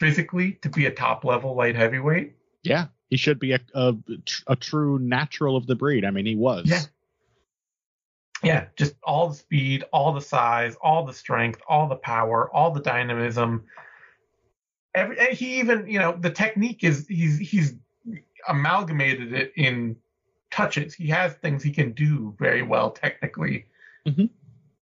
physically 0.00 0.52
to 0.62 0.68
be 0.68 0.86
a 0.86 0.90
top 0.90 1.24
level 1.24 1.54
light 1.54 1.76
heavyweight. 1.76 2.34
Yeah, 2.62 2.86
he 3.08 3.16
should 3.16 3.38
be 3.38 3.52
a, 3.52 3.60
a, 3.74 3.94
a 4.48 4.56
true 4.56 4.98
natural 4.98 5.56
of 5.56 5.66
the 5.66 5.76
breed. 5.76 6.04
I 6.04 6.10
mean, 6.10 6.26
he 6.26 6.34
was. 6.34 6.66
Yeah. 6.66 6.82
Yeah, 8.42 8.66
just 8.76 8.94
all 9.02 9.28
the 9.28 9.34
speed, 9.34 9.84
all 9.92 10.12
the 10.12 10.20
size, 10.20 10.76
all 10.82 11.04
the 11.04 11.12
strength, 11.12 11.60
all 11.68 11.88
the 11.88 11.96
power, 11.96 12.50
all 12.54 12.70
the 12.70 12.80
dynamism. 12.80 13.64
Every 14.94 15.18
and 15.18 15.28
he 15.30 15.58
even, 15.58 15.86
you 15.86 15.98
know, 15.98 16.16
the 16.18 16.30
technique 16.30 16.84
is 16.84 17.06
he's 17.08 17.38
he's 17.38 17.74
amalgamated 18.48 19.32
it 19.32 19.52
in 19.56 19.96
touches. 20.50 20.94
He 20.94 21.08
has 21.08 21.34
things 21.34 21.62
he 21.62 21.72
can 21.72 21.92
do 21.92 22.34
very 22.38 22.62
well 22.62 22.90
technically 22.90 23.66
Mhm. 24.06 24.30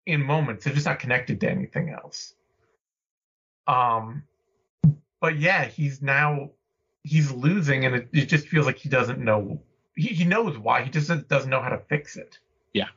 in 0.07 0.23
moments. 0.23 0.65
They're 0.65 0.75
just 0.75 0.87
not 0.87 0.99
connected 0.99 1.41
to 1.41 1.51
anything 1.51 1.91
else. 1.91 2.35
Um, 3.67 4.25
but 5.21 5.39
yeah, 5.39 5.65
he's 5.67 6.03
now 6.03 6.51
he's 7.05 7.31
losing, 7.31 7.85
and 7.85 7.95
it, 7.95 8.09
it 8.13 8.27
just 8.27 8.49
feels 8.49 8.67
like 8.67 8.77
he 8.77 8.89
doesn't 8.89 9.19
know. 9.19 9.63
He, 9.95 10.09
he 10.09 10.25
knows 10.25 10.59
why. 10.59 10.83
He 10.83 10.91
just 10.91 11.09
doesn't 11.29 11.51
know 11.51 11.61
how 11.61 11.69
to 11.69 11.79
fix 11.79 12.17
it. 12.17 12.39
Yeah. 12.73 12.89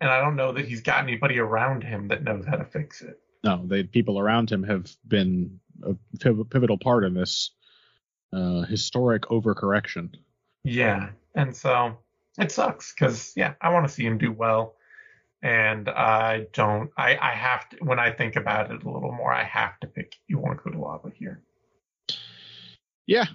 And 0.00 0.10
I 0.10 0.20
don't 0.20 0.36
know 0.36 0.52
that 0.52 0.66
he's 0.66 0.80
got 0.80 1.02
anybody 1.02 1.38
around 1.38 1.82
him 1.82 2.08
that 2.08 2.22
knows 2.22 2.46
how 2.46 2.56
to 2.56 2.64
fix 2.64 3.02
it. 3.02 3.20
No, 3.44 3.66
the 3.66 3.84
people 3.84 4.18
around 4.18 4.50
him 4.50 4.62
have 4.62 4.90
been 5.06 5.58
a 5.82 5.94
pivotal 6.44 6.78
part 6.78 7.04
in 7.04 7.14
this 7.14 7.50
uh, 8.32 8.62
historic 8.62 9.22
overcorrection. 9.22 10.14
Yeah. 10.64 11.10
And 11.34 11.56
so 11.56 11.98
it 12.38 12.52
sucks 12.52 12.92
because, 12.92 13.32
yeah, 13.36 13.54
I 13.60 13.70
want 13.70 13.88
to 13.88 13.92
see 13.92 14.04
him 14.04 14.18
do 14.18 14.32
well. 14.32 14.74
And 15.40 15.88
I 15.88 16.46
don't, 16.52 16.90
I, 16.96 17.16
I 17.16 17.32
have 17.32 17.68
to, 17.70 17.76
when 17.78 18.00
I 18.00 18.10
think 18.10 18.34
about 18.34 18.72
it 18.72 18.82
a 18.82 18.90
little 18.90 19.12
more, 19.12 19.32
I 19.32 19.44
have 19.44 19.78
to 19.80 19.86
pick 19.86 20.16
Ion 20.30 20.58
Cutelaba 20.58 21.12
here. 21.12 21.42
Yeah. 23.06 23.26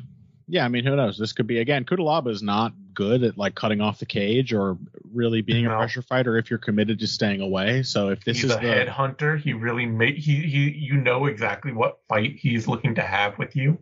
Yeah, 0.48 0.66
I 0.66 0.68
mean, 0.68 0.86
who 0.86 0.96
knows? 0.96 1.18
This 1.18 1.34
could 1.34 1.48
be 1.48 1.60
again. 1.60 1.86
Cutelaba 1.86 2.30
is 2.30 2.42
not 2.42 2.74
good 2.94 3.24
at 3.24 3.38
like 3.38 3.56
cutting 3.56 3.82
off 3.82 4.00
the 4.00 4.06
cage 4.06 4.54
or 4.54 4.78
really 5.12 5.42
being 5.42 5.66
a 5.66 5.70
pressure 5.70 6.02
fighter 6.02 6.38
if 6.38 6.50
you're 6.50 6.60
committed 6.60 7.00
to 7.00 7.08
staying 7.08 7.42
away. 7.42 7.84
So 7.84 8.10
if 8.10 8.24
this 8.24 8.38
he's 8.38 8.46
is 8.46 8.52
a 8.52 8.60
the 8.60 8.68
headhunter. 8.68 9.40
He 9.40 9.54
really 9.54 9.86
make 9.86 10.16
he 10.16 10.42
he 10.42 10.72
you 10.72 10.96
know 10.98 11.26
exactly 11.26 11.72
what 11.72 12.00
fight 12.10 12.36
he's 12.38 12.68
looking 12.68 12.96
to 12.96 13.02
have 13.02 13.38
with 13.38 13.56
you. 13.56 13.80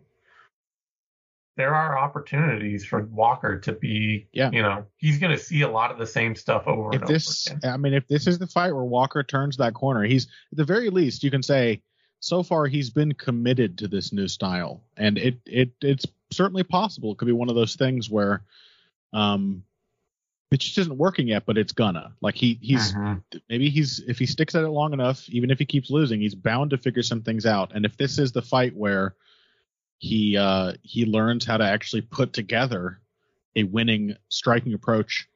There 1.56 1.74
are 1.74 1.98
opportunities 1.98 2.84
for 2.86 3.04
Walker 3.04 3.58
to 3.60 3.72
be, 3.72 4.26
Yeah. 4.32 4.50
you 4.50 4.62
know, 4.62 4.86
he's 4.96 5.18
going 5.18 5.36
to 5.36 5.42
see 5.42 5.60
a 5.60 5.68
lot 5.68 5.90
of 5.90 5.98
the 5.98 6.06
same 6.06 6.34
stuff 6.34 6.66
over 6.66 6.94
if 6.94 7.02
and 7.02 7.10
this, 7.10 7.50
over 7.50 7.58
again. 7.58 7.70
I 7.70 7.76
mean, 7.76 7.92
if 7.92 8.08
this 8.08 8.26
is 8.26 8.38
the 8.38 8.46
fight 8.46 8.72
where 8.72 8.84
Walker 8.84 9.22
turns 9.22 9.58
that 9.58 9.74
corner, 9.74 10.02
he's 10.02 10.28
at 10.50 10.56
the 10.56 10.64
very 10.64 10.88
least 10.88 11.22
you 11.22 11.30
can 11.30 11.42
say 11.42 11.82
so 12.22 12.44
far 12.44 12.66
he's 12.66 12.88
been 12.88 13.12
committed 13.12 13.76
to 13.78 13.88
this 13.88 14.12
new 14.12 14.28
style, 14.28 14.80
and 14.96 15.18
it 15.18 15.40
it 15.44 15.72
it's 15.82 16.06
certainly 16.30 16.62
possible. 16.62 17.12
It 17.12 17.18
could 17.18 17.26
be 17.26 17.32
one 17.32 17.48
of 17.50 17.56
those 17.56 17.74
things 17.74 18.08
where, 18.08 18.44
um, 19.12 19.64
it 20.52 20.60
just 20.60 20.78
isn't 20.78 20.96
working 20.96 21.26
yet, 21.26 21.44
but 21.46 21.58
it's 21.58 21.72
gonna. 21.72 22.12
Like 22.20 22.36
he 22.36 22.58
he's 22.62 22.92
Mhm. 22.92 23.22
maybe 23.48 23.68
he's 23.70 23.98
if 24.06 24.20
he 24.20 24.26
sticks 24.26 24.54
at 24.54 24.62
it 24.62 24.68
long 24.68 24.92
enough, 24.92 25.28
even 25.30 25.50
if 25.50 25.58
he 25.58 25.64
keeps 25.66 25.90
losing, 25.90 26.20
he's 26.20 26.36
bound 26.36 26.70
to 26.70 26.78
figure 26.78 27.02
some 27.02 27.22
things 27.22 27.44
out. 27.44 27.72
And 27.74 27.84
if 27.84 27.96
this 27.96 28.18
is 28.18 28.30
the 28.30 28.42
fight 28.42 28.76
where 28.76 29.16
he 29.98 30.36
uh 30.36 30.74
he 30.82 31.04
learns 31.06 31.44
how 31.44 31.56
to 31.56 31.64
actually 31.64 32.02
put 32.02 32.32
together 32.32 33.00
a 33.56 33.64
winning 33.64 34.16
striking 34.28 34.74
approach 34.74 35.28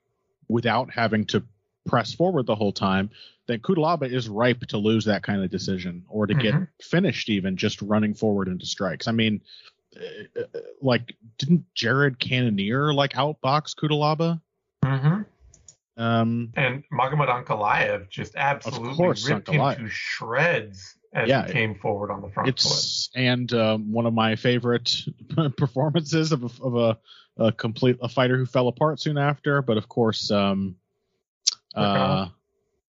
without 0.49 0.89
having 0.91 1.25
to 1.27 1.43
press 1.87 2.13
forward 2.13 2.47
the 2.47 2.55
whole 2.55 2.73
time, 2.73 3.11
then 3.47 3.61
Cutelaba 3.61 4.11
is 4.13 4.29
ripe 4.29 4.61
to 4.67 4.77
lose 4.79 5.05
that 5.05 5.23
kind 5.23 5.43
of 5.43 5.51
decision 5.51 6.05
or 6.09 6.27
to 6.27 6.35
get 6.35 6.55
Mhm. 6.55 6.69
finished 6.83 7.29
even 7.31 7.57
just 7.57 7.81
running 7.83 8.15
forward 8.15 8.49
into 8.49 8.67
strikes. 8.67 9.07
I 9.09 9.13
mean, 9.13 9.41
uh, 9.97 10.43
like 10.83 11.17
didn't 11.39 11.65
Jared 11.75 12.19
Cannonier 12.19 12.93
like 12.93 13.13
outbox 13.15 13.75
Cutelaba? 13.77 14.41
Mm-hmm. 14.85 15.23
Um, 15.99 16.53
And 16.57 16.85
Magomed 16.93 17.29
Ankalaev 17.29 18.09
just 18.11 18.35
absolutely 18.37 18.97
course, 18.97 19.29
ripped 19.29 19.49
Ankalaev. 19.49 19.79
him 19.79 19.85
to 19.87 19.91
shreds 19.91 20.97
as 21.15 21.29
Yeah, 21.29 21.47
he 21.47 21.53
came 21.53 21.75
forward 21.77 22.11
on 22.11 22.21
the 22.21 22.29
front 22.29 22.49
foot. 22.49 22.55
it's 22.55 23.09
and 23.15 23.51
um, 23.55 23.91
one 23.93 24.05
of 24.05 24.13
my 24.13 24.37
favorite 24.37 24.93
performances 25.57 26.33
of 26.33 26.43
a, 26.45 26.63
of 26.63 26.77
a, 26.77 26.99
a 27.45 27.53
complete 27.53 27.97
a 28.03 28.09
fighter 28.09 28.37
who 28.37 28.45
fell 28.45 28.69
apart 28.69 29.01
soon 29.01 29.17
after. 29.17 29.63
But 29.63 29.79
of 29.79 29.89
course, 29.89 30.31
um, 30.31 30.77
uh, 31.77 32.29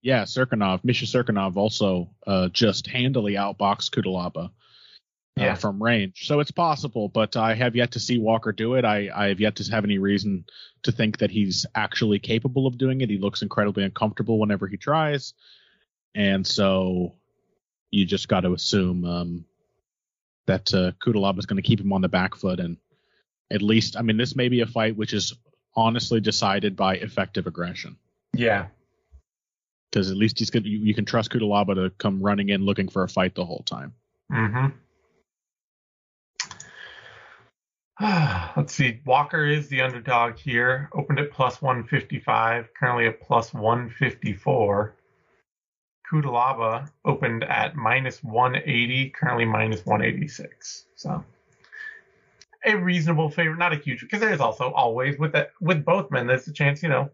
yeah, 0.03 0.23
Cirkunov, 0.25 0.83
Misha 0.85 1.05
Cirkunov 1.07 1.57
also 1.57 2.11
uh, 2.27 2.49
just 2.49 2.87
handily 2.87 3.35
outboxed 3.35 3.91
Cutelaba. 3.91 4.51
Uh, 5.39 5.45
Yeah. 5.45 5.55
from 5.55 5.81
range, 5.83 6.27
so 6.27 6.41
it's 6.41 6.51
possible, 6.51 7.09
but 7.09 7.37
I 7.37 7.55
have 7.55 7.77
yet 7.77 7.93
to 7.93 8.01
see 8.01 8.19
Walker 8.19 8.53
do 8.53 8.75
it. 8.75 8.85
I, 8.85 9.09
I 9.15 9.29
have 9.29 9.41
yet 9.41 9.57
to 9.57 9.71
have 9.71 9.85
any 9.85 9.97
reason 9.99 10.45
to 10.83 10.93
think 10.93 11.19
that 11.19 11.31
he's 11.31 11.65
actually 11.75 12.19
capable 12.19 12.67
of 12.67 12.77
doing 12.77 13.01
it. 13.01 13.09
He 13.09 13.17
looks 13.17 13.41
incredibly 13.41 13.85
uncomfortable 13.85 14.39
whenever 14.41 14.67
he 14.67 14.77
tries, 14.77 15.33
and 16.17 16.45
so 16.45 17.15
you 17.91 18.05
just 18.05 18.29
got 18.29 18.41
to 18.41 18.53
assume 18.53 19.05
um, 19.05 19.45
that 20.47 20.75
uh, 20.75 20.93
Cutelaba 21.01 21.39
is 21.39 21.47
going 21.47 21.63
to 21.63 21.67
keep 21.69 21.81
him 21.81 21.93
on 21.93 22.03
the 22.03 22.09
back 22.09 22.35
foot, 22.35 22.59
and 22.59 22.77
at 23.51 23.63
least, 23.63 23.97
I 23.97 24.03
mean, 24.03 24.17
this 24.17 24.35
may 24.37 24.49
be 24.49 24.61
a 24.63 24.67
fight 24.67 24.97
which 24.97 25.15
is 25.15 25.33
honestly 25.77 26.21
decided 26.21 26.75
by 26.77 26.97
effective 26.97 27.47
aggression, 27.47 27.97
Yeah. 28.33 28.67
because 29.91 30.11
at 30.11 30.17
least 30.17 30.39
he's 30.39 30.51
going 30.51 30.65
you, 30.65 30.79
you 30.79 30.95
can 30.95 31.05
trust 31.05 31.31
Cutelaba 31.31 31.75
to 31.75 31.91
come 31.99 32.23
running 32.23 32.51
in 32.51 32.65
looking 32.65 32.89
for 32.89 33.03
a 33.03 33.09
fight 33.09 33.35
the 33.35 33.45
whole 33.45 33.65
time. 33.67 33.93
Mm-hmm. 34.33 34.67
Let's 38.57 38.75
see. 38.75 39.01
Walker 39.05 39.45
is 39.45 39.69
the 39.69 39.83
underdog 39.83 40.37
here. 40.37 40.89
Opened 40.95 41.19
at 41.19 41.31
plus 41.33 41.61
155, 41.61 42.69
currently 42.79 43.07
at 43.07 43.21
plus 43.21 43.53
154. 43.53 44.95
Cutelaba 46.11 46.91
opened 47.05 47.45
at 47.45 47.77
minus 47.77 48.23
180, 48.25 49.11
currently 49.11 49.45
minus 49.45 49.85
186. 49.85 50.87
So 50.97 51.23
a 52.65 52.75
reasonable 52.75 53.31
favorite, 53.31 53.59
not 53.59 53.73
a 53.73 53.77
huge, 53.77 54.01
because 54.01 54.21
there's 54.21 54.41
also 54.41 54.73
always 54.73 55.19
with 55.19 55.33
that 55.33 55.51
with 55.61 55.85
both 55.85 56.11
men, 56.11 56.27
there's 56.27 56.49
a 56.49 56.53
chance, 56.53 56.83
you 56.83 56.89
know, 56.89 57.11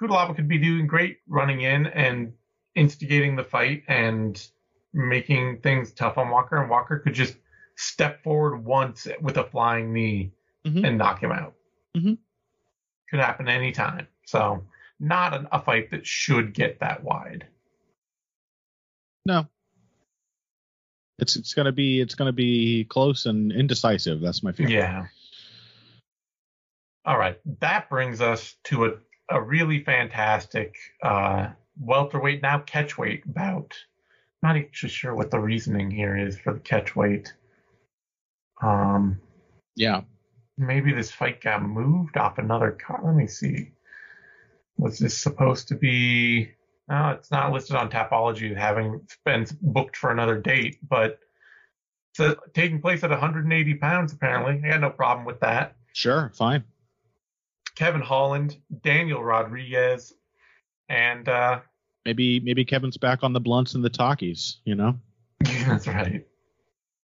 Cutelaba 0.00 0.34
could 0.34 0.48
be 0.48 0.58
doing 0.58 0.86
great 0.86 1.18
running 1.28 1.60
in 1.62 1.86
and 1.86 2.32
instigating 2.74 3.36
the 3.36 3.44
fight 3.44 3.82
and 3.88 4.46
making 4.92 5.60
things 5.60 5.92
tough 5.92 6.18
on 6.18 6.30
Walker, 6.30 6.60
and 6.60 6.70
Walker 6.70 6.98
could 6.98 7.14
just 7.14 7.36
step 7.76 8.22
forward 8.22 8.64
once 8.64 9.06
with 9.20 9.36
a 9.36 9.44
flying 9.44 9.92
knee 9.92 10.32
Mhm. 10.64 10.86
and 10.86 10.98
knock 10.98 11.22
him 11.22 11.32
out. 11.32 11.54
Mhm. 11.96 12.18
Could 13.08 13.20
happen 13.20 13.48
anytime. 13.48 14.06
So 14.24 14.66
not 14.98 15.34
an, 15.34 15.48
a 15.52 15.60
fight 15.60 15.90
that 15.90 16.06
should 16.06 16.54
get 16.54 16.80
that 16.80 17.02
wide. 17.02 17.46
No. 19.26 19.46
It's 21.18 21.36
it's 21.36 21.54
gonna 21.54 21.72
be 21.72 22.00
it's 22.00 22.14
gonna 22.14 22.32
be 22.32 22.84
close 22.84 23.26
and 23.26 23.52
indecisive. 23.52 24.20
That's 24.20 24.42
my 24.42 24.52
feeling. 24.52 24.72
Yeah. 24.72 25.06
All 27.04 27.18
right. 27.18 27.38
That 27.60 27.88
brings 27.88 28.20
us 28.20 28.56
to 28.64 28.86
a, 28.86 28.92
a 29.30 29.40
really 29.40 29.82
fantastic 29.84 30.76
uh, 31.02 31.48
welterweight, 31.80 32.42
now 32.42 32.58
catchweight 32.58 33.22
bout. 33.26 33.74
Not 34.42 34.56
actually 34.56 34.88
sure 34.90 35.14
what 35.14 35.30
the 35.30 35.38
reasoning 35.38 35.90
here 35.90 36.16
is 36.16 36.38
for 36.38 36.52
the 36.54 36.60
catchweight. 36.60 37.28
Um, 38.62 39.20
Yeah. 39.76 40.02
maybe 40.58 40.92
this 40.92 41.10
fight 41.10 41.40
got 41.40 41.62
moved 41.62 42.16
off 42.16 42.38
another 42.38 42.72
card. 42.72 43.04
Let 43.04 43.14
me 43.14 43.26
see. 43.26 43.72
Was 44.76 44.98
this 44.98 45.16
supposed 45.16 45.68
to 45.68 45.74
be? 45.76 46.50
No, 46.88 47.10
it's 47.10 47.30
not 47.30 47.52
listed 47.52 47.76
on 47.76 47.90
Tapology 47.90 48.56
having 48.56 49.06
been 49.24 49.46
booked 49.62 49.96
for 49.96 50.10
another 50.10 50.38
date, 50.38 50.78
but 50.86 51.20
it's 52.12 52.20
uh, 52.20 52.34
taking 52.54 52.80
place 52.80 53.04
at 53.04 53.10
180 53.10 53.74
pounds. 53.74 54.12
Apparently, 54.12 54.60
I 54.66 54.72
got 54.72 54.80
no 54.80 54.90
problem 54.90 55.24
with 55.24 55.38
that. 55.40 55.76
Sure. 55.92 56.32
Fine. 56.34 56.64
Kevin 57.74 58.00
Holland, 58.00 58.56
Daniel 58.82 59.22
Rodriguez, 59.22 60.12
and 60.88 61.28
uh, 61.28 61.60
Maybe 62.04 62.40
maybe 62.40 62.64
Kevin's 62.64 62.96
back 62.96 63.22
on 63.22 63.32
the 63.32 63.40
blunts 63.40 63.74
and 63.74 63.84
the 63.84 63.90
talkies. 63.90 64.58
You 64.64 64.74
know. 64.74 64.98
that's 65.40 65.86
right. 65.86 66.26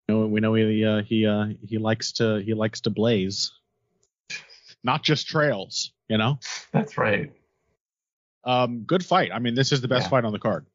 You 0.09 0.15
know, 0.15 0.27
we 0.27 0.41
know 0.41 0.55
he 0.55 0.85
uh, 0.85 1.03
he 1.03 1.27
uh, 1.27 1.47
he 1.67 1.79
likes 1.79 2.13
to 2.13 2.37
he 2.45 2.55
likes 2.55 2.81
to 2.83 2.91
blaze, 2.91 3.51
not 4.85 5.03
just 5.03 5.27
trails. 5.29 5.93
You 6.09 6.19
know. 6.19 6.39
That's 6.73 6.97
right. 6.97 7.33
Um, 8.45 8.83
good 8.83 9.05
fight. 9.05 9.31
I 9.33 9.39
mean, 9.39 9.55
this 9.55 9.73
is 9.73 9.81
the 9.81 9.89
best 9.89 10.07
Yeah. 10.07 10.11
fight 10.11 10.25
on 10.27 10.33
the 10.33 10.39
card, 10.39 10.67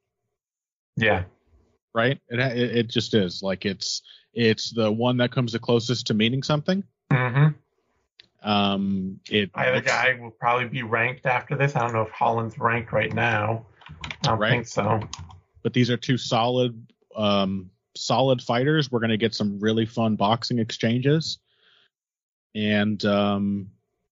Yeah. 0.98 1.24
right? 1.94 2.20
It, 2.30 2.40
it 2.40 2.78
it 2.78 2.88
just 2.88 3.14
is. 3.14 3.42
Like 3.44 3.66
it's 3.66 4.02
it's 4.34 4.72
the 4.72 4.92
one 4.92 5.18
that 5.18 5.32
comes 5.32 5.52
the 5.54 5.60
closest 5.60 6.08
to 6.08 6.14
meaning 6.14 6.44
something. 6.44 6.84
hmm 7.12 7.48
Um, 8.42 9.20
it 9.30 9.52
Either 9.56 9.76
looks- 9.78 9.88
guy 9.88 10.18
will 10.20 10.32
probably 10.32 10.68
be 10.70 10.84
ranked 10.84 11.26
after 11.26 11.56
this. 11.58 11.76
I 11.76 11.80
don't 11.82 11.94
know 11.94 12.04
if 12.04 12.12
Holland's 12.12 12.58
ranked 12.58 12.92
right 12.94 13.14
now. 13.14 13.66
I 14.02 14.10
don't 14.24 14.40
Right. 14.40 14.52
think 14.52 14.68
so. 14.68 15.00
but 15.64 15.74
these 15.74 15.90
are 15.90 15.98
two 15.98 16.18
solid 16.18 16.88
um 17.16 17.70
solid 17.98 18.42
fighters 18.42 18.90
we're 18.92 19.00
going 19.00 19.10
to 19.10 19.18
get 19.18 19.34
some 19.34 19.60
really 19.60 19.86
fun 19.86 20.16
boxing 20.16 20.60
exchanges 20.60 21.40
and 22.56 23.04
um 23.06 23.70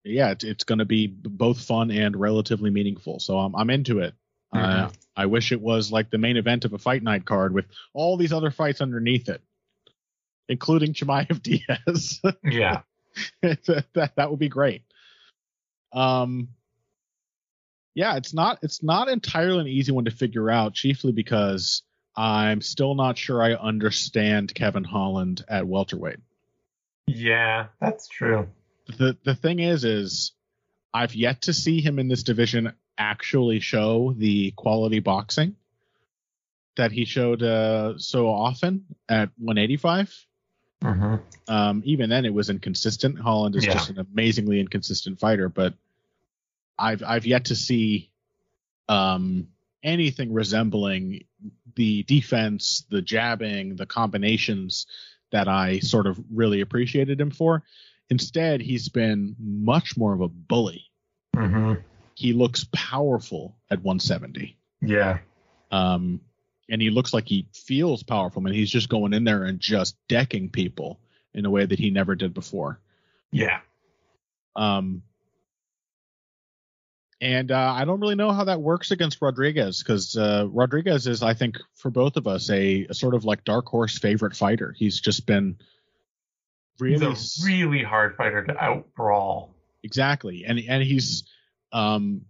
yeah 0.04 0.30
it's, 0.32 0.44
it's 0.44 0.64
going 0.64 0.80
to 0.80 0.84
be 0.84 1.06
both 1.06 1.62
fun 1.62 1.90
and 1.90 2.16
relatively 2.16 2.68
meaningful 2.68 3.18
so 3.20 3.38
i'm, 3.38 3.54
I'm 3.56 3.70
into 3.70 4.00
it 4.00 4.12
uh, 4.52 4.58
Mhm. 4.88 4.94
i 5.16 5.26
wish 5.26 5.52
it 5.52 5.60
was 5.60 5.90
like 5.92 6.10
the 6.10 6.18
main 6.18 6.36
event 6.36 6.64
of 6.64 6.72
a 6.72 6.78
fight 6.78 7.02
night 7.02 7.24
card 7.24 7.54
with 7.54 7.66
all 7.94 8.16
these 8.16 8.32
other 8.32 8.50
fights 8.50 8.80
underneath 8.80 9.28
it 9.28 9.40
including 10.48 10.92
Chimaev 10.92 11.40
Diaz. 11.86 12.20
Yeah. 12.42 12.82
that 13.42 14.12
that 14.16 14.30
would 14.30 14.38
be 14.38 14.48
great. 14.48 14.82
Um, 15.92 16.48
yeah, 17.94 18.16
it's 18.16 18.32
not 18.32 18.58
it's 18.62 18.82
not 18.82 19.08
entirely 19.08 19.60
an 19.60 19.66
easy 19.66 19.92
one 19.92 20.04
to 20.04 20.10
figure 20.10 20.50
out, 20.50 20.74
chiefly 20.74 21.12
because 21.12 21.82
I'm 22.16 22.60
still 22.60 22.94
not 22.94 23.18
sure 23.18 23.42
I 23.42 23.54
understand 23.54 24.54
Kevin 24.54 24.84
Holland 24.84 25.44
at 25.48 25.66
welterweight. 25.66 26.18
Yeah, 27.06 27.66
that's 27.80 28.08
true. 28.08 28.48
The 28.98 29.16
the 29.24 29.34
thing 29.34 29.58
is, 29.58 29.84
is 29.84 30.32
I've 30.92 31.14
yet 31.14 31.42
to 31.42 31.52
see 31.52 31.80
him 31.80 31.98
in 31.98 32.08
this 32.08 32.22
division 32.22 32.72
actually 32.98 33.60
show 33.60 34.14
the 34.16 34.52
quality 34.52 35.00
boxing 35.00 35.56
that 36.76 36.92
he 36.92 37.04
showed 37.04 37.42
uh, 37.42 37.98
so 37.98 38.28
often 38.28 38.84
at 39.08 39.30
185. 39.38 40.26
Hmm 40.82 41.16
Um, 41.48 41.82
even 41.84 42.10
then, 42.10 42.24
it 42.24 42.32
was 42.32 42.48
inconsistent. 42.50 43.18
Holland 43.18 43.56
is 43.56 43.64
Yeah. 43.66 43.72
just 43.74 43.90
an 43.90 43.98
amazingly 43.98 44.60
inconsistent 44.60 45.18
fighter, 45.18 45.48
but 45.48 45.74
I've 46.78 47.02
I've 47.02 47.26
yet 47.26 47.46
to 47.46 47.56
see 47.56 48.10
um, 48.88 49.48
anything 49.82 50.32
resembling 50.32 51.24
the 51.74 52.02
defense, 52.04 52.84
the 52.90 53.02
jabbing, 53.02 53.76
the 53.76 53.86
combinations 53.86 54.86
that 55.30 55.48
I 55.48 55.78
sort 55.80 56.06
of 56.06 56.18
really 56.32 56.60
appreciated 56.60 57.20
him 57.20 57.30
for. 57.30 57.62
Instead, 58.08 58.60
he's 58.60 58.88
been 58.88 59.36
much 59.38 59.96
more 59.96 60.12
of 60.12 60.20
a 60.20 60.28
bully. 60.28 60.84
Mm-hmm. 61.36 61.74
He 62.14 62.32
looks 62.32 62.66
powerful 62.72 63.56
at 63.70 63.78
170. 63.82 64.56
Yeah. 64.82 65.18
Um, 65.70 66.20
and 66.70 66.80
he 66.80 66.90
looks 66.90 67.12
like 67.12 67.28
he 67.28 67.46
feels 67.52 68.02
powerful, 68.02 68.46
and 68.46 68.54
he's 68.54 68.70
just 68.70 68.88
going 68.88 69.12
in 69.12 69.24
there 69.24 69.44
and 69.44 69.60
just 69.60 69.96
decking 70.08 70.48
people 70.48 70.98
in 71.34 71.44
a 71.44 71.50
way 71.50 71.66
that 71.66 71.78
he 71.78 71.90
never 71.90 72.14
did 72.14 72.32
before. 72.32 72.80
Yeah. 73.32 73.60
Um, 74.56 75.02
and 77.20 77.52
uh, 77.52 77.74
I 77.76 77.84
don't 77.84 78.00
really 78.00 78.14
know 78.14 78.32
how 78.32 78.44
that 78.44 78.60
works 78.62 78.90
against 78.90 79.20
Rodriguez 79.20 79.82
because 79.82 80.16
uh, 80.16 80.46
Rodriguez 80.50 81.06
is, 81.06 81.22
I 81.22 81.34
think, 81.34 81.58
for 81.74 81.90
both 81.90 82.16
of 82.16 82.26
us, 82.26 82.48
a, 82.50 82.86
a 82.88 82.94
sort 82.94 83.14
of 83.14 83.24
like 83.24 83.44
dark 83.44 83.66
horse 83.66 83.98
favorite 83.98 84.34
fighter. 84.34 84.74
He's 84.76 85.00
just 85.00 85.26
been 85.26 85.58
really 86.78 87.06
He's 87.06 87.42
a 87.42 87.46
really 87.46 87.82
hard 87.82 88.16
fighter 88.16 88.42
to 88.44 88.56
out 88.56 88.94
brawl. 88.94 89.54
exactly, 89.82 90.44
and 90.46 90.58
and 90.66 90.82
he's 90.82 91.24
um 91.72 92.22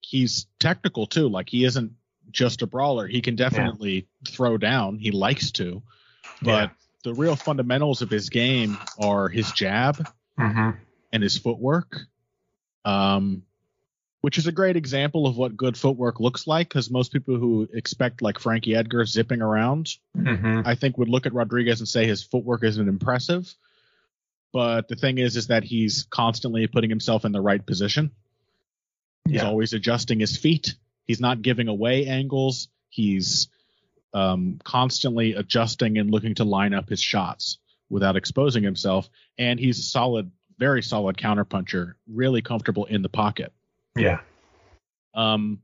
he's 0.00 0.46
technical 0.60 1.06
too. 1.06 1.28
Like 1.28 1.48
he 1.48 1.64
isn't 1.64 1.92
just 2.30 2.62
a 2.62 2.66
brawler. 2.66 3.06
He 3.06 3.20
can 3.20 3.36
definitely 3.36 4.06
throw 4.28 4.58
down. 4.58 4.98
He 4.98 5.10
likes 5.10 5.50
to, 5.52 5.82
but 6.42 6.70
the 7.02 7.14
real 7.14 7.36
fundamentals 7.36 8.02
of 8.02 8.10
his 8.10 8.30
game 8.30 8.78
are 8.98 9.28
his 9.28 9.50
jab 9.52 10.06
hmm 10.38 10.70
and 11.12 11.22
his 11.22 11.38
footwork. 11.38 12.00
Um, 12.84 13.42
which 14.20 14.38
is 14.38 14.46
a 14.46 14.52
great 14.52 14.76
example 14.76 15.26
of 15.26 15.36
what 15.36 15.54
good 15.54 15.76
footwork 15.76 16.18
looks 16.18 16.46
like 16.46 16.66
because 16.68 16.90
most 16.90 17.12
people 17.12 17.36
who 17.38 17.68
expect 17.74 18.22
like 18.22 18.38
Frankie 18.38 18.74
Edgar 18.74 19.04
zipping 19.04 19.42
around, 19.42 19.96
hmm 20.14 20.62
I 20.64 20.74
think 20.76 20.96
would 20.96 21.10
look 21.10 21.26
at 21.26 21.34
Rodriguez 21.34 21.80
and 21.80 21.88
say 21.88 22.06
his 22.06 22.22
footwork 22.22 22.64
isn't 22.64 22.88
impressive. 22.88 23.54
But 24.50 24.88
the 24.88 24.96
thing 24.96 25.18
is, 25.18 25.36
is 25.36 25.48
that 25.48 25.62
he's 25.62 26.06
constantly 26.08 26.66
putting 26.68 26.88
himself 26.88 27.24
in 27.26 27.32
the 27.32 27.40
right 27.40 27.64
position. 27.64 28.12
He's 29.26 29.42
Yeah. 29.42 29.46
always 29.48 29.74
adjusting 29.74 30.20
his 30.20 30.36
feet. 30.38 30.74
He's 31.06 31.20
not 31.20 31.42
giving 31.42 31.68
away 31.68 32.06
angles. 32.06 32.68
He's 32.88 33.48
um, 34.12 34.60
constantly 34.64 35.34
adjusting 35.34 35.98
and 35.98 36.10
looking 36.10 36.34
to 36.36 36.44
line 36.44 36.72
up 36.72 36.88
his 36.88 37.00
shots 37.00 37.58
without 37.90 38.16
exposing 38.16 38.62
himself. 38.62 39.08
And 39.38 39.58
he's 39.58 39.78
a 39.78 39.82
solid, 39.82 40.30
very 40.58 40.82
solid 40.82 41.16
counterpuncher, 41.16 41.94
really 42.06 42.42
comfortable 42.42 42.84
in 42.86 43.02
the 43.02 43.08
pocket. 43.08 43.52
Yeah. 43.96 44.20
Um, 45.14 45.60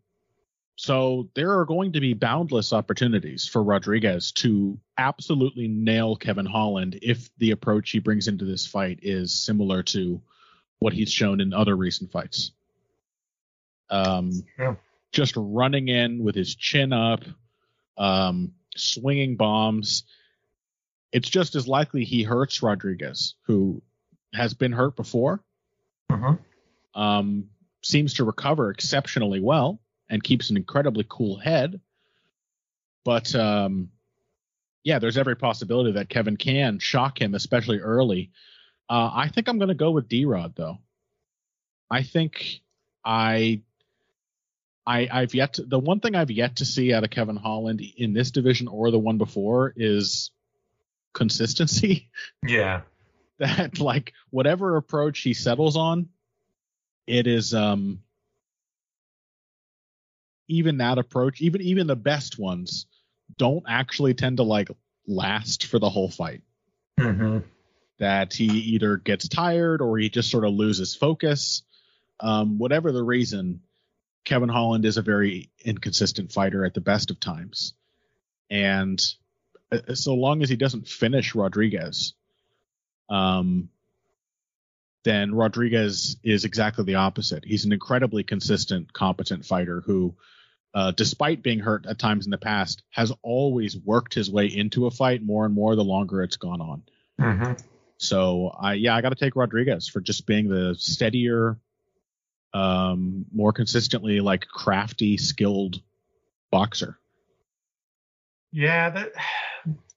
so 0.77 1.29
there 1.35 1.59
are 1.59 1.67
going 1.67 1.93
to 1.93 2.01
be 2.01 2.15
boundless 2.15 2.73
opportunities 2.73 3.47
for 3.47 3.63
Rodriguez 3.63 4.33
to 4.33 4.79
absolutely 4.97 5.69
nail 5.69 6.17
Kevin 6.17 6.47
Holland 6.47 6.99
if 7.03 7.29
the 7.37 7.51
approach 7.51 7.91
he 7.91 7.99
brings 7.99 8.29
into 8.29 8.47
this 8.47 8.67
fight 8.67 9.01
is 9.03 9.33
similar 9.33 9.83
to 9.85 10.23
what 10.79 10.95
he's 10.95 11.13
shown 11.13 11.41
in 11.41 11.53
other 11.53 11.77
recent 11.77 12.11
fights. 12.11 12.53
Um, 13.91 14.45
Yeah. 14.59 14.77
Just 15.13 15.35
running 15.37 15.89
in 15.89 16.23
with 16.23 16.35
his 16.35 16.55
chin 16.55 16.93
up, 16.93 17.25
um, 17.97 18.53
swinging 18.77 19.37
bombs. 19.37 20.05
It's 21.13 21.29
just 21.29 21.55
as 21.57 21.67
likely 21.67 22.05
he 22.05 22.23
hurts 22.23 22.63
Rodriguez, 22.63 23.35
who 23.47 23.83
has 24.33 24.55
been 24.55 24.73
hurt 24.73 24.97
before 24.97 25.43
hmm 26.11 26.35
um, 26.95 27.49
seems 27.83 28.15
to 28.15 28.25
recover 28.25 28.71
exceptionally 28.71 29.41
well 29.41 29.81
and 30.09 30.23
keeps 30.23 30.51
an 30.51 30.57
incredibly 30.57 31.07
cool 31.09 31.39
head. 31.39 31.81
But 33.05 33.35
um, 33.35 33.91
yeah, 34.85 34.99
there's 34.99 35.19
every 35.19 35.37
possibility 35.37 35.93
that 35.93 36.09
Kevin 36.09 36.37
can 36.37 36.79
shock 36.79 37.21
him, 37.21 37.35
especially 37.35 37.79
early. 37.79 38.31
Uh, 38.89 39.11
I 39.15 39.29
think 39.29 39.49
I'm 39.49 39.59
going 39.59 39.69
to 39.69 39.75
go 39.75 39.93
with 39.93 40.09
D 40.09 40.25
Rod 40.25 40.55
though. 40.57 40.79
I 41.91 42.03
think 42.03 42.61
I. 43.05 43.63
I, 44.91 45.09
I've 45.09 45.35
yet 45.35 45.55
to, 45.55 45.63
the 45.63 45.79
one 45.79 46.01
thing 46.01 46.17
I've 46.17 46.33
yet 46.33 46.57
to 46.57 46.65
see 46.65 46.93
out 46.93 47.05
of 47.05 47.11
Kevin 47.11 47.37
Holland 47.37 47.81
in 47.97 48.13
this 48.13 48.33
division 48.33 48.67
or 48.67 48.91
the 48.91 48.99
one 48.99 49.19
before 49.19 49.73
is 49.77 50.33
consistency. 51.15 52.11
Yeah. 52.47 52.81
that 53.39 53.79
like 53.79 54.13
whatever 54.31 54.77
approach 54.77 55.21
he 55.21 55.33
settles 55.33 55.77
on, 55.77 56.09
it 57.07 57.29
is 57.29 57.55
um 57.55 58.01
even 60.49 60.79
that 60.79 60.99
approach, 60.99 61.41
even 61.41 61.61
even 61.63 61.87
the 61.87 61.95
best 61.95 62.37
ones 62.39 62.87
don't 63.39 63.65
actually 63.69 64.15
tend 64.15 64.39
to 64.39 64.43
like 64.43 64.71
last 65.07 65.67
for 65.67 65.79
the 65.79 65.89
whole 65.89 66.11
fight. 66.11 66.43
hmm 66.99 67.39
That 68.01 68.33
he 68.35 68.47
either 68.75 68.97
gets 68.97 69.29
tired 69.29 69.81
or 69.81 69.99
he 69.99 70.09
just 70.11 70.33
sort 70.33 70.45
of 70.45 70.53
loses 70.53 70.97
focus. 70.97 71.63
Um, 72.19 72.59
whatever 72.59 72.91
the 72.91 73.05
reason, 73.05 73.61
Kevin 74.25 74.49
Holland 74.49 74.85
is 74.85 74.97
a 74.97 75.03
very 75.03 75.51
inconsistent 75.65 76.33
fighter 76.33 76.65
at 76.65 76.75
the 76.75 76.81
best 76.81 77.11
of 77.11 77.21
times. 77.21 77.75
And 78.51 79.03
uh, 79.73 79.95
so 79.95 80.15
long 80.15 80.43
as 80.43 80.49
he 80.49 80.57
doesn't 80.57 80.89
finish 80.89 81.35
Rodriguez, 81.35 82.15
um, 83.09 83.71
then 85.05 85.35
Rodriguez 85.35 86.17
is 86.23 86.45
exactly 86.45 86.85
the 86.85 86.97
opposite. 86.97 87.45
He's 87.45 87.65
an 87.65 87.73
incredibly 87.73 88.23
consistent, 88.23 88.93
competent 88.93 89.47
fighter 89.47 89.81
who, 89.81 90.15
uh, 90.75 90.93
despite 90.93 91.43
being 91.43 91.59
hurt 91.61 91.87
at 91.87 91.99
times 91.99 92.27
in 92.27 92.31
the 92.31 92.39
past, 92.39 92.83
has 92.91 93.13
always 93.23 93.77
worked 93.77 94.13
his 94.15 94.31
way 94.31 94.47
into 94.47 94.87
a 94.87 94.91
fight 94.91 95.23
more 95.23 95.47
and 95.47 95.55
more 95.55 95.75
the 95.75 95.85
longer 95.85 96.23
it's 96.23 96.37
gone 96.37 96.61
on. 96.61 96.83
hmm 97.19 97.53
So 97.97 98.49
I 98.49 98.75
yeah, 98.75 98.95
I 98.95 99.01
got 99.01 99.11
to 99.11 99.15
take 99.15 99.37
Rodriguez 99.37 99.89
for 99.89 100.01
just 100.01 100.27
being 100.27 100.49
the 100.49 100.75
steadier, 100.79 101.59
um, 102.53 103.25
more 103.33 103.53
consistently 103.53 104.21
like 104.21 104.47
crafty, 104.49 105.17
skilled 105.17 105.81
boxer. 106.51 106.99
Yeah, 108.53 108.91
that, 108.91 109.13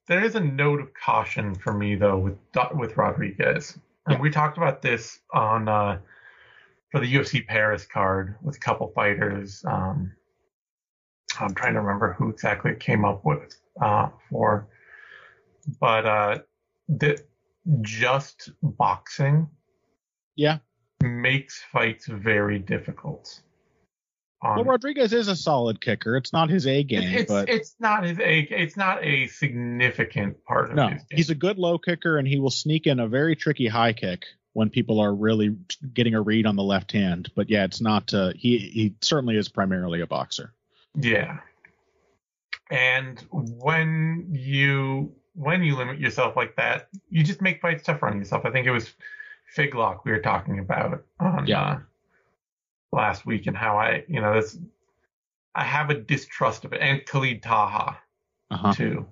there 0.06 0.24
is 0.24 0.34
a 0.36 0.40
note 0.40 0.80
of 0.80 0.94
caution 0.94 1.54
for 1.54 1.72
me 1.72 1.94
though 1.96 2.18
with 2.18 2.38
with 2.74 2.96
Rodriguez, 2.96 3.78
and 4.06 4.16
Yeah. 4.16 4.20
we 4.20 4.30
talked 4.30 4.56
about 4.56 4.82
this 4.82 5.18
on 5.32 5.68
uh, 5.68 5.98
for 6.90 7.00
the 7.00 7.12
UFC 7.12 7.44
Paris 7.46 7.84
card 7.86 8.36
with 8.42 8.56
a 8.56 8.60
couple 8.60 8.92
fighters. 8.94 9.64
Um, 9.66 10.12
I'm 11.40 11.54
trying 11.54 11.74
to 11.74 11.80
remember 11.80 12.12
who 12.12 12.28
exactly 12.28 12.70
it 12.70 12.78
came 12.80 13.04
up 13.04 13.24
with 13.24 13.56
uh, 13.82 14.10
for, 14.30 14.68
but 15.80 16.06
uh, 16.06 16.38
that 16.88 17.26
just 17.80 18.50
boxing 18.62 19.48
Yeah. 20.36 20.58
Makes 21.04 21.62
fights 21.72 22.06
very 22.06 22.58
difficult. 22.58 23.40
Um, 24.42 24.56
Well, 24.56 24.64
Rodriguez 24.64 25.12
is 25.12 25.28
a 25.28 25.36
solid 25.36 25.80
kicker. 25.80 26.16
It's 26.16 26.32
not 26.32 26.50
his 26.50 26.66
A 26.66 26.82
game, 26.82 27.14
it's 27.14 27.30
but 27.30 27.48
it's 27.48 27.74
not 27.78 28.04
his 28.04 28.18
a 28.18 28.40
it's 28.40 28.76
not 28.76 29.02
a 29.02 29.26
significant 29.28 30.44
part 30.44 30.70
of 30.70 30.76
no, 30.76 30.88
his 30.88 31.02
game. 31.02 31.16
he's 31.16 31.30
a 31.30 31.34
good 31.34 31.58
low 31.58 31.78
kicker, 31.78 32.18
and 32.18 32.28
he 32.28 32.38
will 32.38 32.50
sneak 32.50 32.86
in 32.86 33.00
a 33.00 33.08
very 33.08 33.36
tricky 33.36 33.68
high 33.68 33.92
kick 33.92 34.24
when 34.52 34.70
people 34.70 35.00
are 35.00 35.14
really 35.14 35.56
getting 35.94 36.14
a 36.14 36.20
read 36.20 36.46
on 36.46 36.56
the 36.56 36.62
left 36.62 36.92
hand. 36.92 37.30
But 37.34 37.48
yeah, 37.48 37.64
it's 37.64 37.80
not. 37.80 38.12
Uh, 38.12 38.32
he 38.36 38.58
he 38.58 38.94
certainly 39.00 39.36
is 39.36 39.48
primarily 39.48 40.00
a 40.00 40.06
boxer. 40.06 40.52
Yeah. 40.94 41.38
And 42.70 43.18
when 43.30 44.28
you 44.30 45.14
when 45.34 45.62
you 45.62 45.76
limit 45.76 45.98
yourself 45.98 46.36
like 46.36 46.56
that, 46.56 46.88
you 47.10 47.24
just 47.24 47.42
make 47.42 47.60
fights 47.60 47.82
tougher 47.82 48.06
on 48.06 48.18
yourself. 48.18 48.44
I 48.44 48.50
think 48.50 48.66
it 48.66 48.70
was 48.70 48.92
Figlock 49.56 50.00
we 50.04 50.10
were 50.12 50.20
talking 50.20 50.58
about 50.58 51.04
on 51.20 51.46
Yeah. 51.46 51.62
uh, 51.62 51.78
last 52.92 53.26
week 53.26 53.46
and 53.46 53.56
how 53.56 53.76
I 53.78 54.04
you 54.08 54.20
know 54.20 54.34
this 54.34 54.58
I 55.54 55.64
have 55.64 55.90
a 55.90 55.94
distrust 55.94 56.64
of 56.64 56.72
it 56.72 56.80
and 56.80 57.04
Khalid 57.06 57.42
Taha 57.42 57.98
Uh-huh. 58.50 58.72
too. 58.72 59.06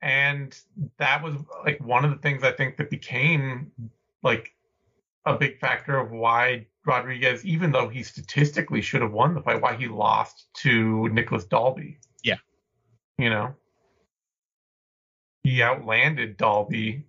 And 0.00 0.58
that 0.98 1.22
was 1.22 1.36
like 1.64 1.80
one 1.80 2.04
of 2.04 2.10
the 2.10 2.16
things 2.18 2.42
I 2.42 2.50
think 2.52 2.76
that 2.78 2.90
became 2.90 3.70
like 4.24 4.52
a 5.26 5.36
big 5.38 5.60
factor 5.60 5.96
of 5.96 6.10
why 6.10 6.66
Rodriguez, 6.84 7.44
even 7.46 7.70
though 7.70 7.88
he 7.88 8.02
statistically 8.02 8.80
should 8.82 9.00
have 9.02 9.12
won 9.12 9.34
the 9.34 9.40
fight, 9.42 9.62
why 9.62 9.76
he 9.76 9.86
lost 9.86 10.48
to 10.54 11.08
Nicolas 11.10 11.44
Dalby. 11.44 11.98
Yeah. 12.24 12.38
You 13.18 13.30
know, 13.30 13.54
he 15.44 15.62
outlanded 15.62 16.36
Dalby 16.36 17.04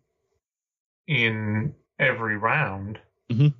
in 1.08 1.74
every 2.00 2.38
round, 2.38 3.00
Mhm. 3.32 3.54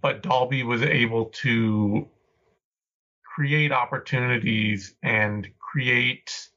but 0.00 0.22
Dalby 0.22 0.62
was 0.62 0.82
able 0.82 1.26
to 1.26 2.08
create 3.24 3.72
opportunities 3.72 4.94
and 5.02 5.48
create 5.58 6.50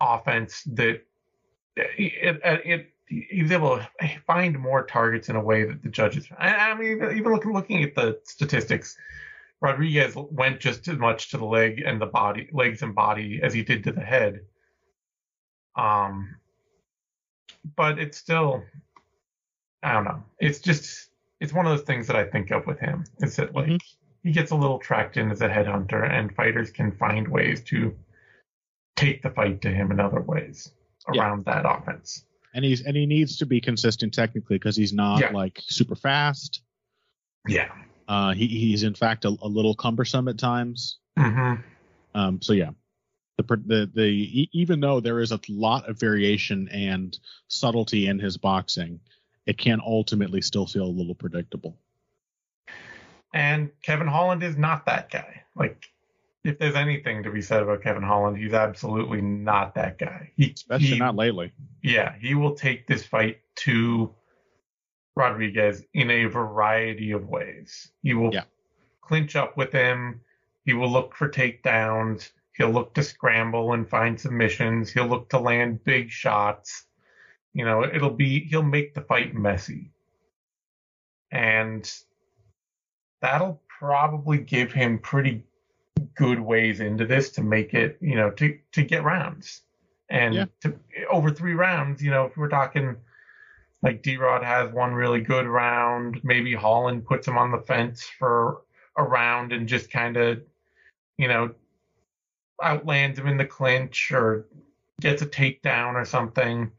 offense 0.00 0.62
that 0.64 1.04
it, 1.76 2.40
it, 2.44 2.62
it 2.64 2.88
he 3.06 3.42
was 3.42 3.52
able 3.52 3.76
to 3.76 4.20
find 4.26 4.58
more 4.58 4.84
targets 4.86 5.28
in 5.28 5.36
a 5.36 5.42
way 5.42 5.64
that 5.64 5.82
the 5.82 5.88
judges. 5.88 6.26
I, 6.38 6.70
I 6.70 6.74
mean, 6.74 6.92
even 6.92 7.32
looking 7.32 7.52
looking 7.52 7.82
at 7.82 7.94
the 7.94 8.18
statistics, 8.24 8.96
Rodriguez 9.60 10.14
went 10.16 10.60
just 10.60 10.88
as 10.88 10.98
much 10.98 11.30
to 11.30 11.36
the 11.38 11.44
leg 11.44 11.82
and 11.84 12.00
the 12.00 12.06
body, 12.06 12.48
legs 12.52 12.82
and 12.82 12.94
body, 12.94 13.40
as 13.42 13.52
he 13.52 13.62
did 13.62 13.84
to 13.84 13.92
the 13.92 14.00
head. 14.00 14.40
Um, 15.76 16.36
but 17.76 17.98
it's 17.98 18.18
still, 18.18 18.64
I 19.82 19.92
don't 19.92 20.04
know. 20.04 20.22
It's 20.38 20.60
just, 20.60 21.10
it's 21.40 21.52
one 21.52 21.66
of 21.66 21.76
those 21.76 21.86
things 21.86 22.06
that 22.06 22.16
I 22.16 22.24
think 22.24 22.50
of 22.50 22.66
with 22.66 22.78
him. 22.78 23.04
Is 23.20 23.36
that 23.36 23.54
like 23.54 23.66
Mhm. 23.68 23.80
he 24.22 24.32
gets 24.32 24.50
a 24.52 24.56
little 24.56 24.78
tracked 24.78 25.16
in 25.16 25.30
as 25.30 25.40
a 25.40 25.48
headhunter, 25.48 26.08
and 26.08 26.34
fighters 26.34 26.70
can 26.70 26.92
find 26.92 27.26
ways 27.28 27.62
to 27.64 27.96
take 28.96 29.22
the 29.22 29.30
fight 29.30 29.60
to 29.62 29.70
him 29.70 29.90
in 29.90 29.98
other 30.00 30.20
ways 30.20 30.70
Yeah. 31.12 31.22
around 31.22 31.44
that 31.46 31.64
offense. 31.66 32.24
And 32.54 32.64
he's 32.64 32.82
and 32.82 32.96
he 32.96 33.06
needs 33.06 33.38
to 33.38 33.46
be 33.46 33.60
consistent 33.60 34.12
technically 34.14 34.56
because 34.56 34.76
he's 34.76 34.92
not 34.92 35.20
Yeah. 35.20 35.30
like 35.32 35.58
super 35.62 35.96
fast. 35.96 36.62
Yeah. 37.48 37.72
Uh, 38.06 38.34
he 38.34 38.46
he's 38.46 38.82
in 38.82 38.94
fact 38.94 39.24
a, 39.24 39.28
a 39.28 39.48
little 39.48 39.74
cumbersome 39.74 40.28
at 40.28 40.38
times. 40.38 40.98
Mm-hmm. 41.18 41.62
Um, 42.14 42.42
so 42.42 42.52
yeah, 42.52 42.70
the 43.38 43.44
the 43.66 43.90
the 43.94 44.48
even 44.52 44.80
though 44.80 45.00
there 45.00 45.20
is 45.20 45.32
a 45.32 45.40
lot 45.48 45.88
of 45.88 45.98
variation 45.98 46.68
and 46.68 47.18
subtlety 47.48 48.06
in 48.06 48.18
his 48.18 48.36
boxing, 48.36 49.00
it 49.46 49.58
can 49.58 49.80
ultimately 49.84 50.40
still 50.40 50.66
feel 50.66 50.84
a 50.84 50.86
little 50.86 51.14
predictable. 51.14 51.76
And 53.34 53.70
Kevin 53.82 54.06
Holland 54.06 54.42
is 54.42 54.56
not 54.56 54.84
that 54.86 55.10
guy. 55.10 55.42
Like, 55.56 55.86
if 56.44 56.58
there's 56.58 56.74
anything 56.74 57.22
to 57.22 57.30
be 57.30 57.40
said 57.40 57.62
about 57.62 57.82
Kevin 57.82 58.02
Holland, 58.02 58.36
he's 58.36 58.52
absolutely 58.52 59.20
not 59.22 59.74
that 59.76 59.98
guy. 59.98 60.30
He, 60.36 60.52
Especially 60.52 60.86
he- 60.88 60.98
not 60.98 61.16
lately. 61.16 61.52
Yeah, 61.82 62.14
he 62.20 62.34
will 62.34 62.54
take 62.54 62.86
this 62.86 63.04
fight 63.06 63.38
to 63.56 64.14
Rodriguez 65.14 65.84
in 65.94 66.10
a 66.10 66.24
variety 66.26 67.12
of 67.12 67.28
ways. 67.28 67.90
He 68.02 68.14
will 68.14 68.32
Yeah. 68.32 68.44
clinch 69.02 69.36
up 69.36 69.56
with 69.56 69.72
him. 69.72 70.20
He 70.64 70.74
will 70.74 70.90
look 70.90 71.14
for 71.14 71.28
takedowns. 71.28 72.30
He'll 72.56 72.70
look 72.70 72.94
to 72.94 73.02
scramble 73.02 73.72
and 73.72 73.88
find 73.88 74.20
submissions. 74.20 74.92
He'll 74.92 75.06
look 75.06 75.28
to 75.30 75.38
land 75.38 75.84
big 75.84 76.10
shots. 76.10 76.86
You 77.54 77.64
know, 77.64 77.84
it'll 77.84 78.10
be 78.10 78.44
he'll 78.44 78.62
make 78.62 78.94
the 78.94 79.02
fight 79.02 79.34
messy. 79.34 79.90
And 81.30 81.90
that'll 83.20 83.62
probably 83.68 84.38
give 84.38 84.72
him 84.72 84.98
pretty 84.98 85.44
good 86.14 86.40
ways 86.40 86.80
into 86.80 87.06
this 87.06 87.30
to 87.30 87.42
make 87.42 87.74
it, 87.74 87.98
you 88.00 88.16
know, 88.16 88.30
to 88.30 88.58
to 88.72 88.82
get 88.82 89.04
rounds. 89.04 89.62
And 90.08 90.34
Yeah. 90.34 90.44
to 90.60 90.78
over 91.08 91.30
three 91.30 91.54
rounds, 91.54 92.02
you 92.02 92.10
know, 92.10 92.26
if 92.26 92.36
we're 92.36 92.48
talking 92.48 92.96
like 93.82 94.02
D 94.02 94.16
Rod 94.16 94.44
has 94.44 94.72
one 94.72 94.94
really 94.94 95.20
good 95.20 95.46
round, 95.46 96.22
maybe 96.22 96.54
Holland 96.54 97.04
puts 97.04 97.26
him 97.26 97.36
on 97.36 97.50
the 97.50 97.58
fence 97.58 98.04
for 98.04 98.62
a 98.96 99.02
round 99.02 99.52
and 99.52 99.66
just 99.66 99.90
kind 99.90 100.16
of, 100.16 100.42
you 101.18 101.28
know, 101.28 101.54
outlands 102.62 103.18
him 103.18 103.26
in 103.26 103.36
the 103.36 103.44
clinch 103.44 104.12
or 104.12 104.46
gets 105.00 105.22
a 105.22 105.26
takedown 105.26 105.94
or 105.94 106.04
something. 106.04 106.70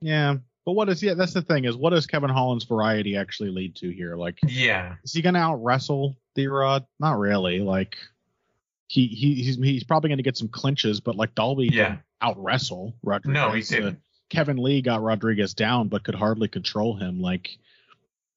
Yeah. 0.00 0.36
But 0.66 0.72
what 0.72 0.88
is 0.88 1.02
yeah, 1.02 1.14
that's 1.14 1.32
the 1.34 1.42
thing 1.42 1.64
is 1.64 1.76
what 1.76 1.90
does 1.90 2.06
Kevin 2.06 2.30
Holland's 2.30 2.64
variety 2.64 3.16
actually 3.16 3.50
lead 3.50 3.76
to 3.76 3.90
here? 3.90 4.16
Like 4.16 4.38
Yeah. 4.46 4.96
is 5.04 5.12
he 5.12 5.22
gonna 5.22 5.38
out 5.38 5.56
wrestle 5.62 6.16
D 6.34 6.46
Rod? 6.46 6.84
Not 6.98 7.18
really. 7.18 7.60
Like 7.60 7.96
he, 8.88 9.06
he 9.06 9.34
he's 9.42 9.56
he's 9.56 9.84
probably 9.84 10.10
gonna 10.10 10.22
get 10.22 10.36
some 10.36 10.48
clinches, 10.48 11.00
but 11.00 11.16
like 11.16 11.34
Dalby 11.34 11.70
Yeah. 11.72 11.96
out 12.20 12.42
wrestle 12.42 12.94
Rodriguez. 13.02 13.34
No, 13.34 13.50
he 13.52 13.60
Uh, 13.62 13.64
didn't. 13.80 14.00
Kevin 14.28 14.58
Lee 14.58 14.80
got 14.82 15.02
Rodriguez 15.02 15.54
down, 15.54 15.88
but 15.88 16.04
could 16.04 16.14
hardly 16.14 16.46
control 16.48 16.94
him. 16.94 17.20
Like 17.20 17.58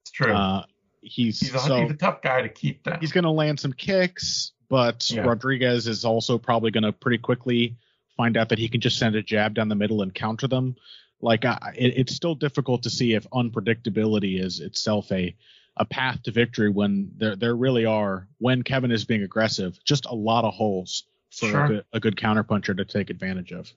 It's 0.01 0.11
true. 0.11 0.33
uh, 0.33 0.63
he's, 1.01 1.39
he's, 1.39 1.53
a, 1.53 1.59
so 1.59 1.81
he's 1.81 1.91
a 1.91 1.95
tough 1.95 2.21
guy 2.21 2.41
to 2.41 2.49
keep 2.49 2.83
down. 2.83 2.99
he's 2.99 3.11
going 3.11 3.25
to 3.25 3.29
land 3.29 3.59
some 3.59 3.73
kicks, 3.73 4.53
but 4.69 5.07
Yeah. 5.11 5.21
Rodriguez 5.21 5.87
is 5.87 6.03
also 6.03 6.37
probably 6.39 6.71
going 6.71 6.83
to 6.83 6.91
pretty 6.93 7.19
quickly 7.19 7.75
find 8.17 8.37
out 8.37 8.49
that 8.49 8.57
he 8.57 8.67
can 8.69 8.81
just 8.81 8.97
send 8.97 9.15
a 9.15 9.21
jab 9.21 9.53
down 9.53 9.67
the 9.69 9.75
middle 9.75 10.01
and 10.01 10.13
counter 10.15 10.47
them. 10.47 10.75
Like 11.23 11.45
I, 11.45 11.73
it, 11.77 11.93
it's 11.97 12.15
still 12.15 12.35
difficult 12.35 12.83
to 12.83 12.89
see 12.89 13.13
if 13.13 13.27
unpredictability 13.31 14.39
is 14.43 14.59
itself 14.59 15.11
a 15.11 15.35
a 15.77 15.85
path 15.85 16.21
to 16.23 16.31
victory 16.31 16.69
when 16.69 17.11
there 17.17 17.35
there 17.35 17.55
really 17.55 17.85
are 17.85 18.27
when 18.37 18.61
Kevin 18.61 18.91
is 18.91 19.05
being 19.05 19.23
aggressive, 19.23 19.79
just 19.85 20.05
a 20.05 20.13
lot 20.13 20.43
of 20.45 20.53
holes 20.53 21.03
for 21.31 21.47
Sure. 21.47 21.63
a, 21.65 21.67
good, 21.67 21.85
a 21.93 21.99
good 21.99 22.15
counterpuncher 22.15 22.77
to 22.77 22.85
take 22.85 23.09
advantage 23.09 23.51
of. 23.53 23.71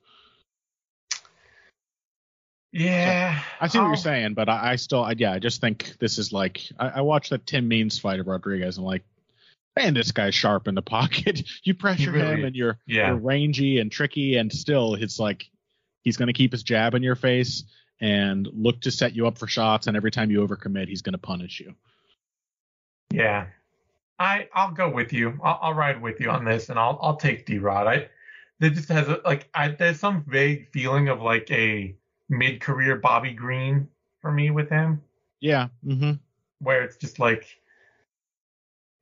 yeah. 2.72 3.40
I 3.60 3.68
see 3.68 3.78
what 3.78 3.84
I'll- 3.84 3.90
you're 3.90 3.96
saying, 3.96 4.34
but 4.34 4.48
I, 4.48 4.72
I 4.72 4.76
still, 4.76 5.02
I, 5.02 5.14
yeah, 5.16 5.32
I 5.32 5.38
just 5.38 5.60
think 5.60 5.94
this 5.98 6.18
is 6.18 6.32
like 6.32 6.62
I, 6.78 6.88
I 6.88 7.00
watched 7.00 7.30
that 7.30 7.46
Tim 7.46 7.66
Means 7.68 7.98
fight 7.98 8.20
of 8.20 8.26
Rodriguez. 8.26 8.76
and 8.76 8.84
I'm 8.84 8.88
like, 8.90 9.04
man, 9.76 9.94
this 9.94 10.12
guy's 10.12 10.34
sharp 10.34 10.68
in 10.68 10.74
the 10.74 10.82
pocket. 10.96 11.42
you 11.64 11.74
pressure 11.74 12.10
really 12.12 12.26
him, 12.40 12.44
and 12.44 12.56
you're 12.56 12.78
Yeah. 12.86 13.08
you're 13.08 13.16
rangy 13.16 13.78
and 13.78 13.90
tricky, 13.90 14.36
and 14.36 14.52
still, 14.52 14.94
it's 14.94 15.18
like 15.18 15.48
he's 16.06 16.16
going 16.16 16.28
to 16.28 16.32
keep 16.32 16.52
his 16.52 16.62
jab 16.62 16.94
in 16.94 17.02
your 17.02 17.16
face 17.16 17.64
and 18.00 18.48
look 18.52 18.80
to 18.82 18.92
set 18.92 19.16
you 19.16 19.26
up 19.26 19.36
for 19.36 19.48
shots. 19.48 19.88
And 19.88 19.96
every 19.96 20.12
time 20.12 20.30
you 20.30 20.46
overcommit, 20.46 20.86
he's 20.86 21.02
going 21.02 21.14
to 21.14 21.18
punish 21.18 21.58
you. 21.58 21.74
Yeah, 23.10 23.46
I 24.18 24.48
I'll 24.54 24.70
go 24.72 24.88
with 24.88 25.12
you. 25.12 25.38
I'll, 25.42 25.58
I'll 25.60 25.74
ride 25.74 26.00
with 26.00 26.20
you 26.20 26.30
on 26.30 26.44
this, 26.44 26.68
and 26.70 26.78
I'll 26.78 26.98
I'll 27.02 27.16
take 27.16 27.44
D 27.44 27.58
Rod. 27.58 27.86
I 27.88 28.08
there 28.60 28.70
just 28.70 28.88
has 28.88 29.08
a, 29.08 29.20
like 29.24 29.48
I 29.52 29.68
there's 29.68 29.98
some 29.98 30.24
vague 30.26 30.68
feeling 30.72 31.08
of 31.08 31.20
like 31.20 31.50
a 31.50 31.94
mid 32.28 32.60
career 32.60 32.96
Bobby 32.96 33.32
Green 33.32 33.88
for 34.20 34.30
me 34.30 34.50
with 34.50 34.68
him, 34.70 35.02
Yeah. 35.40 35.68
Mm-hmm. 35.84 36.12
where 36.60 36.82
it's 36.82 36.96
just 36.96 37.18
like 37.18 37.46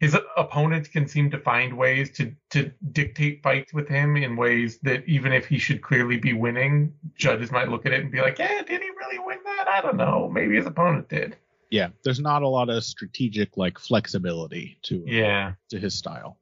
his 0.05 0.15
opponents 0.37 0.87
can 0.87 1.09
seem 1.09 1.31
to 1.31 1.39
find 1.39 1.79
ways 1.79 2.11
to 2.11 2.31
to 2.51 2.71
dictate 2.93 3.43
fights 3.43 3.73
with 3.73 3.89
him 3.89 4.19
in 4.19 4.37
ways 4.37 4.79
that 4.83 5.03
even 5.07 5.33
if 5.33 5.47
he 5.47 5.57
should 5.57 5.81
clearly 5.81 6.19
be 6.19 6.35
winning, 6.35 6.93
judges 7.15 7.51
might 7.51 7.71
look 7.71 7.87
at 7.87 7.93
it 7.95 8.03
and 8.03 8.13
be 8.13 8.21
like, 8.21 8.39
yeah, 8.39 8.61
did 8.63 8.83
he 8.83 8.91
really 8.99 9.19
win 9.19 9.39
that? 9.47 9.67
I 9.67 9.81
don't 9.81 9.97
know. 9.97 10.29
Maybe 10.31 10.57
his 10.57 10.67
opponent 10.67 11.09
did. 11.09 11.39
Yeah. 11.71 11.89
There's 12.03 12.21
not 12.21 12.43
a 12.43 12.49
lot 12.49 12.69
of 12.69 12.85
strategic 12.85 13.57
like 13.57 13.79
flexibility 13.79 14.77
to 14.83 15.03
Yeah. 15.07 15.55
to 15.71 15.79
his 15.79 15.95
style. 15.95 16.37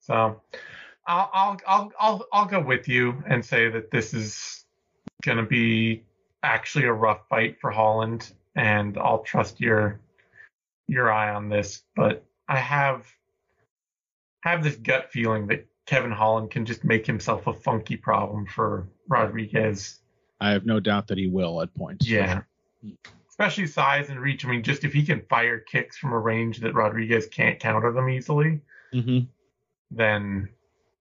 So 0.00 0.42
I'll 1.06 1.30
I'll 1.32 1.60
I'll 1.68 1.92
I'll 2.00 2.26
I'll 2.32 2.46
go 2.46 2.60
with 2.60 2.88
you 2.88 3.22
and 3.28 3.44
say 3.44 3.68
that 3.68 3.92
this 3.92 4.12
is 4.12 4.64
gonna 5.22 5.46
be 5.46 6.02
actually 6.42 6.86
a 6.86 6.92
rough 6.92 7.28
fight 7.28 7.60
for 7.60 7.70
Holland, 7.70 8.32
and 8.56 8.98
I'll 8.98 9.22
trust 9.22 9.60
your 9.60 10.00
your 10.88 11.12
eye 11.12 11.34
on 11.34 11.48
this. 11.48 11.82
But 11.96 12.24
I 12.48 12.58
have 12.58 13.06
have 14.42 14.62
this 14.62 14.76
gut 14.76 15.10
feeling 15.10 15.46
that 15.48 15.66
Kevin 15.86 16.12
Holland 16.12 16.50
can 16.50 16.66
just 16.66 16.84
make 16.84 17.06
himself 17.06 17.46
a 17.46 17.52
funky 17.54 17.96
problem 17.96 18.46
for 18.46 18.88
Rodriguez. 19.08 20.00
I 20.40 20.50
have 20.50 20.66
no 20.66 20.80
doubt 20.80 21.06
that 21.08 21.18
he 21.18 21.26
will 21.28 21.62
at 21.62 21.74
points. 21.74 22.08
Yeah. 22.08 22.42
Especially 23.28 23.66
size 23.66 24.10
and 24.10 24.20
reach. 24.20 24.44
I 24.44 24.48
mean, 24.50 24.62
just 24.62 24.84
if 24.84 24.92
he 24.92 25.04
can 25.04 25.22
fire 25.28 25.58
kicks 25.58 25.96
from 25.96 26.12
a 26.12 26.18
range 26.18 26.58
that 26.60 26.74
Rodriguez 26.74 27.26
can't 27.26 27.58
counter 27.58 27.92
them 27.92 28.08
easily, 28.08 28.60
Mm-hmm. 28.94 29.26
then 29.90 30.48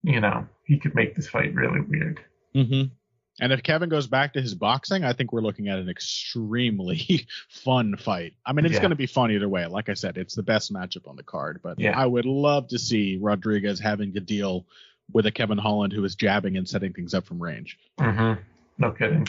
you 0.01 0.19
know 0.19 0.47
he 0.65 0.79
could 0.79 0.95
make 0.95 1.15
this 1.15 1.27
fight 1.27 1.53
really 1.53 1.81
weird. 1.81 2.21
Mm-hmm. 2.55 2.93
And 3.39 3.51
if 3.51 3.63
Kevin 3.63 3.89
goes 3.89 4.05
back 4.05 4.33
to 4.33 4.41
his 4.41 4.53
boxing, 4.53 5.03
I 5.03 5.13
think 5.13 5.33
we're 5.33 5.41
looking 5.41 5.67
at 5.67 5.79
an 5.79 5.89
extremely 5.89 7.27
fun 7.49 7.97
fight. 7.97 8.33
I 8.45 8.53
mean, 8.53 8.65
it's 8.65 8.75
Yeah. 8.75 8.81
going 8.81 8.91
to 8.91 8.95
be 8.95 9.07
fun 9.07 9.31
either 9.31 9.49
way. 9.49 9.65
Like 9.65 9.89
I 9.89 9.95
said, 9.95 10.17
it's 10.17 10.35
the 10.35 10.43
best 10.43 10.71
matchup 10.71 11.07
on 11.07 11.15
the 11.15 11.23
card. 11.23 11.59
But 11.63 11.79
Yeah. 11.79 11.97
I 11.99 12.05
would 12.05 12.25
love 12.25 12.67
to 12.69 12.77
see 12.79 13.17
Rodriguez 13.19 13.79
having 13.79 14.13
to 14.13 14.19
deal 14.19 14.65
with 15.11 15.25
a 15.25 15.31
Kevin 15.31 15.57
Holland 15.57 15.93
who 15.93 16.03
is 16.03 16.15
jabbing 16.15 16.57
and 16.57 16.69
setting 16.69 16.93
things 16.93 17.13
up 17.13 17.25
from 17.25 17.41
range. 17.41 17.77
Mm-hmm. 17.99 18.39
No 18.77 18.91
kidding. 18.91 19.27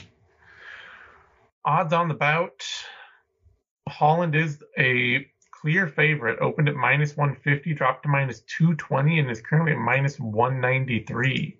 Odds 1.64 1.92
on 1.94 2.09
the 2.09 2.14
bout. 2.14 2.62
Holland 3.88 4.34
is 4.34 4.62
a 4.78 5.26
clear 5.50 5.86
favorite. 5.88 6.38
Opened 6.40 6.68
at 6.68 6.74
minus 6.74 7.16
150, 7.16 7.72
dropped 7.74 8.02
to 8.02 8.09
minus 8.11 8.40
220, 8.40 9.18
and 9.20 9.30
is 9.30 9.40
currently 9.40 9.72
at 9.72 9.78
minus 9.78 10.20
193. 10.20 11.59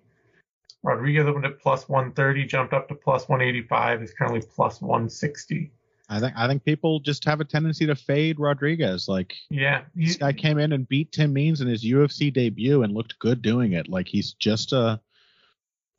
Rodriguez 0.85 1.25
opened 1.25 1.45
at 1.45 1.59
plus 1.59 1.89
130, 1.89 2.45
jumped 2.45 2.71
up 2.73 2.87
to 2.89 2.95
plus 2.95 3.27
185, 3.27 4.03
is 4.03 4.13
currently 4.13 4.41
plus 4.55 4.81
160. 4.81 5.71
I 6.07 6.19
think 6.19 6.33
I 6.37 6.47
think 6.47 6.63
people 6.63 6.99
just 6.99 7.25
have 7.25 7.41
a 7.41 7.45
tendency 7.45 7.87
to 7.87 7.95
fade 7.95 8.39
Rodriguez. 8.39 9.07
Like 9.07 9.33
Yeah, 9.49 9.81
he- 9.95 10.05
this 10.05 10.17
guy 10.17 10.31
came 10.33 10.59
in 10.59 10.71
and 10.73 10.87
beat 10.87 11.11
Tim 11.11 11.33
Means 11.33 11.61
in 11.61 11.67
his 11.67 11.83
UFC 11.83 12.31
debut 12.31 12.83
and 12.83 12.93
looked 12.93 13.17
good 13.17 13.41
doing 13.41 13.73
it. 13.73 13.87
Like 13.89 14.07
he's 14.07 14.33
just 14.33 14.71
a 14.73 15.01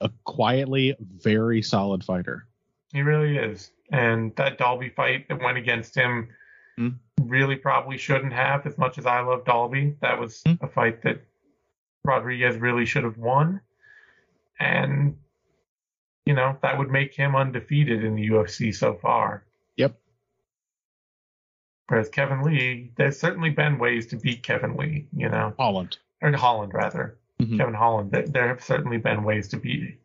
a 0.00 0.10
quietly 0.24 0.94
very 1.00 1.62
solid 1.62 2.04
fighter. 2.04 2.46
He 2.92 3.00
really 3.02 3.36
is. 3.38 3.72
And 3.90 4.36
that 4.36 4.58
Dalby 4.58 4.90
fight 4.90 5.26
that 5.28 5.42
went 5.42 5.58
against 5.58 5.94
him 5.96 6.28
Hmm. 6.76 6.88
really 7.22 7.56
probably 7.56 7.96
shouldn't 7.96 8.34
have, 8.34 8.66
as 8.66 8.76
much 8.76 8.98
as 8.98 9.06
I 9.06 9.20
love 9.20 9.44
Dalby. 9.46 9.96
That 10.02 10.20
was 10.20 10.42
Hmm. 10.46 10.54
a 10.60 10.68
fight 10.68 11.02
that 11.02 11.22
Rodriguez 12.04 12.56
really 12.58 12.84
should 12.84 13.04
have 13.04 13.16
won. 13.18 13.60
And, 14.58 15.16
you 16.24 16.34
know, 16.34 16.56
that 16.62 16.78
would 16.78 16.90
make 16.90 17.14
him 17.14 17.36
undefeated 17.36 18.04
in 18.04 18.14
the 18.16 18.28
UFC 18.28 18.74
so 18.74 18.94
far. 18.94 19.44
Yep. 19.76 19.98
Whereas 21.88 22.08
Kevin 22.08 22.42
Lee, 22.42 22.92
there's 22.96 23.18
certainly 23.20 23.50
been 23.50 23.78
ways 23.78 24.06
to 24.08 24.16
beat 24.16 24.42
Kevin 24.42 24.76
Lee, 24.76 25.06
you 25.14 25.28
know, 25.28 25.54
Holland. 25.58 25.98
or 26.20 26.32
Holland 26.32 26.72
rather. 26.74 27.18
Mhm. 27.40 27.58
Kevin 27.58 27.74
Holland. 27.74 28.10
There, 28.10 28.48
have 28.48 28.62
certainly 28.62 28.96
been 28.96 29.22
ways 29.22 29.48
to 29.48 29.58
beat 29.58 30.00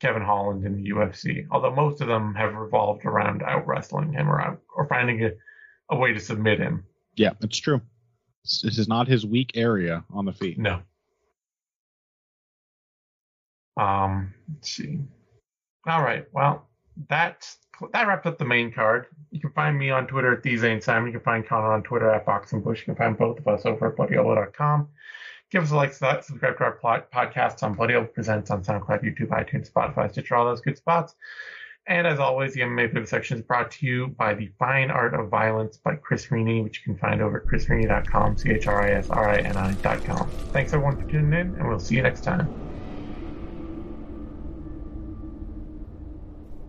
Kevin 0.00 0.22
Holland 0.22 0.66
in 0.66 0.82
the 0.82 0.90
UFC, 0.90 1.46
although 1.50 1.74
most 1.74 2.00
of 2.00 2.08
them 2.08 2.34
have 2.34 2.54
revolved 2.54 3.04
around 3.04 3.42
out 3.42 3.66
wrestling 3.66 4.12
him 4.12 4.28
or 4.28 4.40
out, 4.40 4.60
or 4.74 4.86
finding 4.88 5.24
a, 5.24 5.30
a 5.90 5.96
way 5.96 6.12
to 6.12 6.18
submit 6.20 6.58
him. 6.58 6.84
Yeah, 7.14 7.30
it's 7.40 7.58
true. 7.58 7.80
This 8.42 8.78
is 8.78 8.88
not 8.88 9.06
his 9.06 9.24
weak 9.24 9.52
area 9.56 10.04
on 10.10 10.24
the 10.24 10.32
feet. 10.32 10.58
No. 10.58 10.82
Um, 13.76 14.34
let's 14.52 14.70
see. 14.70 14.98
All 15.86 16.02
right. 16.02 16.26
Well, 16.32 16.68
that's 17.08 17.58
that 17.92 18.06
wraps 18.06 18.26
up 18.26 18.38
the 18.38 18.44
main 18.44 18.72
card. 18.72 19.06
You 19.30 19.40
can 19.40 19.50
find 19.52 19.78
me 19.78 19.90
on 19.90 20.06
Twitter 20.06 20.32
at 20.32 20.42
the 20.42 20.56
Zane 20.56 20.80
Simon. 20.80 21.06
You 21.06 21.12
can 21.18 21.24
find 21.24 21.46
Connor 21.46 21.72
on 21.72 21.82
Twitter 21.82 22.10
at 22.10 22.26
Boxing 22.26 22.60
Bush. 22.60 22.80
You 22.80 22.86
can 22.86 22.96
find 22.96 23.16
both 23.16 23.38
of 23.38 23.48
us 23.48 23.64
over 23.64 23.88
at 23.88 23.96
BloodyElbow.com. 23.96 24.88
Give 25.50 25.62
us 25.62 25.70
a 25.70 25.76
like, 25.76 25.92
su- 25.92 26.06
subscribe 26.22 26.56
to 26.58 26.64
our 26.64 26.72
plot, 26.72 27.10
podcasts 27.12 27.62
on 27.62 27.78
Elbow 27.78 28.06
Presents 28.06 28.50
on 28.50 28.62
SoundCloud, 28.62 29.02
YouTube, 29.02 29.28
iTunes, 29.28 29.70
Spotify, 29.70 30.10
Stitcher, 30.10 30.34
all 30.34 30.46
those 30.46 30.62
good 30.62 30.78
spots. 30.78 31.14
And 31.86 32.06
as 32.06 32.20
always, 32.20 32.54
the 32.54 32.60
MMA 32.60 32.94
Vivisection 32.94 33.38
is 33.38 33.44
brought 33.44 33.72
to 33.72 33.86
you 33.86 34.06
by 34.06 34.32
The 34.34 34.50
Fine 34.58 34.90
Art 34.90 35.12
of 35.12 35.28
Violence 35.28 35.76
by 35.76 35.96
Chris 35.96 36.28
Rini, 36.28 36.62
which 36.62 36.78
you 36.78 36.84
can 36.84 36.96
find 36.98 37.20
over 37.20 37.42
at 37.42 37.46
chrisrini.com, 37.46 38.38
C-H-R-I-S-R-I-N-I.com. 38.38 40.30
Thanks 40.52 40.72
everyone 40.72 40.96
for 40.96 41.06
tuning 41.08 41.38
in, 41.38 41.54
and 41.56 41.68
we'll 41.68 41.80
see 41.80 41.96
you 41.96 42.02
next 42.02 42.22
time. 42.22 42.71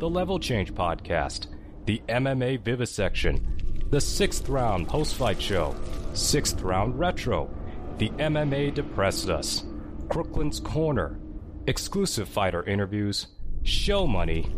the 0.00 0.08
Level 0.08 0.38
Change 0.38 0.72
Podcast, 0.72 1.48
the 1.84 2.00
MMA 2.08 2.64
Vivisection, 2.64 3.84
the 3.90 4.00
Sixth 4.00 4.48
Round 4.48 4.88
Post 4.88 5.14
Fight 5.16 5.40
Show, 5.40 5.76
Sixth 6.14 6.62
Round 6.62 6.98
Retro, 6.98 7.50
the 7.98 8.08
MMA 8.08 8.72
Depressed 8.72 9.28
Us, 9.28 9.62
Crooklyn's 10.08 10.58
Corner, 10.58 11.20
exclusive 11.66 12.30
fighter 12.30 12.62
interviews, 12.64 13.26
show 13.62 14.06
money, 14.06 14.50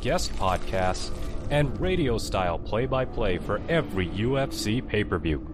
guest 0.00 0.32
podcasts, 0.32 1.12
and 1.52 1.80
radio 1.80 2.18
style 2.18 2.58
play 2.58 2.86
by 2.86 3.04
play 3.04 3.38
for 3.38 3.60
every 3.68 4.08
UFC 4.08 4.84
pay 4.84 5.04
per 5.04 5.20
view. 5.20 5.46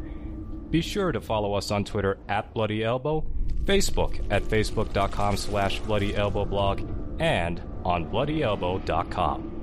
Be 0.71 0.81
sure 0.81 1.13
to 1.13 1.21
follow 1.21 1.55
us 1.55 1.71
on 1.71 1.85
Twitter 1.85 2.19
at 2.29 2.53
Bloody 2.53 2.83
Elbow, 2.83 3.25
Facebook 3.65 4.21
at 4.31 4.43
facebook.com 4.43 5.37
slash 5.37 5.81
Bloody 5.81 6.15
Elbow 6.15 6.45
blog, 6.45 6.83
and 7.19 7.63
on 7.85 8.11
bloodyelbow.com. 8.11 9.56